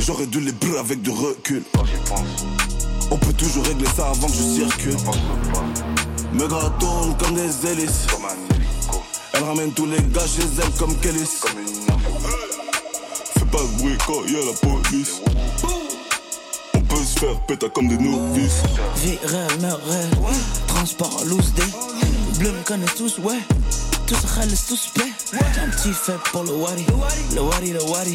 J'aurais 0.00 0.26
dû 0.26 0.40
les 0.40 0.52
brûler 0.52 0.78
avec 0.78 1.02
du 1.02 1.10
recul. 1.10 1.62
On 3.10 3.16
peut 3.16 3.32
toujours 3.32 3.64
régler 3.64 3.86
ça 3.96 4.08
avant 4.10 4.26
que 4.26 4.34
je 4.34 4.42
circule. 4.42 4.96
Gars 6.34 6.72
tournent 6.78 7.16
comme 7.16 7.34
des 7.34 7.66
hélices? 7.70 8.06
Elle 9.32 9.44
ramène 9.44 9.72
tous 9.72 9.86
les 9.86 10.02
gars 10.12 10.26
chez 10.26 10.42
elle 10.62 10.70
comme 10.78 10.94
Kélis. 10.96 11.40
Fais 13.34 13.44
pas 13.50 13.58
de 13.58 13.78
bruit 13.78 13.98
quand 14.06 14.24
y 14.26 14.36
a 14.36 14.44
la 14.44 14.52
police. 14.52 15.20
Faire 17.18 17.40
péter 17.48 17.68
comme 17.70 17.88
des 17.88 17.98
novices. 17.98 18.62
Meurt 19.60 19.82
réelle. 19.88 20.10
Transport 20.68 21.24
loose 21.26 21.52
day. 21.54 21.62
Bleu 22.38 22.52
me 22.52 22.62
connaît 22.62 22.86
tous, 22.96 23.18
ouais. 23.18 23.40
Tous 24.06 24.24
râlent, 24.36 24.48
tous 24.68 24.92
paix. 24.94 25.10
Un 25.34 25.68
petit 25.70 25.92
fait 25.92 26.16
pour 26.30 26.44
le 26.44 26.52
wari. 26.52 26.86
Le 27.34 27.40
wari, 27.40 27.72
le 27.72 27.82
wari. 27.82 28.14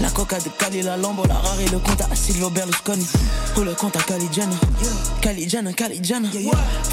La 0.00 0.08
coca 0.08 0.38
de 0.38 0.48
Cali, 0.48 0.80
la 0.80 0.96
Lambo, 0.96 1.24
la 1.28 1.34
Rari, 1.34 1.66
le 1.70 1.78
compte 1.78 2.00
à 2.10 2.16
Silvio 2.16 2.48
Berlusconi. 2.48 3.06
Ou 3.58 3.60
le 3.60 3.74
compte 3.74 3.96
à 3.96 4.00
Caligiana. 4.00 4.56
Caligiana, 5.20 5.74
Caligiana. 5.74 6.30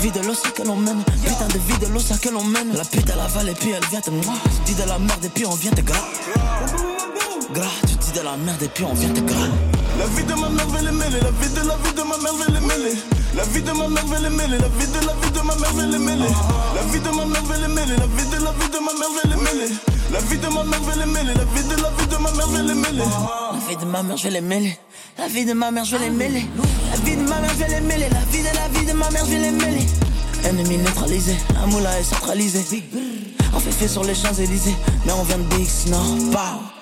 Vie 0.01 0.11
de 0.11 0.19
l'ossa 0.27 0.49
que 0.49 0.63
l'on 0.63 0.75
mène. 0.75 1.03
Putain 1.23 1.47
de 1.47 1.59
vie 1.59 1.79
de 1.79 1.87
l'ossa 1.93 2.17
que 2.17 2.27
l'on 2.27 2.43
mène. 2.43 2.73
La 2.75 2.83
pute 2.83 3.09
à 3.09 3.15
la 3.15 3.27
vallée, 3.27 3.53
puis 3.57 3.71
elle 3.71 3.85
vient 3.89 4.01
te 4.01 4.09
moi. 4.09 4.35
Dis 4.65 4.75
de 4.75 4.83
la 4.83 4.99
merde 4.99 5.23
et 5.23 5.29
puis 5.29 5.45
on 5.45 5.55
vient 5.55 5.71
te 5.71 5.81
gras. 5.81 6.03
Gras, 7.53 7.69
tu 7.87 7.95
dis 7.95 8.11
de 8.11 8.25
la 8.25 8.35
merde 8.35 8.61
et 8.61 8.67
puis 8.67 8.83
on 8.83 8.93
vient 8.93 9.13
te 9.13 9.21
gras. 9.21 9.47
La 9.99 10.05
vie 10.07 10.23
de 10.23 10.33
ma 10.33 10.49
mère, 10.49 10.67
vais 10.67 10.81
les 10.81 10.91
mêler. 10.91 11.19
La 11.21 11.31
vie 11.31 11.49
de 11.53 11.67
la 11.67 11.75
vie 11.77 11.93
de 11.93 12.01
ma 12.01 12.17
mère, 12.17 12.33
vais 12.33 12.51
les 12.51 12.59
mêler. 12.59 12.95
La 13.35 13.43
vie 13.43 13.61
de 13.61 13.71
ma 13.71 13.87
mère, 13.87 14.05
vais 14.05 14.19
les 14.21 14.29
mêler. 14.29 14.57
La 14.57 14.67
vie 14.67 14.87
de 14.87 14.99
la 15.05 15.13
vie 15.13 15.31
de 15.31 15.39
ma 15.39 15.55
mère, 15.55 15.73
vais 15.73 15.87
les 15.87 15.99
mêler. 15.99 16.31
La 16.75 16.81
vie 16.81 16.99
de 16.99 17.09
ma 17.09 17.25
mère, 17.25 17.43
vais 17.43 17.59
les 17.59 17.67
mêler. 17.67 17.95
La 17.97 18.05
vie 18.05 18.27
de 18.29 18.43
la 18.43 18.51
vie 18.51 18.69
de 18.69 18.79
ma 18.79 18.93
mère, 18.93 19.09
vais 19.15 19.29
les 19.29 19.35
mêler. 19.37 19.69
La 20.11 20.19
vie 20.19 20.37
de 20.37 20.47
ma 20.47 20.63
mère, 20.63 20.81
vais 20.81 20.95
les. 20.95 21.33
La 21.33 21.45
vie 21.45 21.63
de 21.63 21.75
la 21.81 21.89
vie 21.91 22.07
de 22.07 22.17
ma 22.17 22.31
mère, 22.31 22.47
vais 22.47 22.63
les 22.63 22.73
mêler. 22.73 23.03
La 23.03 23.67
vie 23.67 23.75
de 23.77 23.85
ma 23.85 24.03
mère, 24.03 24.17
je 24.17 24.29
vais 24.29 24.41
les. 24.41 24.77
La 25.17 25.27
vie 25.27 25.45
de 25.45 25.53
ma 25.53 25.71
mère, 25.71 25.85
je 25.85 25.95
vais 25.97 26.09
les. 26.09 26.45
La 26.89 26.97
vie 26.97 27.15
de 27.15 27.21
ma 27.23 27.39
mère, 27.39 27.51
je 27.53 27.63
vais 27.63 27.79
les. 27.79 28.09
La 28.09 28.19
vie 28.31 28.41
de 28.41 28.55
la 28.55 28.67
vie 28.79 28.85
de 28.85 28.93
ma 28.93 29.09
mère, 29.11 29.25
je 29.25 29.31
les 29.31 29.51
mêler. 29.51 29.85
Ennemi 30.43 30.77
neutralisé, 30.77 31.37
la 31.53 31.65
moula 31.67 31.99
est 31.99 32.03
centralisée. 32.03 32.83
On 33.55 33.59
fait 33.59 33.71
fait 33.71 33.87
sur 33.87 34.03
les 34.03 34.15
Champs-Élysées, 34.15 34.75
mais 35.05 35.13
on 35.13 35.23
vient 35.23 35.37
de 35.37 35.43
Bix, 35.55 35.85
non, 35.87 36.31
pas. 36.31 36.72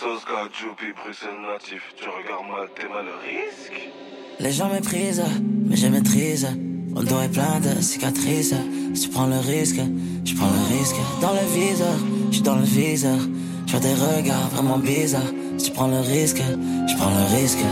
Jupi, 0.00 0.92
Bruxelles 0.96 1.28
natif. 1.46 1.82
Tu 1.94 2.04
regardes 2.08 2.48
mal, 2.50 2.68
t'es 2.74 2.88
mal 2.88 3.04
le 3.04 3.16
risque. 3.20 3.90
Les 4.38 4.50
gens 4.50 4.70
méprisent, 4.70 5.22
mais 5.66 5.76
je 5.76 5.88
maîtrise. 5.88 6.48
Mon 6.88 7.02
dos 7.02 7.20
est 7.20 7.28
plein 7.28 7.60
de 7.60 7.82
cicatrices. 7.82 8.54
Si 8.94 9.02
tu 9.02 9.08
prends 9.10 9.26
le 9.26 9.38
risque, 9.38 9.80
je 10.24 10.34
prends 10.34 10.48
le 10.48 10.78
risque. 10.78 10.96
Dans 11.20 11.32
le 11.32 11.46
viseur, 11.54 11.94
je 12.30 12.34
suis 12.34 12.42
dans 12.42 12.56
le 12.56 12.62
viseur. 12.62 13.18
Je 13.66 13.76
des 13.76 13.94
regards 13.94 14.48
vraiment 14.54 14.78
bizarres. 14.78 15.32
Si 15.58 15.66
tu 15.66 15.72
prends 15.72 15.88
le 15.88 16.00
risque, 16.00 16.42
je 16.88 16.96
prends 16.96 17.10
le 17.10 17.36
risque. 17.36 17.64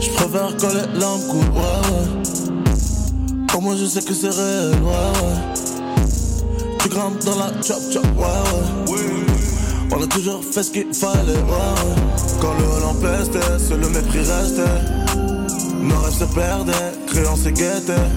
Je 0.00 0.10
préfère 0.10 0.54
quand 0.60 0.74
les 0.74 1.00
lampes 1.00 1.26
coulent, 1.30 1.54
ouais, 1.56 1.80
ouais. 1.90 3.46
Pour 3.48 3.62
moi, 3.62 3.74
je 3.76 3.86
sais 3.86 4.04
que 4.04 4.12
c'est 4.12 4.28
réel, 4.28 4.74
ouais, 4.82 4.90
ouais. 5.22 5.38
Tu 6.80 6.88
grimpes 6.90 7.24
dans 7.24 7.38
la 7.38 7.50
chop 7.62 7.80
chop, 7.90 8.04
ouais, 8.04 8.92
ouais. 8.92 9.15
On 9.92 10.02
a 10.02 10.06
toujours 10.06 10.42
fait 10.44 10.62
ce 10.62 10.70
qu'il 10.70 10.92
fallait, 10.92 11.32
ouais. 11.32 11.76
Quand 12.40 12.54
le 12.58 12.64
hall 12.64 12.84
empestait, 12.84 13.58
seul 13.58 13.80
le 13.80 13.88
mépris 13.88 14.18
restait. 14.18 14.62
Nos 15.80 15.98
rêves 16.00 16.18
se 16.18 16.24
perdaient, 16.24 16.92
créances 17.06 17.42
se 17.42 17.48
guettaient. 17.50 18.10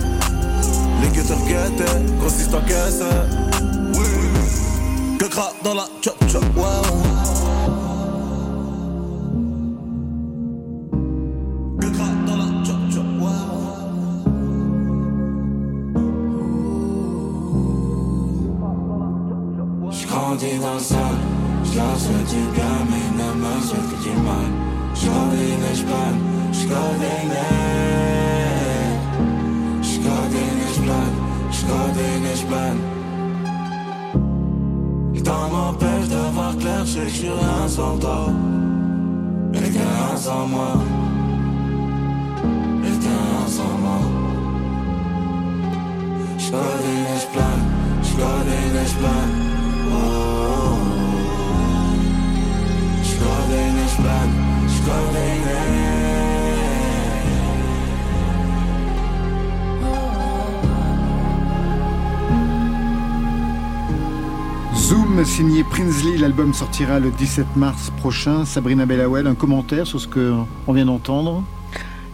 Les 1.01 1.09
guetteurs 1.09 1.37
guettaient, 1.47 1.99
grossissent 2.19 2.53
en 2.53 2.61
caisse. 2.61 3.03
Que 5.19 5.25
gras 5.25 5.53
dans 5.63 5.73
la 5.73 5.87
chop 6.01 6.15
chop, 6.31 6.43
ouais, 6.55 7.18
Je 46.37 46.51
coordonne 46.51 47.05
et 47.05 47.19
je 47.19 47.27
plane, 47.33 47.65
je 48.01 48.11
coordonne 48.17 48.75
et 48.81 48.87
je 48.87 48.95
plane. 48.97 49.31
Oh, 49.91 49.95
oh, 49.95 50.73
oh. 50.73 50.78
Zoom 64.75 65.23
signé 65.23 65.63
Prinsley, 65.63 66.17
l'album 66.17 66.53
sortira 66.53 66.99
le 66.99 67.11
17 67.11 67.55
mars 67.55 67.91
prochain. 67.97 68.45
Sabrina 68.45 68.85
Bellawell, 68.85 69.27
un 69.27 69.35
commentaire 69.35 69.85
sur 69.85 69.99
ce 69.99 70.07
qu'on 70.07 70.73
vient 70.73 70.85
d'entendre? 70.85 71.43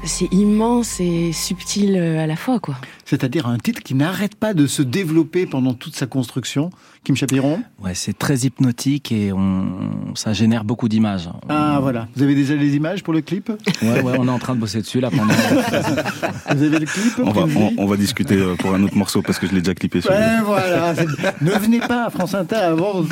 C'est 0.05 0.31
immense 0.31 0.99
et 0.99 1.31
subtil 1.33 1.95
euh, 1.97 2.23
à 2.23 2.27
la 2.27 2.35
fois, 2.35 2.59
quoi. 2.59 2.75
C'est-à-dire 3.05 3.47
un 3.47 3.57
titre 3.57 3.81
qui 3.81 3.95
n'arrête 3.95 4.35
pas 4.35 4.53
de 4.53 4.67
se 4.67 4.81
développer 4.81 5.45
pendant 5.45 5.73
toute 5.73 5.95
sa 5.95 6.05
construction. 6.05 6.69
Kim 7.03 7.15
Chapiron 7.15 7.61
Ouais, 7.83 7.93
c'est 7.95 8.17
très 8.17 8.39
hypnotique 8.39 9.11
et 9.11 9.31
on, 9.33 10.13
ça 10.15 10.33
génère 10.33 10.63
beaucoup 10.63 10.89
d'images. 10.89 11.29
Ah 11.49 11.79
voilà, 11.81 12.07
vous 12.15 12.23
avez 12.23 12.35
déjà 12.35 12.55
les 12.55 12.75
images 12.75 13.03
pour 13.03 13.13
le 13.13 13.21
clip 13.21 13.51
Ouais, 13.81 14.01
ouais, 14.01 14.13
on 14.17 14.27
est 14.27 14.31
en 14.31 14.39
train 14.39 14.55
de 14.55 14.59
bosser 14.59 14.81
dessus 14.81 14.99
là 14.99 15.09
pendant. 15.09 15.33
Vous 16.55 16.63
avez 16.63 16.79
le 16.79 16.85
clip 16.85 17.13
On 17.19 17.31
va, 17.31 17.41
Prinsley 17.41 17.73
on, 17.77 17.83
on 17.83 17.87
va 17.87 17.97
discuter 17.97 18.35
euh, 18.35 18.55
pour 18.55 18.73
un 18.73 18.81
autre 18.83 18.97
morceau 18.97 19.21
parce 19.21 19.39
que 19.39 19.47
je 19.47 19.53
l'ai 19.53 19.61
déjà 19.61 19.73
clippé 19.75 20.01
sur 20.01 20.11
Ouais, 20.11 20.41
voilà. 20.43 20.93
ne 21.41 21.51
venez 21.51 21.79
pas 21.79 22.05
à 22.05 22.09
France 22.09 22.33
Inter 22.33 22.55
avant. 22.55 23.03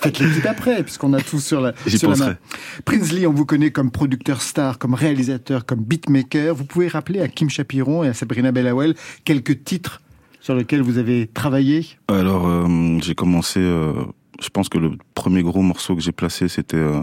Faites 0.00 0.20
le 0.20 0.28
clip 0.28 0.46
après, 0.46 0.82
puisqu'on 0.82 1.12
a 1.12 1.20
tout 1.20 1.40
sur 1.40 1.60
la, 1.60 1.74
sur 1.86 2.10
la 2.10 2.16
main. 2.16 2.36
Prinsley, 2.84 3.26
on 3.26 3.32
vous 3.32 3.44
connaît 3.44 3.70
comme 3.70 3.90
producteur 3.90 4.40
star, 4.40 4.78
comme 4.78 4.94
réalisateur, 4.94 5.66
comme 5.66 5.80
beatmaker. 5.80 6.54
Vous 6.54 6.64
pouvez 6.64 6.88
rappeler 6.88 7.20
à 7.20 7.28
Kim 7.28 7.50
Chapiron 7.50 8.02
et 8.04 8.08
à 8.08 8.14
Sabrina 8.14 8.52
Bellawell 8.52 8.94
quelques 9.24 9.64
titres 9.64 10.00
sur 10.40 10.54
lesquels 10.54 10.82
vous 10.82 10.98
avez 10.98 11.26
travaillé? 11.26 11.86
Alors, 12.08 12.48
euh, 12.48 12.98
j'ai 13.02 13.14
commencé. 13.14 13.60
euh, 13.60 13.92
je 14.40 14.48
pense 14.48 14.68
que 14.68 14.78
le 14.78 14.92
premier 15.14 15.42
gros 15.42 15.62
morceau 15.62 15.94
que 15.94 16.02
j'ai 16.02 16.12
placé, 16.12 16.48
c'était 16.48 16.76
euh, 16.76 17.02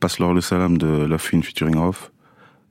Passe-leur 0.00 0.34
le 0.34 0.40
salam 0.40 0.78
de 0.78 0.86
La 0.86 1.18
Fine 1.18 1.42
featuring 1.42 1.76
Off. 1.76 2.10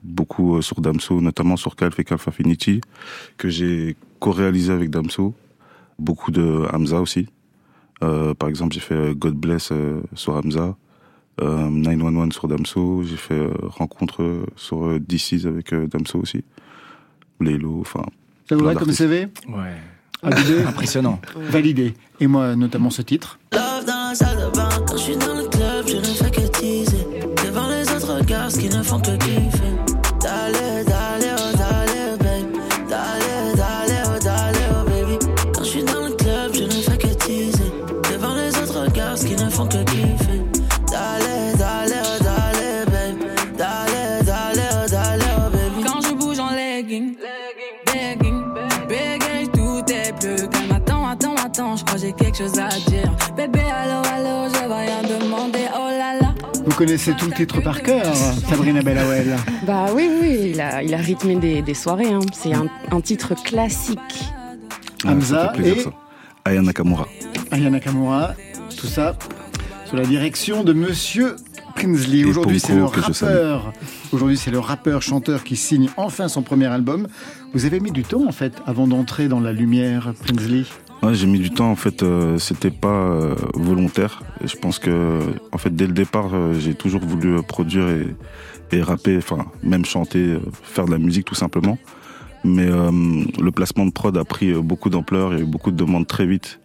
Beaucoup 0.03 0.57
euh, 0.57 0.61
sur 0.61 0.81
Damso, 0.81 1.21
notamment 1.21 1.57
sur 1.57 1.75
Calf 1.75 1.99
et 1.99 2.03
Calf 2.03 2.27
Affinity, 2.27 2.81
que 3.37 3.49
j'ai 3.49 3.95
co-réalisé 4.19 4.71
avec 4.71 4.89
Damso. 4.89 5.33
Beaucoup 5.99 6.31
de 6.31 6.65
Hamza 6.73 6.99
aussi. 6.99 7.27
Euh, 8.03 8.33
par 8.33 8.49
exemple, 8.49 8.73
j'ai 8.73 8.79
fait 8.79 8.93
euh, 8.95 9.13
God 9.13 9.35
Bless 9.35 9.69
euh, 9.71 10.01
sur 10.13 10.35
Hamza. 10.35 10.75
Euh, 11.41 11.69
911 11.69 12.31
sur 12.31 12.47
Damso. 12.47 13.03
J'ai 13.03 13.15
fait 13.15 13.33
euh, 13.33 13.51
Rencontre 13.63 14.21
euh, 14.21 14.45
sur 14.55 14.85
euh, 14.85 14.99
DC's 14.99 15.45
avec 15.45 15.73
euh, 15.73 15.87
Damso 15.87 16.19
aussi. 16.19 16.43
Lélo, 17.39 17.79
enfin. 17.81 18.03
Ça 18.47 18.55
vous 18.55 18.63
va 18.65 18.75
comme. 18.75 18.91
CV 18.91 19.27
Ouais. 19.47 19.75
Validé 20.21 20.63
Impressionnant. 20.63 21.19
Validé. 21.35 21.93
Et 22.19 22.27
moi, 22.27 22.55
notamment 22.55 22.89
ce 22.89 23.01
titre. 23.01 23.39
Love 23.51 23.85
dans 23.85 24.09
la 24.09 24.15
salle 24.15 24.37
de 24.37 24.55
bain, 24.55 24.69
quand 24.87 24.95
je 24.97 25.01
suis 25.01 25.17
dans 25.17 25.35
le 25.35 25.42
quelque 52.33 52.49
chose 52.49 52.59
à 52.59 52.69
dire. 52.89 53.11
Bébé, 53.35 53.59
allô, 53.59 54.01
allô, 54.13 54.53
je 54.53 54.59
vais 54.67 54.73
rien 54.73 55.01
demander, 55.19 55.65
oh 55.75 55.87
là 55.89 56.19
là. 56.19 56.35
Vous 56.65 56.75
connaissez 56.75 57.13
tout 57.13 57.25
le 57.27 57.33
titre 57.33 57.61
par 57.61 57.81
cœur, 57.81 58.13
Sabrina 58.15 58.81
Bellawell. 58.81 59.35
Bah 59.65 59.87
oui, 59.93 60.09
oui, 60.21 60.51
il 60.53 60.61
a, 60.61 60.81
il 60.83 60.93
a 60.93 60.97
rythmé 60.97 61.35
des, 61.35 61.61
des 61.61 61.73
soirées. 61.73 62.11
hein. 62.11 62.19
C'est 62.33 62.53
un, 62.53 62.67
un 62.91 63.01
titre 63.01 63.33
classique. 63.43 63.99
Ah, 65.05 65.11
Hamza 65.11 65.47
plaisir, 65.49 65.77
et- 65.77 65.81
ça. 65.81 65.89
Aya 66.45 66.61
Nakamura. 66.61 67.07
Aya 67.51 67.69
Nakamura, 67.69 68.33
tout 68.77 68.87
ça 68.87 69.15
sous 69.85 69.95
la 69.95 70.03
direction 70.05 70.63
de 70.63 70.73
Monsieur 70.73 71.35
Prinsley. 71.75 72.23
Aujourd'hui, 72.25 72.59
c'est 72.59 72.75
le 72.75 72.85
rappeur. 72.85 73.73
Aujourd'hui, 74.11 74.37
c'est 74.37 74.51
le 74.51 74.59
rappeur-chanteur 74.59 75.43
qui 75.43 75.55
signe 75.55 75.89
enfin 75.97 76.27
son 76.27 76.41
premier 76.41 76.67
album. 76.67 77.07
Vous 77.53 77.65
avez 77.65 77.79
mis 77.79 77.91
du 77.91 78.03
temps, 78.03 78.25
en 78.27 78.31
fait, 78.31 78.53
avant 78.65 78.87
d'entrer 78.87 79.27
dans 79.27 79.39
la 79.39 79.51
lumière, 79.53 80.13
Prinsley? 80.25 80.63
J'ai 81.11 81.27
mis 81.27 81.39
du 81.39 81.49
temps. 81.49 81.69
En 81.69 81.75
fait, 81.75 82.01
euh, 82.01 82.37
c'était 82.37 82.71
pas 82.71 82.87
euh, 82.87 83.35
volontaire. 83.55 84.23
Et 84.43 84.47
je 84.47 84.55
pense 84.55 84.79
que, 84.79 85.19
en 85.51 85.57
fait, 85.57 85.75
dès 85.75 85.85
le 85.85 85.93
départ, 85.93 86.29
euh, 86.33 86.53
j'ai 86.57 86.75
toujours 86.75 87.01
voulu 87.01 87.37
euh, 87.37 87.41
produire 87.41 87.89
et, 87.89 88.07
et 88.71 88.81
rapper, 88.81 89.17
enfin, 89.17 89.45
même 89.61 89.83
chanter, 89.83 90.37
faire 90.63 90.85
de 90.85 90.91
la 90.91 90.97
musique 90.97 91.25
tout 91.25 91.35
simplement. 91.35 91.77
Mais 92.45 92.67
le 92.67 93.51
placement 93.51 93.85
de 93.85 93.91
prod 93.91 94.17
a 94.17 94.25
pris 94.25 94.51
beaucoup 94.51 94.89
d'ampleur. 94.89 95.31
Eu 95.31 95.45
beaucoup 95.45 95.71
de 95.71 95.77
demandes 95.77 96.07
très 96.07 96.25
vite. 96.25 96.59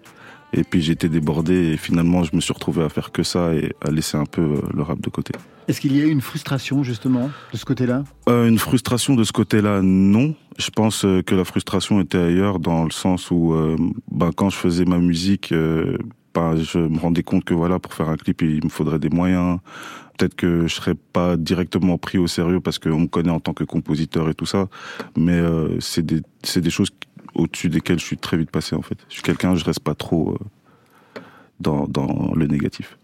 Et 0.53 0.65
puis 0.65 0.91
été 0.91 1.09
débordé 1.09 1.73
et 1.73 1.77
finalement 1.77 2.25
je 2.25 2.35
me 2.35 2.41
suis 2.41 2.53
retrouvé 2.53 2.83
à 2.83 2.89
faire 2.89 3.13
que 3.13 3.23
ça 3.23 3.55
et 3.55 3.75
à 3.83 3.91
laisser 3.91 4.17
un 4.17 4.25
peu 4.25 4.43
euh, 4.43 4.61
le 4.75 4.83
rap 4.83 5.01
de 5.01 5.11
côté. 5.11 5.33
Est-ce 5.69 5.83
qu'il 5.83 5.95
y 5.95 6.01
a 6.01 6.05
eu 6.05 6.11
une 6.11 6.23
frustration, 6.23 6.83
justement, 6.83 7.31
de 7.53 7.59
ce 7.59 7.67
côté-là? 7.67 8.03
Euh, 8.31 8.49
une 8.49 8.59
frustration 8.59 9.15
de 9.15 9.25
ce 9.25 9.33
côté-là, 9.33 9.83
non. 9.83 10.35
Je 10.59 10.71
pense 10.71 11.05
euh, 11.05 11.21
que 11.21 11.35
la 11.35 11.45
frustration 11.45 12.01
était 12.01 12.17
ailleurs 12.17 12.59
dans 12.59 12.85
le 12.85 12.91
sens 12.91 13.31
où, 13.31 13.53
euh, 13.53 13.77
ben, 14.11 14.31
quand 14.35 14.49
je 14.49 14.57
faisais 14.57 14.87
ma 14.87 14.97
musique, 14.97 15.53
euh, 15.53 15.99
ben, 16.35 16.57
je 16.57 16.79
me 16.79 16.99
rendais 16.99 17.23
compte 17.23 17.45
que 17.45 17.53
voilà, 17.53 17.79
pour 17.79 17.93
faire 17.93 18.09
un 18.09 18.17
clip, 18.17 18.41
il 18.41 18.65
me 18.65 18.71
faudrait 18.71 18.99
des 18.99 19.11
moyens. 19.11 19.59
Peut-être 20.17 20.35
que 20.35 20.67
je 20.67 20.75
serais 20.75 20.95
pas 20.95 21.37
directement 21.37 21.97
pris 21.99 22.19
au 22.19 22.27
sérieux 22.27 22.61
parce 22.61 22.79
qu'on 22.79 23.01
me 23.01 23.07
connaît 23.07 23.31
en 23.31 23.39
tant 23.39 23.53
que 23.53 23.63
compositeur 23.63 24.29
et 24.29 24.35
tout 24.35 24.47
ça, 24.47 24.69
mais 25.17 25.39
euh, 25.39 25.79
c'est 25.79 26.05
des 26.05 26.23
c'est 26.43 26.61
des 26.61 26.71
choses 26.71 26.91
au-dessus 27.39 27.69
desquelles 27.71 27.99
je 27.99 28.05
suis 28.05 28.19
très 28.19 28.37
vite 28.37 28.51
passé 28.51 28.77
en 28.77 28.83
fait. 28.83 28.99
Je 29.09 29.15
suis 29.15 29.23
quelqu'un, 29.23 29.55
je 29.55 29.65
reste 29.65 29.81
pas 29.81 29.95
trop 29.95 30.33
euh, 30.35 31.21
dans 31.61 31.87
dans 31.87 32.33
le 32.35 32.47
négatif. 32.47 32.99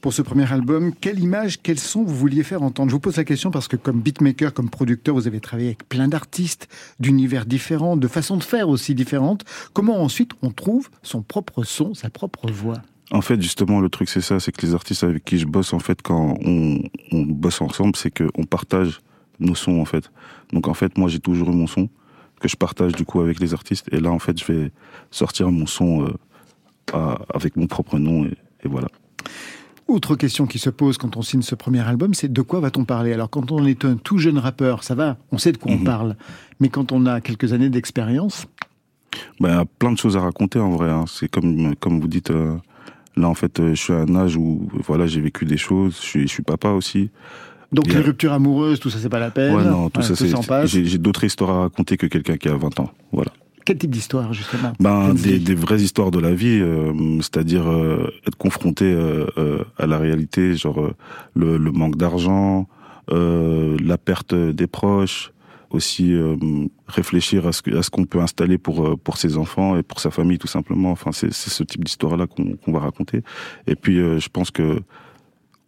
Pour 0.00 0.14
ce 0.14 0.22
premier 0.22 0.50
album, 0.50 0.94
quelle 0.98 1.18
image, 1.18 1.60
quel 1.62 1.78
son 1.78 2.04
vous 2.04 2.16
vouliez 2.16 2.42
faire 2.42 2.62
entendre? 2.62 2.88
Je 2.88 2.94
vous 2.94 3.00
pose 3.00 3.18
la 3.18 3.24
question 3.24 3.50
parce 3.50 3.68
que 3.68 3.76
comme 3.76 4.00
beatmaker, 4.00 4.54
comme 4.54 4.70
producteur, 4.70 5.14
vous 5.14 5.26
avez 5.26 5.40
travaillé 5.40 5.68
avec 5.68 5.86
plein 5.86 6.08
d'artistes, 6.08 6.68
d'univers 7.00 7.44
différents, 7.44 7.98
de 7.98 8.08
façons 8.08 8.38
de 8.38 8.42
faire 8.42 8.70
aussi 8.70 8.94
différentes. 8.94 9.44
Comment 9.74 10.02
ensuite 10.02 10.30
on 10.40 10.52
trouve 10.52 10.88
son 11.02 11.20
propre 11.20 11.64
son, 11.64 11.92
sa 11.92 12.08
propre 12.08 12.50
voix? 12.50 12.80
En 13.10 13.20
fait, 13.20 13.42
justement, 13.42 13.80
le 13.80 13.90
truc, 13.90 14.08
c'est 14.08 14.22
ça, 14.22 14.40
c'est 14.40 14.52
que 14.52 14.64
les 14.64 14.72
artistes 14.72 15.04
avec 15.04 15.22
qui 15.24 15.36
je 15.36 15.44
bosse, 15.44 15.74
en 15.74 15.80
fait, 15.80 16.00
quand 16.00 16.38
on, 16.42 16.78
on 17.12 17.22
bosse 17.22 17.60
ensemble, 17.60 17.96
c'est 17.96 18.10
qu'on 18.10 18.44
partage 18.44 19.00
nos 19.38 19.56
sons, 19.56 19.80
en 19.80 19.84
fait. 19.84 20.10
Donc, 20.52 20.68
en 20.68 20.74
fait, 20.74 20.96
moi, 20.96 21.08
j'ai 21.10 21.18
toujours 21.18 21.50
eu 21.50 21.54
mon 21.54 21.66
son 21.66 21.90
que 22.40 22.48
je 22.48 22.56
partage, 22.56 22.92
du 22.92 23.04
coup, 23.04 23.20
avec 23.20 23.38
les 23.38 23.54
artistes. 23.54 23.86
Et 23.92 24.00
là, 24.00 24.10
en 24.10 24.18
fait, 24.18 24.38
je 24.38 24.50
vais 24.52 24.72
sortir 25.10 25.50
mon 25.52 25.66
son 25.66 26.06
euh, 26.06 26.12
à- 26.92 27.18
avec 27.34 27.56
mon 27.56 27.66
propre 27.68 27.98
nom, 27.98 28.24
et, 28.24 28.34
et 28.64 28.68
voilà. 28.68 28.88
Autre 29.86 30.14
question 30.14 30.46
qui 30.46 30.58
se 30.58 30.70
pose 30.70 30.98
quand 30.98 31.16
on 31.16 31.22
signe 31.22 31.42
ce 31.42 31.54
premier 31.56 31.80
album, 31.80 32.14
c'est 32.14 32.32
de 32.32 32.42
quoi 32.42 32.60
va-t-on 32.60 32.84
parler? 32.84 33.12
Alors 33.12 33.28
quand 33.28 33.50
on 33.50 33.66
est 33.66 33.84
un 33.84 33.96
tout 33.96 34.18
jeune 34.18 34.38
rappeur, 34.38 34.84
ça 34.84 34.94
va, 34.94 35.16
on 35.32 35.38
sait 35.38 35.50
de 35.52 35.56
quoi 35.58 35.72
on 35.72 35.78
parle. 35.84 36.16
Mais 36.60 36.68
quand 36.68 36.92
on 36.92 37.06
a 37.06 37.20
quelques 37.20 37.52
années 37.52 37.70
d'expérience, 37.70 38.46
Ben, 39.40 39.48
il 39.48 39.54
y 39.56 39.58
a 39.58 39.64
plein 39.64 39.90
de 39.90 39.98
choses 39.98 40.16
à 40.16 40.20
raconter, 40.20 40.60
en 40.60 40.70
vrai. 40.70 40.90
hein. 40.90 41.06
C'est 41.08 41.28
comme, 41.28 41.74
comme 41.76 41.98
vous 42.00 42.06
dites, 42.06 42.30
euh, 42.30 42.56
là, 43.16 43.28
en 43.28 43.34
fait, 43.34 43.58
euh, 43.58 43.70
je 43.74 43.82
suis 43.82 43.92
à 43.92 43.96
un 44.02 44.14
âge 44.14 44.36
où, 44.36 44.68
voilà, 44.86 45.08
j'ai 45.08 45.20
vécu 45.20 45.44
des 45.44 45.56
choses. 45.56 45.96
Je 45.96 46.06
suis, 46.06 46.22
je 46.22 46.28
suis 46.28 46.44
papa 46.44 46.68
aussi. 46.70 47.10
Donc 47.72 47.86
les 47.88 48.00
ruptures 48.00 48.32
amoureuses, 48.32 48.80
tout 48.80 48.90
ça 48.90 48.98
c'est 49.00 49.08
pas 49.08 49.18
la 49.20 49.30
peine. 49.30 49.54
Ouais, 49.54 49.64
non, 49.64 49.90
tout 49.90 50.00
Ouais, 50.00 50.06
ça, 50.06 50.16
c'est. 50.16 50.28
s'en 50.28 50.42
passe. 50.42 50.70
J'ai 50.70 50.98
d'autres 50.98 51.24
histoires 51.24 51.50
à 51.50 51.60
raconter 51.62 51.96
que 51.96 52.06
quelqu'un 52.06 52.36
qui 52.36 52.48
a 52.48 52.56
20 52.56 52.80
ans. 52.80 52.90
Voilà. 53.12 53.30
Quel 53.66 53.76
type 53.78 53.90
d'histoire 53.90 54.32
justement? 54.32 54.72
Ben, 54.80 55.12
des, 55.14 55.38
des 55.38 55.54
vraies 55.54 55.80
histoires 55.82 56.10
de 56.10 56.18
la 56.18 56.34
vie, 56.34 56.58
euh, 56.60 56.92
c'est-à-dire 57.18 57.68
euh, 57.70 58.10
être 58.26 58.36
confronté 58.36 58.86
euh, 58.86 59.26
euh, 59.38 59.62
à 59.78 59.86
la 59.86 59.98
réalité, 59.98 60.54
genre 60.56 60.80
euh, 60.80 60.94
le, 61.34 61.56
le 61.58 61.70
manque 61.70 61.96
d'argent, 61.96 62.66
euh, 63.12 63.76
la 63.84 63.98
perte 63.98 64.34
des 64.34 64.66
proches, 64.66 65.32
aussi 65.70 66.12
euh, 66.14 66.36
réfléchir 66.88 67.46
à 67.46 67.52
ce, 67.52 67.62
que- 67.62 67.76
à 67.76 67.82
ce 67.82 67.90
qu'on 67.90 68.04
peut 68.04 68.20
installer 68.20 68.58
pour 68.58 68.84
euh, 68.84 68.96
pour 68.96 69.18
ses 69.18 69.36
enfants 69.36 69.76
et 69.76 69.82
pour 69.84 70.00
sa 70.00 70.10
famille 70.10 70.38
tout 70.38 70.48
simplement. 70.48 70.90
Enfin, 70.90 71.12
c'est 71.12 71.32
c'est 71.32 71.50
ce 71.50 71.62
type 71.62 71.84
d'histoire 71.84 72.16
là 72.16 72.26
qu'on 72.26 72.72
va 72.72 72.80
raconter. 72.80 73.22
Et 73.68 73.76
puis, 73.76 74.00
euh, 74.00 74.18
je 74.18 74.28
pense 74.30 74.50
que 74.50 74.80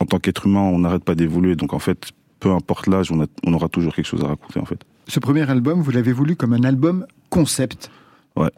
en 0.03 0.07
tant 0.07 0.19
qu'être 0.19 0.47
humain, 0.47 0.61
on 0.61 0.81
n'arrête 0.81 1.05
pas 1.05 1.15
d'évoluer. 1.15 1.55
Donc, 1.55 1.73
en 1.73 1.79
fait, 1.79 2.11
peu 2.41 2.51
importe 2.51 2.89
l'âge, 2.89 3.11
on, 3.13 3.53
aura 3.53 3.69
toujours 3.69 3.95
quelque 3.95 4.07
chose 4.07 4.25
à 4.25 4.29
raconter, 4.29 4.59
en 4.59 4.65
fait. 4.65 4.81
Ce 5.07 5.21
premier 5.21 5.49
album, 5.49 5.81
vous 5.81 5.93
l'avez 5.93 6.13
voulu 6.13 6.35
comme 6.37 6.53
un 6.53 6.65
album 6.65 7.07
concept. 7.31 7.91
Ouais. 8.37 8.51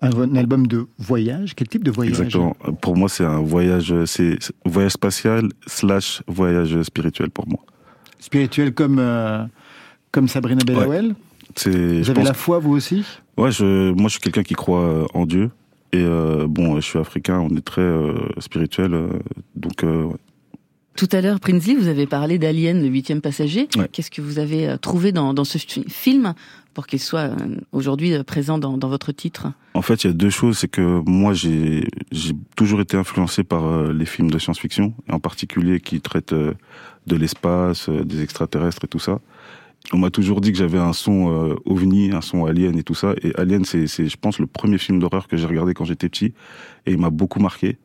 Un, 0.00 0.10
un 0.18 0.34
album 0.36 0.66
de 0.66 0.86
voyage. 0.98 1.54
Quel 1.54 1.68
type 1.68 1.84
de 1.84 1.90
voyage? 1.90 2.18
Exactement. 2.18 2.56
Pour 2.80 2.96
moi, 2.96 3.08
c'est 3.08 3.24
un 3.24 3.40
voyage, 3.40 3.94
c'est 4.06 4.38
voyage 4.64 4.92
spatial 4.92 5.48
slash 5.66 6.22
voyage 6.26 6.82
spirituel 6.82 7.30
pour 7.30 7.46
moi. 7.46 7.60
Spirituel 8.18 8.72
comme, 8.72 8.98
euh, 8.98 9.44
comme 10.10 10.26
Sabrina 10.26 10.64
Bellawell 10.64 11.14
C'est. 11.54 11.70
Vous 11.70 12.10
avez 12.10 12.20
pense- 12.20 12.28
la 12.28 12.34
foi, 12.34 12.58
vous 12.58 12.72
aussi? 12.72 13.04
Ouais, 13.36 13.50
je, 13.50 13.92
moi, 13.92 14.08
je 14.08 14.12
suis 14.12 14.20
quelqu'un 14.20 14.42
qui 14.42 14.54
croit 14.54 14.80
euh, 14.80 15.06
en 15.12 15.26
Dieu. 15.26 15.50
Et 15.94 16.02
euh, 16.02 16.46
bon, 16.48 16.76
je 16.76 16.80
suis 16.80 16.98
africain, 16.98 17.38
on 17.38 17.54
est 17.54 17.64
très 17.64 17.82
euh, 17.82 18.14
spirituel, 18.38 18.94
euh, 18.94 19.08
donc 19.54 19.82
ouais. 19.82 20.16
Tout 20.94 21.08
à 21.12 21.20
l'heure, 21.20 21.40
Prinsley, 21.40 21.74
vous 21.74 21.88
avez 21.88 22.06
parlé 22.06 22.38
d'Alien, 22.38 22.82
le 22.82 22.88
huitième 22.88 23.20
passager. 23.20 23.66
Ouais. 23.76 23.88
Qu'est-ce 23.90 24.10
que 24.10 24.20
vous 24.20 24.38
avez 24.38 24.68
euh, 24.68 24.76
trouvé 24.76 25.10
dans, 25.10 25.32
dans 25.32 25.44
ce 25.44 25.56
fi- 25.58 25.84
film 25.88 26.34
pour 26.74 26.86
qu'il 26.86 27.00
soit 27.00 27.30
euh, 27.30 27.36
aujourd'hui 27.72 28.12
euh, 28.12 28.22
présent 28.22 28.58
dans, 28.58 28.76
dans 28.76 28.88
votre 28.88 29.10
titre? 29.10 29.52
En 29.72 29.80
fait, 29.82 30.04
il 30.04 30.08
y 30.08 30.10
a 30.10 30.12
deux 30.12 30.30
choses. 30.30 30.58
C'est 30.58 30.68
que 30.68 31.02
moi, 31.06 31.32
j'ai 31.32 31.88
toujours 32.56 32.82
été 32.82 32.96
influencé 32.96 33.42
par 33.42 33.90
les 33.90 34.04
films 34.04 34.30
de 34.30 34.38
science-fiction, 34.38 34.94
en 35.08 35.18
particulier 35.18 35.80
qui 35.80 36.00
traitent 36.02 36.34
de 36.34 37.16
l'espace, 37.16 37.88
des 37.88 38.22
extraterrestres 38.22 38.84
et 38.84 38.88
tout 38.88 38.98
ça. 38.98 39.20
On 39.92 39.98
m'a 39.98 40.10
toujours 40.10 40.40
dit 40.42 40.52
que 40.52 40.58
j'avais 40.58 40.78
un 40.78 40.92
son 40.92 41.56
ovni, 41.64 42.12
un 42.12 42.20
son 42.20 42.44
alien 42.44 42.76
et 42.78 42.82
tout 42.82 42.94
ça. 42.94 43.14
Et 43.22 43.32
Alien, 43.36 43.64
c'est, 43.64 43.86
je 43.86 44.16
pense, 44.16 44.38
le 44.38 44.46
premier 44.46 44.78
film 44.78 45.00
d'horreur 45.00 45.26
que 45.26 45.36
j'ai 45.36 45.46
regardé 45.46 45.74
quand 45.74 45.86
j'étais 45.86 46.08
petit, 46.08 46.34
et 46.86 46.92
il 46.92 46.98
m'a 46.98 47.10
beaucoup 47.10 47.40
marqué. 47.40 47.78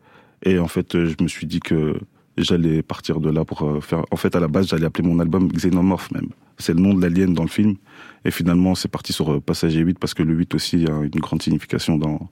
Et 0.44 0.60
en 0.60 0.68
fait, 0.68 0.94
je 0.94 1.16
me 1.22 1.28
suis 1.28 1.48
dit 1.48 1.60
que 1.60 1.98
j'allais 2.38 2.82
partir 2.82 3.20
de 3.20 3.30
là 3.30 3.46
pour 3.46 3.64
euh, 3.64 3.82
faire. 3.82 4.04
En 4.12 4.16
fait, 4.16 4.36
à 4.36 4.40
la 4.40 4.48
base, 4.48 4.68
j'allais 4.68 4.86
appeler 4.86 5.08
mon 5.08 5.20
album 5.20 5.48
Xenomorph 5.50 6.12
même. 6.12 6.30
C'est 6.58 6.74
le 6.74 6.80
nom 6.80 6.94
de 6.94 7.02
l'alien 7.02 7.34
dans 7.34 7.44
le 7.44 7.50
film. 7.50 7.76
Et 8.26 8.32
finalement, 8.32 8.76
c'est 8.76 8.88
parti 8.88 9.14
sur 9.14 9.34
euh, 9.34 9.40
Passager 9.40 9.80
8 9.80 10.00
parce 10.00 10.14
que 10.14 10.24
le 10.24 10.34
8 10.34 10.56
aussi 10.56 10.86
a 10.88 11.04
une 11.04 11.20
grande 11.20 11.42
signification 11.42 11.98
dans, 11.98 12.30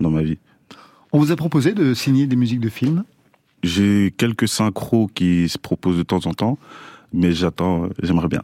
dans 0.00 0.10
ma 0.10 0.22
vie. 0.22 0.38
On 1.12 1.18
vous 1.18 1.32
a 1.32 1.36
proposé 1.36 1.72
de 1.72 1.94
signer 1.94 2.26
des 2.26 2.36
musiques 2.36 2.60
de 2.60 2.68
films? 2.68 3.04
J'ai 3.62 4.14
quelques 4.16 4.46
synchros 4.46 5.08
qui 5.14 5.48
se 5.48 5.58
proposent 5.58 5.96
de 5.96 6.02
temps 6.02 6.26
en 6.26 6.34
temps, 6.34 6.58
mais 7.12 7.32
j'attends, 7.32 7.84
euh, 7.84 7.88
j'aimerais 8.02 8.28
bien. 8.28 8.42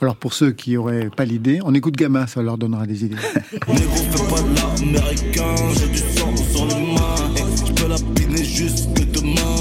Alors 0.00 0.16
pour 0.16 0.32
ceux 0.32 0.50
qui 0.50 0.74
n'auraient 0.74 1.10
pas 1.10 1.26
l'idée, 1.26 1.60
on 1.62 1.74
écoute 1.74 1.94
Gamma, 1.94 2.26
ça 2.26 2.42
leur 2.42 2.56
donnera 2.56 2.86
des 2.86 3.04
idées. 3.04 3.16
la 7.90 7.96
piner 8.14 8.44
jusque 8.44 8.86
demain. 9.12 9.56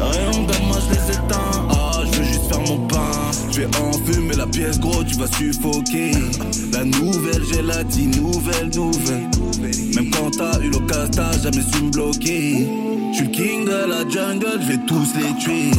Rien 0.00 0.30
gamin, 0.30 0.78
je 0.82 0.94
les 0.94 1.14
éteins. 1.14 1.68
Ah, 1.70 2.02
je 2.04 2.18
veux 2.18 2.24
juste 2.24 2.48
faire 2.48 2.60
mon 2.60 2.86
pain. 2.88 3.10
Je 3.52 3.60
vais 3.60 3.68
enfumer 3.76 4.34
la 4.34 4.46
pièce, 4.46 4.80
gros, 4.80 5.04
tu 5.04 5.14
vas 5.14 5.28
suffoquer. 5.28 6.10
La 6.72 6.84
nouvelle 6.84 7.44
gélatine, 7.52 8.10
nouvelle, 8.16 8.70
nouvelle. 8.74 9.30
Même 9.94 10.10
quand 10.10 10.30
t'as 10.36 10.58
eu 10.60 10.70
l'occasion, 10.70 11.10
t'as 11.14 11.38
jamais 11.40 11.62
su 11.72 11.84
me 11.84 11.90
bloquer. 11.90 12.66
Je 13.12 13.16
suis 13.16 13.26
le 13.26 13.30
king 13.30 13.64
de 13.64 13.90
la 13.90 14.08
jungle, 14.08 14.60
je 14.60 14.72
vais 14.72 14.80
tous 14.86 15.14
les 15.14 15.32
tuer. 15.38 15.70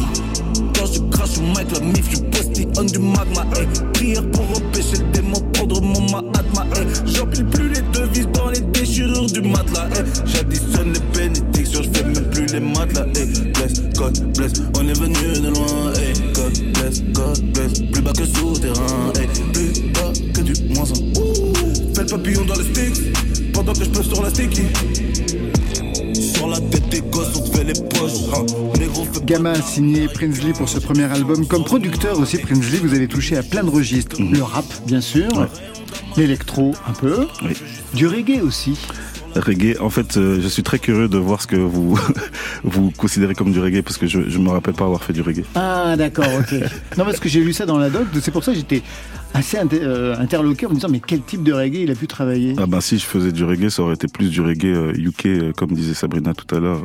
Je 0.92 1.00
crache 1.10 1.38
au 1.38 1.42
mic, 1.42 1.70
la 1.72 1.80
mif, 1.80 2.10
je 2.10 2.18
postillonne 2.18 2.86
du 2.86 2.98
magma. 2.98 3.46
Eh. 3.60 3.66
Prière 3.92 4.28
pour 4.30 4.44
empêcher 4.56 4.98
le 4.98 5.12
démon, 5.12 5.40
prendre 5.52 5.80
mon 5.80 6.00
mahatma. 6.10 6.66
Eh. 6.76 7.10
J'empile 7.10 7.46
plus 7.46 7.68
les 7.68 7.82
devises 7.92 8.28
dans 8.32 8.50
les 8.50 8.60
déchirures 8.60 9.26
du 9.26 9.40
matelas. 9.42 9.88
Eh. 9.92 10.04
J'additionne 10.26 10.92
les 10.92 11.18
bénédictions, 11.18 11.82
je 11.82 11.98
fais 11.98 12.04
même 12.04 12.30
plus 12.30 12.46
les 12.46 12.60
matelas. 12.60 13.06
Eh. 13.16 13.26
Bless, 13.52 13.82
God 13.96 14.36
bless, 14.36 14.52
on 14.78 14.88
est 14.88 14.98
venu 14.98 15.40
de 15.40 15.48
loin. 15.48 15.92
Eh. 15.96 16.32
God 16.32 16.72
bless, 16.74 17.02
God 17.12 17.40
bless, 17.52 17.72
plus 17.92 18.02
bas 18.02 18.12
que 18.12 18.24
souterrain. 18.24 19.12
Eh. 19.16 19.26
Plus 19.52 19.82
bas 19.92 20.12
que 20.34 20.40
du 20.40 20.54
moins 20.74 20.84
un. 20.84 21.94
Fais 21.94 22.02
le 22.02 22.08
papillon 22.08 22.44
dans 22.44 22.54
le 22.54 22.64
stick, 22.64 23.52
pendant 23.52 23.72
que 23.72 23.84
je 23.84 23.90
peux 23.90 24.02
sur 24.02 24.22
la 24.22 24.30
sticky. 24.30 24.62
La 26.60 26.64
tête 26.70 26.88
des 26.88 27.00
gosses, 27.02 27.36
on 27.36 27.40
te 27.48 27.56
fait 27.56 27.64
les 27.64 27.72
poches. 27.72 28.34
hein. 28.34 28.44
Gamma 29.24 29.54
signé 29.62 30.08
Prinsley 30.08 30.52
pour 30.52 30.68
ce 30.68 30.78
premier 30.80 31.04
album. 31.04 31.46
Comme 31.46 31.64
producteur 31.64 32.18
aussi, 32.18 32.38
Prinsley, 32.38 32.78
vous 32.78 32.94
avez 32.94 33.06
touché 33.06 33.36
à 33.36 33.42
plein 33.44 33.62
de 33.62 33.70
registres. 33.70 34.16
Le 34.20 34.42
rap, 34.42 34.64
bien 34.86 35.00
sûr. 35.00 35.28
L'électro, 36.16 36.74
un 36.88 36.92
peu. 36.94 37.28
Du 37.94 38.08
reggae 38.08 38.40
aussi. 38.42 38.76
Reggae, 39.40 39.76
en 39.80 39.90
fait, 39.90 40.16
euh, 40.16 40.40
je 40.40 40.48
suis 40.48 40.62
très 40.62 40.78
curieux 40.78 41.08
de 41.08 41.18
voir 41.18 41.40
ce 41.42 41.46
que 41.46 41.56
vous 41.56 41.98
vous 42.64 42.90
considérez 42.90 43.34
comme 43.34 43.52
du 43.52 43.60
reggae 43.60 43.82
parce 43.82 43.96
que 43.98 44.06
je 44.06 44.28
je 44.28 44.38
me 44.38 44.50
rappelle 44.50 44.74
pas 44.74 44.84
avoir 44.84 45.02
fait 45.02 45.12
du 45.12 45.22
reggae. 45.22 45.44
Ah, 45.54 45.94
d'accord, 45.96 46.26
ok. 46.40 46.52
non, 46.98 47.04
parce 47.04 47.20
que 47.20 47.28
j'ai 47.28 47.40
lu 47.40 47.52
ça 47.52 47.66
dans 47.66 47.78
la 47.78 47.90
doc, 47.90 48.06
c'est 48.20 48.30
pour 48.30 48.44
ça 48.44 48.52
que 48.52 48.58
j'étais 48.58 48.82
assez 49.34 49.58
inter- 49.58 49.80
euh, 49.82 50.16
interloqué 50.18 50.66
en 50.66 50.70
me 50.70 50.74
disant, 50.74 50.88
mais 50.90 51.00
quel 51.06 51.22
type 51.22 51.42
de 51.42 51.52
reggae 51.52 51.82
il 51.82 51.90
a 51.90 51.94
pu 51.94 52.06
travailler? 52.06 52.54
Ah 52.58 52.66
ben 52.66 52.80
si 52.80 52.98
je 52.98 53.04
faisais 53.04 53.32
du 53.32 53.44
reggae, 53.44 53.68
ça 53.70 53.82
aurait 53.82 53.94
été 53.94 54.08
plus 54.08 54.30
du 54.30 54.40
reggae 54.40 54.92
UK, 54.96 55.26
euh, 55.26 55.52
comme 55.52 55.72
disait 55.72 55.94
Sabrina 55.94 56.34
tout 56.34 56.52
à 56.54 56.58
l'heure, 56.60 56.82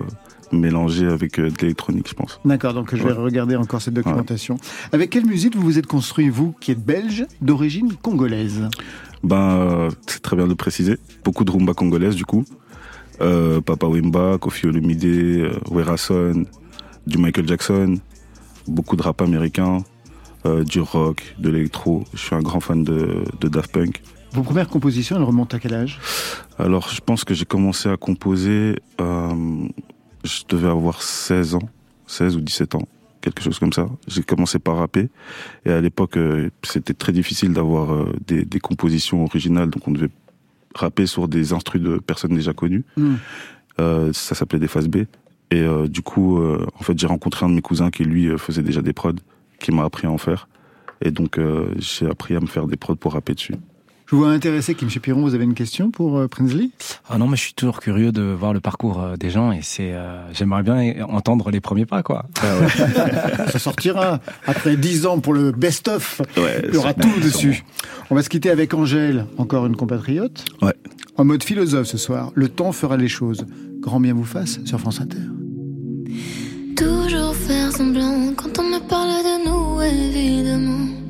mélangé 0.51 1.07
avec 1.07 1.39
de 1.39 1.51
l'électronique, 1.61 2.07
je 2.09 2.13
pense. 2.13 2.39
D'accord, 2.45 2.73
donc 2.75 2.91
je 2.95 2.97
vais 3.01 3.05
Ouais. 3.05 3.13
regarder 3.13 3.55
encore 3.55 3.81
cette 3.81 3.95
documentation. 3.95 4.57
Avec 4.91 5.09
quelle 5.09 5.25
musique 5.25 5.55
vous 5.55 5.63
vous 5.63 5.79
êtes 5.79 5.87
construit, 5.87 6.29
vous, 6.29 6.53
qui 6.59 6.71
êtes 6.71 6.83
belge, 6.85 7.25
d'origine 7.41 7.93
congolaise? 8.01 8.69
Ben, 9.23 9.89
c'est 10.07 10.21
très 10.21 10.35
bien 10.35 10.47
de 10.47 10.53
préciser. 10.53 10.97
Beaucoup 11.23 11.45
de 11.45 11.51
rumba 11.51 11.73
congolaise, 11.73 12.15
du 12.15 12.25
coup. 12.25 12.45
Euh, 13.21 13.61
Papa 13.61 13.87
Wemba, 13.87 14.37
Kofi 14.37 14.67
Olomide, 14.67 15.05
euh, 15.05 15.51
Werason, 15.71 16.45
du 17.07 17.17
Michael 17.17 17.47
Jackson, 17.47 17.99
beaucoup 18.67 18.95
de 18.95 19.03
rap 19.03 19.21
américain, 19.21 19.83
euh, 20.45 20.63
du 20.63 20.81
rock, 20.81 21.35
de 21.39 21.49
l'électro. 21.49 22.03
Je 22.13 22.19
suis 22.19 22.35
un 22.35 22.41
grand 22.41 22.59
fan 22.59 22.83
de, 22.83 23.23
de 23.39 23.47
Daft 23.47 23.71
Punk. 23.71 24.01
Vos 24.33 24.41
premières 24.41 24.67
compositions, 24.67 25.15
elles 25.15 25.23
remontent 25.23 25.55
à 25.55 25.59
quel 25.59 25.73
âge? 25.73 25.99
Alors, 26.57 26.89
je 26.89 27.01
pense 27.01 27.23
que 27.23 27.33
j'ai 27.33 27.45
commencé 27.45 27.87
à 27.87 27.97
composer, 27.97 28.79
euh, 28.99 29.67
je 30.23 30.41
devais 30.49 30.69
avoir 30.69 31.01
16 31.01 31.55
ans, 31.55 31.69
16 32.07 32.37
ou 32.37 32.41
17 32.41 32.75
ans, 32.75 32.87
quelque 33.23 33.41
chose 33.41 33.57
comme 33.57 33.73
ça. 33.73 33.87
J'ai 34.07 34.21
commencé 34.21 34.59
par 34.59 34.75
rapper, 34.77 35.09
et 35.65 35.71
à 35.71 35.81
l'époque, 35.81 36.17
euh, 36.17 36.49
c'était 36.61 36.93
très 36.93 37.13
difficile 37.13 37.53
d'avoir 37.53 37.93
euh, 37.93 38.13
des, 38.27 38.45
des 38.45 38.59
compositions 38.59 39.23
originales, 39.23 39.69
donc 39.71 39.87
on 39.87 39.91
devait 39.91 40.11
rapper 40.75 41.07
sur 41.07 41.27
des 41.27 41.53
instrus 41.53 41.81
de 41.81 41.97
personnes 41.97 42.35
déjà 42.35 42.53
connues. 42.53 42.83
Hmm. 42.97 43.15
Euh, 43.79 44.13
ça 44.13 44.35
s'appelait 44.35 44.59
des 44.59 44.67
phases 44.67 44.87
B. 44.87 44.97
Et 45.51 45.61
euh, 45.61 45.87
du 45.87 46.01
coup, 46.01 46.39
euh, 46.39 46.65
en 46.79 46.83
fait, 46.83 46.97
j'ai 46.97 47.07
rencontré 47.07 47.45
un 47.45 47.49
de 47.49 47.55
mes 47.55 47.61
cousins 47.61 47.91
qui, 47.91 48.03
lui, 48.03 48.27
euh, 48.27 48.37
faisait 48.37 48.63
déjà 48.63 48.81
des 48.81 48.93
prods, 48.93 49.21
qui 49.59 49.71
m'a 49.71 49.83
appris 49.83 50.07
à 50.07 50.11
en 50.11 50.17
faire. 50.17 50.47
Et 51.01 51.11
donc, 51.11 51.37
euh, 51.37 51.67
j'ai 51.77 52.07
appris 52.07 52.35
à 52.35 52.39
me 52.39 52.47
faire 52.47 52.65
des 52.65 52.77
prods 52.77 52.95
pour 52.95 53.13
rapper 53.13 53.33
dessus. 53.33 53.55
Je 54.05 54.15
vous 54.15 54.21
vois 54.21 54.31
intéressé, 54.31 54.75
Kim 54.75 54.89
Piron, 54.89 55.21
vous 55.21 55.33
avez 55.33 55.45
une 55.45 55.53
question 55.53 55.89
pour 55.89 56.17
euh, 56.17 56.27
Prinsley? 56.27 56.69
Ah 57.09 57.17
non, 57.17 57.27
mais 57.27 57.37
je 57.37 57.43
suis 57.43 57.53
toujours 57.53 57.79
curieux 57.79 58.11
de 58.11 58.21
voir 58.21 58.53
le 58.53 58.59
parcours 58.59 59.01
euh, 59.01 59.15
des 59.15 59.29
gens 59.29 59.51
et 59.51 59.59
c'est, 59.61 59.93
euh, 59.93 60.21
j'aimerais 60.33 60.61
bien 60.63 61.05
entendre 61.07 61.49
les 61.51 61.61
premiers 61.61 61.85
pas, 61.85 62.03
quoi. 62.03 62.25
Ça 63.51 63.59
sortira 63.59 64.19
après 64.45 64.75
10 64.75 65.05
ans 65.05 65.19
pour 65.19 65.33
le 65.33 65.51
best-of. 65.51 66.21
Ouais, 66.37 66.61
Il 66.67 66.73
y 66.75 66.77
aura 66.77 66.93
tout 66.93 67.19
dessus. 67.21 67.63
On 68.09 68.15
va 68.15 68.23
se 68.23 68.29
quitter 68.29 68.49
avec 68.49 68.73
Angèle, 68.73 69.25
encore 69.37 69.65
une 69.65 69.75
compatriote. 69.75 70.45
Ouais. 70.61 70.73
En 71.17 71.23
mode 71.25 71.43
philosophe 71.43 71.87
ce 71.87 71.97
soir. 71.97 72.31
Le 72.35 72.49
temps 72.49 72.71
fera 72.71 72.97
les 72.97 73.07
choses. 73.07 73.45
Grand 73.79 73.99
bien 73.99 74.13
vous 74.13 74.25
fasse 74.25 74.59
sur 74.65 74.79
France 74.79 74.99
Inter. 74.99 75.17
Toujours 76.75 77.35
faire 77.35 77.71
semblant 77.71 78.33
quand 78.35 78.59
on 78.59 78.63
me 78.63 78.79
parle 78.87 79.09
de 79.09 79.47
nous, 79.47 79.81
évidemment. 79.81 81.02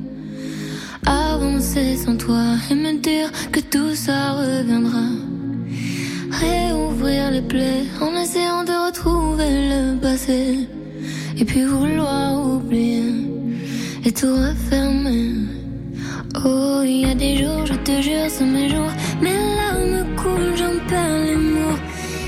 Avancer 1.06 1.96
sans 1.96 2.16
toi 2.16 2.42
et 2.70 2.74
me 2.74 2.98
dire 2.98 3.30
que 3.52 3.60
tout 3.60 3.94
ça 3.94 4.32
reviendra. 4.32 5.06
Réouvrir 6.30 7.30
les 7.30 7.42
plaies 7.42 7.84
en 8.00 8.12
essayant 8.16 8.64
de 8.64 8.86
retrouver 8.86 9.50
le 9.72 10.00
passé. 10.00 10.68
Et 11.38 11.44
puis 11.44 11.64
vouloir 11.64 12.44
oublier 12.46 13.12
et 14.04 14.12
tout 14.12 14.34
refermer. 14.34 15.32
Oh, 16.44 16.82
il 16.84 17.06
y 17.06 17.10
a 17.10 17.14
des 17.14 17.38
jours, 17.38 17.66
je 17.66 17.74
te 17.74 18.00
jure, 18.02 18.28
c'est 18.28 18.44
mes 18.44 18.68
jours. 18.68 18.92
Mes 19.20 19.32
larmes 19.32 20.14
coulent, 20.16 20.56
j'en 20.56 20.78
perds 20.88 21.24
les. 21.26 21.44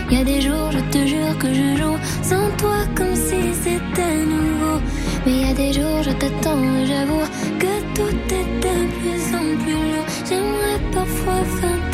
Y 0.09 0.19
a 0.19 0.25
des 0.25 0.41
jours, 0.41 0.71
je 0.71 0.79
te 0.93 1.05
jure 1.05 1.37
que 1.39 1.49
je 1.53 1.77
joue 1.77 1.99
sans 2.23 2.49
toi 2.59 2.79
comme 2.95 3.17
si 3.17 3.53
c'était 3.63 4.25
nouveau. 4.25 4.81
Mais 5.27 5.41
y 5.41 5.51
a 5.51 5.53
des 5.53 5.73
jours, 5.73 6.01
je 6.03 6.11
t'attends 6.11 6.63
et 6.77 6.87
j'avoue 6.87 7.27
que 7.59 7.73
tout 7.95 8.17
est 8.39 8.51
de 8.65 8.77
plus 8.97 9.35
en 9.35 9.47
plus 9.63 9.73
lourd. 9.73 10.07
J'aimerais 10.29 10.81
parfois 10.93 11.43
faire 11.59 11.91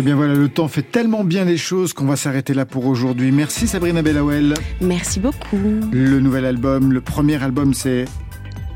Eh 0.00 0.02
bien 0.02 0.16
voilà, 0.16 0.32
le 0.32 0.48
temps 0.48 0.66
fait 0.66 0.80
tellement 0.80 1.24
bien 1.24 1.44
les 1.44 1.58
choses 1.58 1.92
qu'on 1.92 2.06
va 2.06 2.16
s'arrêter 2.16 2.54
là 2.54 2.64
pour 2.64 2.86
aujourd'hui. 2.86 3.32
Merci 3.32 3.68
Sabrina 3.68 4.00
Bellawel. 4.00 4.54
Merci 4.80 5.20
beaucoup. 5.20 5.58
Le 5.92 6.20
nouvel 6.20 6.46
album, 6.46 6.90
le 6.90 7.02
premier 7.02 7.42
album, 7.42 7.74
c'est 7.74 8.06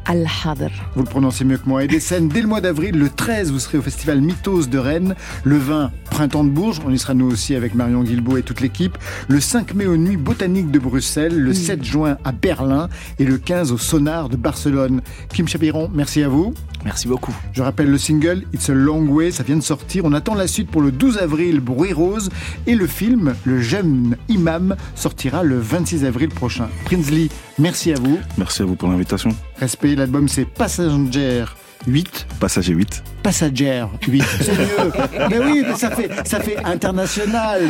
Al-Hadr. 0.05 0.69
Vous 0.95 1.03
le 1.03 1.09
prononcez 1.09 1.47
mieux 1.47 1.57
que 1.57 1.67
moi. 1.67 1.83
Et 1.83 1.87
des 1.87 1.99
scènes 2.01 2.29
dès 2.29 2.43
le 2.43 2.47
mois 2.47 2.61
d'avril. 2.61 2.99
Le 2.99 3.09
13, 3.09 3.53
vous 3.53 3.59
serez 3.59 3.79
au 3.79 3.83
festival 3.83 4.21
Mythos 4.21 4.67
de 4.67 4.77
Rennes. 4.77 5.15
Le 5.45 5.57
20, 5.57 5.93
Printemps 6.15 6.45
de 6.45 6.51
Bourges. 6.51 6.81
On 6.87 6.93
y 6.93 6.99
sera 7.01 7.13
nous 7.13 7.27
aussi 7.27 7.57
avec 7.57 7.75
Marion 7.75 8.05
Guilbault 8.05 8.37
et 8.37 8.45
toute 8.45 8.61
l'équipe. 8.61 8.97
Le 9.27 9.41
5 9.41 9.75
mai 9.75 9.87
aux 9.87 9.97
Nuits 9.97 10.17
Botaniques 10.17 10.71
de 10.71 10.79
Bruxelles. 10.79 11.37
Le 11.37 11.53
7 11.53 11.83
juin 11.83 12.19
à 12.23 12.31
Berlin. 12.31 12.89
Et 13.19 13.25
le 13.25 13.37
15 13.37 13.73
au 13.73 13.79
Sonar 13.79 14.29
de 14.29 14.37
Barcelone. 14.37 15.03
Kim 15.31 15.49
Chapiron, 15.49 15.91
merci 15.93 16.23
à 16.23 16.29
vous. 16.29 16.55
Merci 16.85 17.09
beaucoup. 17.09 17.35
Je 17.53 17.63
rappelle 17.63 17.91
le 17.91 17.99
single 17.99 18.45
It's 18.53 18.71
a 18.71 18.75
Long 18.75 19.09
Way, 19.09 19.33
ça 19.33 19.43
vient 19.43 19.57
de 19.57 19.63
sortir. 19.63 20.05
On 20.05 20.13
attend 20.13 20.37
la 20.37 20.47
suite 20.47 20.71
pour 20.71 20.83
le 20.83 20.93
12 20.93 21.19
avril, 21.19 21.59
Bruit 21.59 21.93
Rose. 21.93 22.31
Et 22.69 22.77
le 22.77 22.87
film, 22.87 23.35
Le 23.45 23.61
jeune 23.61 24.17
imam, 24.29 24.77
sortira 24.95 25.43
le 25.43 25.59
26 25.59 26.05
avril 26.05 26.29
prochain. 26.29 26.69
Prinsley, 26.85 27.29
merci 27.59 27.91
à 27.91 27.97
vous. 27.97 28.21
Merci 28.39 28.63
à 28.63 28.67
vous 28.67 28.77
pour 28.77 28.89
l'invitation. 28.89 29.31
Respect, 29.59 29.97
l'album 29.97 30.29
c'est 30.29 30.45
Passenger 30.45 31.47
8. 31.87 32.27
Passager 32.41 32.73
8. 32.75 33.03
Passager 33.23 33.85
8. 34.09 34.25
C'est 34.41 34.53
mieux. 34.59 34.93
mais 35.31 35.39
oui, 35.39 35.65
mais 35.67 35.75
ça 35.77 35.91
fait, 35.91 36.11
ça 36.27 36.41
fait 36.41 36.57
international. 36.65 37.63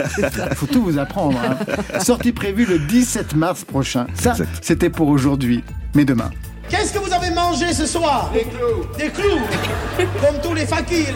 Faut 0.56 0.66
tout 0.66 0.82
vous 0.82 0.98
apprendre. 0.98 1.38
hein. 1.38 1.98
Sortie 2.00 2.32
prévue 2.32 2.66
le 2.66 2.78
17 2.78 3.34
mars 3.34 3.64
prochain. 3.64 4.06
Ça, 4.14 4.34
c'était 4.60 4.90
pour 4.90 5.08
aujourd'hui. 5.08 5.64
Mais 5.94 6.04
demain. 6.04 6.30
Qu'est-ce 6.68 6.92
que 6.92 6.98
vous 6.98 7.12
avez 7.12 7.30
mangé 7.30 7.72
ce 7.74 7.86
soir? 7.86 8.30
Des 8.32 8.40
clous. 8.44 8.86
Des 8.98 9.08
clous 9.10 9.40
Comme 10.20 10.40
tous 10.42 10.54
les 10.54 10.64
fakirs. 10.66 11.14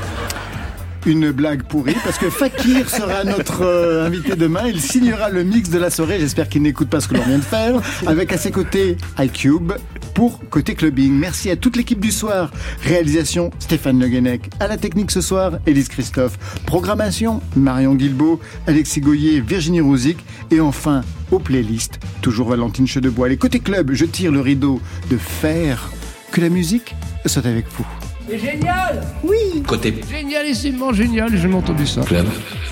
Une 1.06 1.30
blague 1.30 1.62
pourrie, 1.62 1.94
parce 2.02 2.18
que 2.18 2.28
Fakir 2.30 2.90
sera 2.90 3.22
notre 3.22 3.62
euh, 3.62 4.06
invité 4.06 4.34
demain. 4.34 4.62
Il 4.66 4.80
signera 4.80 5.30
le 5.30 5.44
mix 5.44 5.70
de 5.70 5.78
la 5.78 5.88
soirée. 5.88 6.18
J'espère 6.18 6.48
qu'il 6.48 6.62
n'écoute 6.62 6.88
pas 6.88 7.00
ce 7.00 7.06
que 7.06 7.14
l'on 7.14 7.22
vient 7.22 7.38
de 7.38 7.44
faire. 7.44 7.80
Avec 8.06 8.32
à 8.32 8.38
ses 8.38 8.50
côtés 8.50 8.96
iCube 9.20 9.72
pour 10.14 10.40
Côté 10.50 10.74
Clubbing. 10.74 11.12
Merci 11.12 11.48
à 11.48 11.54
toute 11.54 11.76
l'équipe 11.76 12.00
du 12.00 12.10
soir. 12.10 12.50
Réalisation 12.82 13.52
Stéphane 13.60 14.00
Le 14.00 14.08
Guenec. 14.08 14.50
À 14.58 14.66
la 14.66 14.76
technique 14.76 15.12
ce 15.12 15.20
soir, 15.20 15.58
Élise 15.64 15.88
Christophe. 15.88 16.38
Programmation 16.66 17.40
Marion 17.54 17.94
Guilbault, 17.94 18.40
Alexis 18.66 19.00
Goyer, 19.00 19.40
Virginie 19.40 19.80
Rouzic. 19.80 20.18
Et 20.50 20.58
enfin, 20.58 21.02
aux 21.30 21.38
playlists, 21.38 22.00
toujours 22.20 22.48
Valentine 22.48 22.88
Chedebois. 22.88 23.28
Les 23.28 23.36
Côté 23.36 23.60
Club, 23.60 23.92
je 23.92 24.06
tire 24.06 24.32
le 24.32 24.40
rideau 24.40 24.80
de 25.08 25.16
fer. 25.16 25.88
Que 26.32 26.40
la 26.40 26.48
musique 26.48 26.96
soit 27.26 27.46
avec 27.46 27.66
vous. 27.78 27.86
C'est 28.28 28.38
génial 28.38 29.04
Oui 29.22 29.62
Côté. 29.66 29.94
Génialissimement 30.10 30.92
génial, 30.92 31.30
j'ai 31.30 31.38
jamais 31.38 31.54
entendu 31.54 31.86
ça. 31.86 32.02
Club. 32.02 32.26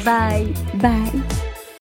Bye. 0.05 0.48
Bye. 0.74 0.90